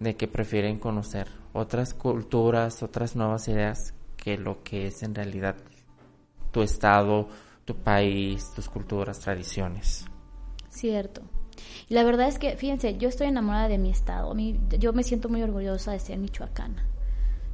de 0.00 0.16
que 0.16 0.28
prefieren 0.28 0.78
conocer 0.78 1.28
otras 1.52 1.94
culturas, 1.94 2.82
otras 2.82 3.16
nuevas 3.16 3.48
ideas 3.48 3.94
que 4.16 4.38
lo 4.38 4.62
que 4.62 4.86
es 4.86 5.02
en 5.02 5.14
realidad 5.14 5.56
tu 6.50 6.62
estado, 6.62 7.28
tu 7.64 7.76
país, 7.76 8.52
tus 8.54 8.68
culturas, 8.68 9.20
tradiciones. 9.20 10.06
Cierto. 10.70 11.22
Y 11.88 11.94
la 11.94 12.04
verdad 12.04 12.28
es 12.28 12.38
que, 12.38 12.56
fíjense, 12.56 12.96
yo 12.96 13.08
estoy 13.08 13.26
enamorada 13.26 13.68
de 13.68 13.78
mi 13.78 13.90
estado. 13.90 14.34
yo 14.78 14.92
me 14.92 15.02
siento 15.02 15.28
muy 15.28 15.42
orgullosa 15.42 15.92
de 15.92 15.98
ser 15.98 16.18
michoacana. 16.18 16.86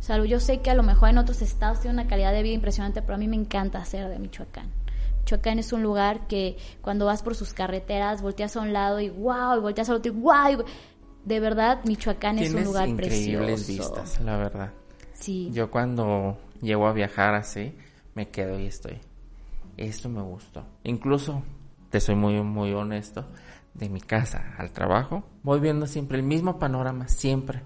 O 0.05 0.07
sea, 0.07 0.23
yo 0.23 0.39
sé 0.39 0.61
que 0.61 0.71
a 0.71 0.75
lo 0.75 0.83
mejor 0.83 1.09
en 1.09 1.17
otros 1.17 1.41
estados 1.41 1.81
tiene 1.81 1.95
una 1.95 2.07
calidad 2.07 2.33
de 2.35 2.43
vida 2.43 2.53
impresionante, 2.53 3.01
pero 3.01 3.15
a 3.15 3.17
mí 3.17 3.27
me 3.27 3.37
encanta 3.37 3.83
ser 3.87 4.11
de 4.11 4.19
Michoacán. 4.19 4.71
Michoacán 5.25 5.59
es 5.59 5.73
un 5.73 5.83
lugar 5.83 6.27
que 6.27 6.59
cuando 6.83 7.07
vas 7.07 7.23
por 7.23 7.35
sus 7.35 7.55
carreteras 7.55 8.21
volteas 8.21 8.57
a 8.57 8.61
un 8.61 8.75
lado 8.75 9.01
y 9.01 9.09
wow, 9.09 9.57
y 9.57 9.61
volteas 9.61 9.89
al 9.89 9.97
otro 9.97 10.13
y 10.13 10.17
wow. 10.17 10.65
De 11.25 11.41
verdad, 11.41 11.81
Michoacán 11.87 12.39
es 12.39 12.53
un 12.53 12.63
lugar 12.65 12.89
increíbles 12.89 13.67
vistas, 13.67 14.21
la 14.21 14.37
verdad. 14.37 14.71
Sí. 15.15 15.49
Yo 15.51 15.71
cuando 15.71 16.37
llego 16.61 16.87
a 16.87 16.93
viajar 16.93 17.35
así, 17.35 17.75
me 18.15 18.29
quedo 18.29 18.61
y 18.61 18.67
estoy. 18.67 19.01
Esto 19.79 20.11
me 20.11 20.21
gustó. 20.21 20.63
Incluso, 20.83 21.43
te 21.89 22.01
soy 22.01 22.17
muy, 22.17 22.43
muy 22.43 22.75
honesto, 22.75 23.25
de 23.73 23.89
mi 23.89 24.03
casa 24.03 24.55
al 24.59 24.73
trabajo, 24.73 25.25
voy 25.43 25.59
viendo 25.59 25.87
siempre 25.87 26.19
el 26.19 26.23
mismo 26.23 26.59
panorama, 26.59 27.09
siempre. 27.09 27.63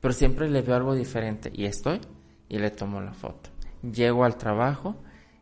Pero 0.00 0.14
siempre 0.14 0.48
le 0.48 0.62
veo 0.62 0.76
algo 0.76 0.94
diferente 0.94 1.50
y 1.52 1.66
estoy 1.66 2.00
y 2.48 2.58
le 2.58 2.70
tomo 2.70 3.02
la 3.02 3.12
foto. 3.12 3.50
Llego 3.82 4.24
al 4.24 4.36
trabajo, 4.36 4.96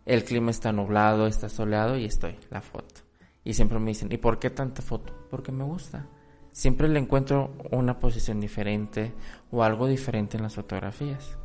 el 0.05 0.25
clima 0.25 0.51
está 0.51 0.73
nublado, 0.73 1.27
está 1.27 1.49
soleado 1.49 1.97
y 1.97 2.05
estoy, 2.05 2.37
la 2.51 2.61
foto. 2.61 3.03
Y 3.45 3.55
siempre 3.55 3.79
me 3.79 3.91
dicen, 3.91 4.11
¿y 4.13 4.19
por 4.19 4.39
qué 4.39 4.51
tanta 4.51 4.83
foto? 4.83 5.13
Porque 5.31 5.53
me 5.53 5.65
gusta. 5.65 6.07
Siempre 6.53 6.89
le 6.89 6.99
encuentro 6.99 7.55
una 7.71 7.99
posición 7.99 8.41
diferente 8.41 9.15
o 9.51 9.63
algo 9.63 9.87
diferente 9.87 10.37
en 10.37 10.43
las 10.43 10.55
fotografías. 10.55 11.37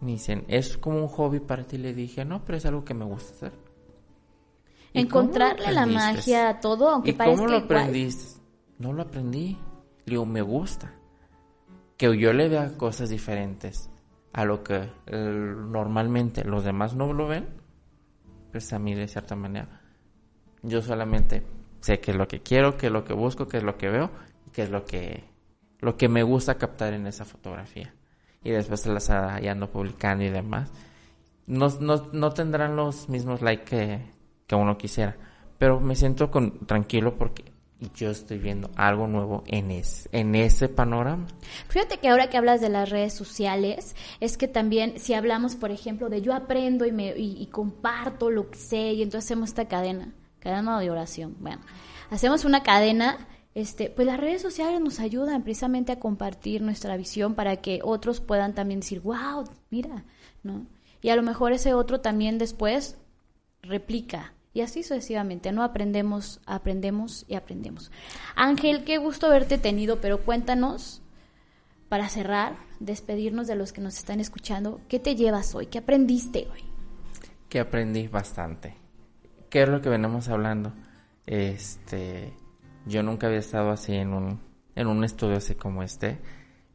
Me 0.00 0.12
dicen, 0.12 0.44
¿es 0.48 0.78
como 0.78 0.98
un 0.98 1.08
hobby 1.08 1.40
para 1.40 1.64
ti? 1.64 1.78
Le 1.78 1.94
dije, 1.94 2.24
no, 2.24 2.44
pero 2.44 2.58
es 2.58 2.66
algo 2.66 2.84
que 2.84 2.94
me 2.94 3.04
gusta 3.04 3.32
hacer. 3.32 3.52
Encontrarle 4.94 5.72
la 5.72 5.86
magia 5.86 6.48
a 6.48 6.60
todo, 6.60 6.88
aunque 6.88 7.10
¿Y 7.10 7.14
cómo 7.14 7.46
lo 7.46 7.58
aprendiste? 7.58 8.40
No 8.78 8.92
lo 8.92 9.02
aprendí. 9.02 9.56
Le 10.06 10.10
digo, 10.10 10.26
me 10.26 10.42
gusta. 10.42 10.92
Que 11.96 12.18
yo 12.18 12.32
le 12.32 12.48
vea 12.48 12.76
cosas 12.76 13.10
diferentes 13.10 13.90
a 14.32 14.44
lo 14.44 14.64
que 14.64 14.90
normalmente 15.06 16.42
los 16.44 16.64
demás 16.64 16.94
no 16.94 17.12
lo 17.12 17.28
ven, 17.28 17.61
pues 18.52 18.72
a 18.72 18.78
mí 18.78 18.94
de 18.94 19.08
cierta 19.08 19.34
manera. 19.34 19.80
Yo 20.62 20.82
solamente 20.82 21.42
sé 21.80 21.98
qué 21.98 22.12
es 22.12 22.16
lo 22.16 22.28
que 22.28 22.40
quiero, 22.42 22.76
qué 22.76 22.86
es 22.86 22.92
lo 22.92 23.04
que 23.04 23.14
busco, 23.14 23.48
qué 23.48 23.56
es 23.56 23.64
lo 23.64 23.76
que 23.76 23.88
veo, 23.88 24.10
y 24.46 24.50
qué 24.50 24.62
es 24.62 24.70
lo 24.70 24.84
que, 24.84 25.24
lo 25.80 25.96
que 25.96 26.08
me 26.08 26.22
gusta 26.22 26.56
captar 26.56 26.92
en 26.92 27.06
esa 27.06 27.24
fotografía 27.24 27.92
y 28.44 28.50
después 28.50 28.80
se 28.80 28.92
las 28.92 29.10
ando 29.10 29.70
publicando 29.70 30.24
y 30.24 30.30
demás. 30.30 30.70
No, 31.46 31.68
no, 31.80 32.08
no 32.12 32.30
tendrán 32.32 32.76
los 32.76 33.08
mismos 33.08 33.42
likes 33.42 33.64
que, 33.64 34.00
que 34.46 34.54
uno 34.54 34.78
quisiera, 34.78 35.16
pero 35.58 35.80
me 35.80 35.96
siento 35.96 36.30
con, 36.30 36.66
tranquilo 36.66 37.16
porque 37.16 37.51
yo 37.94 38.10
estoy 38.10 38.38
viendo 38.38 38.70
algo 38.76 39.06
nuevo 39.06 39.42
en, 39.46 39.70
es, 39.70 40.08
en 40.12 40.34
ese 40.34 40.68
panorama. 40.68 41.26
Fíjate 41.68 41.98
que 41.98 42.08
ahora 42.08 42.28
que 42.28 42.36
hablas 42.36 42.60
de 42.60 42.68
las 42.68 42.90
redes 42.90 43.14
sociales, 43.14 43.96
es 44.20 44.36
que 44.36 44.48
también 44.48 44.98
si 44.98 45.14
hablamos, 45.14 45.56
por 45.56 45.70
ejemplo, 45.70 46.08
de 46.08 46.22
yo 46.22 46.34
aprendo 46.34 46.86
y, 46.86 46.92
me, 46.92 47.14
y, 47.16 47.46
comparto 47.46 48.30
lo 48.30 48.50
que 48.50 48.58
sé 48.58 48.92
y 48.92 49.02
entonces 49.02 49.28
hacemos 49.28 49.50
esta 49.50 49.66
cadena, 49.66 50.12
cadena 50.38 50.78
de 50.80 50.90
oración. 50.90 51.36
Bueno, 51.40 51.62
hacemos 52.10 52.44
una 52.44 52.62
cadena 52.62 53.26
este, 53.54 53.90
pues 53.90 54.06
las 54.06 54.18
redes 54.18 54.40
sociales 54.40 54.80
nos 54.80 54.98
ayudan 54.98 55.42
precisamente 55.42 55.92
a 55.92 56.00
compartir 56.00 56.62
nuestra 56.62 56.96
visión 56.96 57.34
para 57.34 57.56
que 57.56 57.80
otros 57.82 58.20
puedan 58.20 58.54
también 58.54 58.80
decir, 58.80 59.00
wow, 59.00 59.44
mira, 59.70 60.04
¿no? 60.42 60.66
Y 61.02 61.10
a 61.10 61.16
lo 61.16 61.22
mejor 61.22 61.52
ese 61.52 61.74
otro 61.74 62.00
también 62.00 62.38
después 62.38 62.96
replica. 63.60 64.32
Y 64.54 64.60
así 64.60 64.82
sucesivamente, 64.82 65.50
¿no? 65.52 65.62
Aprendemos, 65.62 66.40
aprendemos 66.46 67.24
y 67.28 67.34
aprendemos. 67.34 67.90
Ángel, 68.36 68.84
qué 68.84 68.98
gusto 68.98 69.26
haberte 69.26 69.56
tenido, 69.58 70.00
pero 70.00 70.22
cuéntanos, 70.24 71.02
para 71.88 72.08
cerrar, 72.08 72.56
despedirnos 72.80 73.46
de 73.46 73.54
los 73.54 73.72
que 73.72 73.80
nos 73.80 73.96
están 73.96 74.20
escuchando, 74.20 74.80
¿qué 74.88 74.98
te 74.98 75.14
llevas 75.14 75.54
hoy? 75.54 75.66
¿Qué 75.66 75.78
aprendiste 75.78 76.48
hoy? 76.52 76.64
Que 77.48 77.60
aprendí 77.60 78.08
bastante. 78.08 78.74
¿Qué 79.50 79.62
es 79.62 79.68
lo 79.68 79.80
que 79.80 79.90
venimos 79.90 80.28
hablando? 80.28 80.72
Este, 81.26 82.32
yo 82.86 83.02
nunca 83.02 83.26
había 83.26 83.38
estado 83.38 83.70
así 83.70 83.94
en 83.94 84.12
un, 84.12 84.40
en 84.74 84.86
un 84.86 85.04
estudio 85.04 85.36
así 85.36 85.54
como 85.54 85.82
este. 85.82 86.18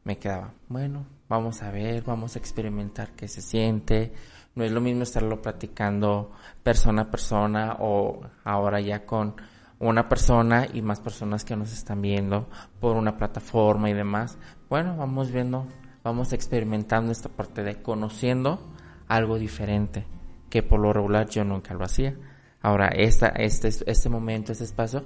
Me 0.04 0.18
quedaba, 0.18 0.54
bueno, 0.68 1.06
vamos 1.28 1.62
a 1.62 1.70
ver, 1.70 2.02
vamos 2.04 2.36
a 2.36 2.38
experimentar 2.38 3.10
qué 3.12 3.28
se 3.28 3.42
siente. 3.42 4.12
No 4.58 4.64
es 4.64 4.72
lo 4.72 4.80
mismo 4.80 5.04
estarlo 5.04 5.40
platicando 5.40 6.32
persona 6.64 7.02
a 7.02 7.10
persona 7.12 7.76
o 7.78 8.22
ahora 8.42 8.80
ya 8.80 9.06
con 9.06 9.36
una 9.78 10.08
persona 10.08 10.66
y 10.74 10.82
más 10.82 10.98
personas 10.98 11.44
que 11.44 11.54
nos 11.54 11.72
están 11.72 12.02
viendo 12.02 12.48
por 12.80 12.96
una 12.96 13.16
plataforma 13.16 13.88
y 13.88 13.92
demás. 13.92 14.36
Bueno, 14.68 14.96
vamos 14.96 15.30
viendo, 15.30 15.68
vamos 16.02 16.32
experimentando 16.32 17.12
esta 17.12 17.28
parte 17.28 17.62
de 17.62 17.80
conociendo 17.80 18.58
algo 19.06 19.38
diferente 19.38 20.04
que 20.50 20.64
por 20.64 20.80
lo 20.80 20.92
regular 20.92 21.28
yo 21.28 21.44
nunca 21.44 21.72
lo 21.72 21.84
hacía. 21.84 22.16
Ahora, 22.60 22.88
esta, 22.88 23.28
este, 23.28 23.68
este 23.68 24.08
momento, 24.08 24.50
este 24.50 24.64
espacio, 24.64 25.04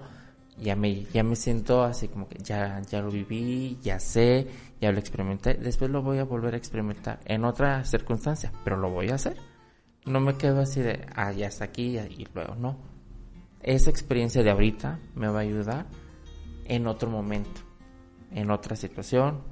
ya 0.56 0.76
me, 0.76 1.04
ya 1.12 1.22
me 1.22 1.36
siento 1.36 1.82
así 1.82 2.08
como 2.08 2.26
que 2.26 2.38
ya, 2.38 2.80
ya 2.88 3.02
lo 3.02 3.10
viví, 3.10 3.78
ya 3.82 4.00
sé, 4.00 4.46
ya 4.82 4.90
lo 4.90 4.98
experimenté, 4.98 5.54
después 5.54 5.92
lo 5.92 6.02
voy 6.02 6.18
a 6.18 6.24
volver 6.24 6.54
a 6.54 6.56
experimentar 6.56 7.20
en 7.26 7.44
otra 7.44 7.84
circunstancia, 7.84 8.52
pero 8.64 8.76
lo 8.76 8.90
voy 8.90 9.10
a 9.10 9.14
hacer. 9.14 9.36
No 10.04 10.18
me 10.18 10.36
quedo 10.36 10.60
así 10.60 10.80
de, 10.80 11.06
ah, 11.14 11.30
ya 11.30 11.46
está 11.46 11.66
aquí 11.66 11.96
y 11.96 12.26
luego 12.34 12.56
no. 12.56 12.78
Esa 13.62 13.90
experiencia 13.90 14.42
de 14.42 14.50
ahorita 14.50 14.98
me 15.14 15.28
va 15.28 15.38
a 15.38 15.42
ayudar 15.42 15.86
en 16.64 16.88
otro 16.88 17.08
momento, 17.08 17.60
en 18.32 18.50
otra 18.50 18.74
situación, 18.74 19.42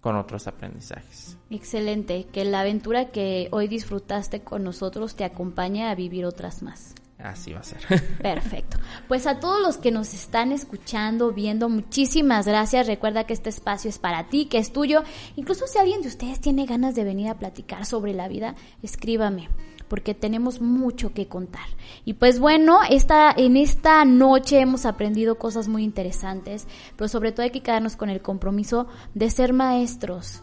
con 0.00 0.16
otros 0.16 0.46
aprendizajes. 0.46 1.36
Excelente, 1.50 2.24
que 2.32 2.46
la 2.46 2.60
aventura 2.60 3.10
que 3.10 3.48
hoy 3.52 3.68
disfrutaste 3.68 4.40
con 4.40 4.64
nosotros 4.64 5.16
te 5.16 5.24
acompañe 5.24 5.86
a 5.86 5.94
vivir 5.94 6.24
otras 6.24 6.62
más. 6.62 6.94
Así 7.22 7.52
va 7.52 7.60
a 7.60 7.64
ser. 7.64 7.80
Perfecto. 8.22 8.78
Pues 9.06 9.26
a 9.26 9.38
todos 9.38 9.60
los 9.60 9.76
que 9.76 9.92
nos 9.92 10.12
están 10.12 10.50
escuchando, 10.50 11.32
viendo, 11.32 11.68
muchísimas 11.68 12.46
gracias. 12.46 12.86
Recuerda 12.86 13.24
que 13.24 13.32
este 13.32 13.48
espacio 13.48 13.88
es 13.88 13.98
para 13.98 14.28
ti, 14.28 14.46
que 14.46 14.58
es 14.58 14.72
tuyo. 14.72 15.02
Incluso 15.36 15.66
si 15.66 15.78
alguien 15.78 16.02
de 16.02 16.08
ustedes 16.08 16.40
tiene 16.40 16.66
ganas 16.66 16.94
de 16.94 17.04
venir 17.04 17.28
a 17.28 17.38
platicar 17.38 17.86
sobre 17.86 18.12
la 18.12 18.28
vida, 18.28 18.56
escríbame 18.82 19.48
porque 19.92 20.14
tenemos 20.14 20.62
mucho 20.62 21.12
que 21.12 21.28
contar. 21.28 21.66
Y 22.06 22.14
pues 22.14 22.40
bueno, 22.40 22.78
esta, 22.88 23.30
en 23.30 23.58
esta 23.58 24.02
noche 24.06 24.58
hemos 24.58 24.86
aprendido 24.86 25.34
cosas 25.34 25.68
muy 25.68 25.84
interesantes, 25.84 26.66
pero 26.96 27.08
sobre 27.08 27.30
todo 27.30 27.42
hay 27.42 27.50
que 27.50 27.60
quedarnos 27.60 27.96
con 27.96 28.08
el 28.08 28.22
compromiso 28.22 28.86
de 29.12 29.28
ser 29.28 29.52
maestros, 29.52 30.42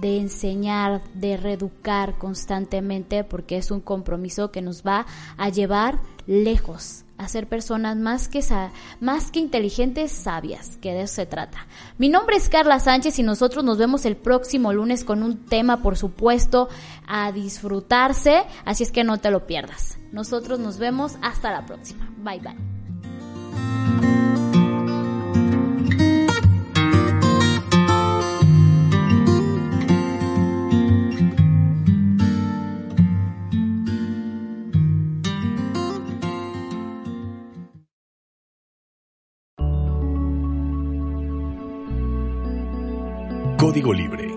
de 0.00 0.18
enseñar, 0.18 1.02
de 1.14 1.36
reeducar 1.36 2.16
constantemente, 2.18 3.24
porque 3.24 3.56
es 3.56 3.70
un 3.70 3.80
compromiso 3.80 4.50
que 4.50 4.62
nos 4.62 4.84
va 4.84 5.06
a 5.36 5.48
llevar 5.48 5.98
lejos, 6.26 7.04
a 7.18 7.28
ser 7.28 7.48
personas 7.48 7.96
más 7.96 8.28
que, 8.28 8.40
más 9.00 9.30
que 9.30 9.40
inteligentes, 9.40 10.12
sabias, 10.12 10.76
que 10.78 10.92
de 10.92 11.02
eso 11.02 11.16
se 11.16 11.26
trata. 11.26 11.66
Mi 11.98 12.08
nombre 12.08 12.36
es 12.36 12.48
Carla 12.48 12.80
Sánchez 12.80 13.18
y 13.18 13.22
nosotros 13.22 13.64
nos 13.64 13.78
vemos 13.78 14.06
el 14.06 14.16
próximo 14.16 14.72
lunes 14.72 15.04
con 15.04 15.22
un 15.22 15.44
tema, 15.44 15.82
por 15.82 15.98
supuesto, 15.98 16.68
a 17.06 17.32
disfrutarse, 17.32 18.44
así 18.64 18.84
es 18.84 18.92
que 18.92 19.04
no 19.04 19.18
te 19.18 19.30
lo 19.30 19.46
pierdas. 19.46 19.98
Nosotros 20.12 20.58
nos 20.58 20.78
vemos 20.78 21.16
hasta 21.20 21.50
la 21.50 21.66
próxima. 21.66 22.10
Bye 22.18 22.40
bye. 22.40 22.79
Código 43.70 43.92
Libre 43.92 44.29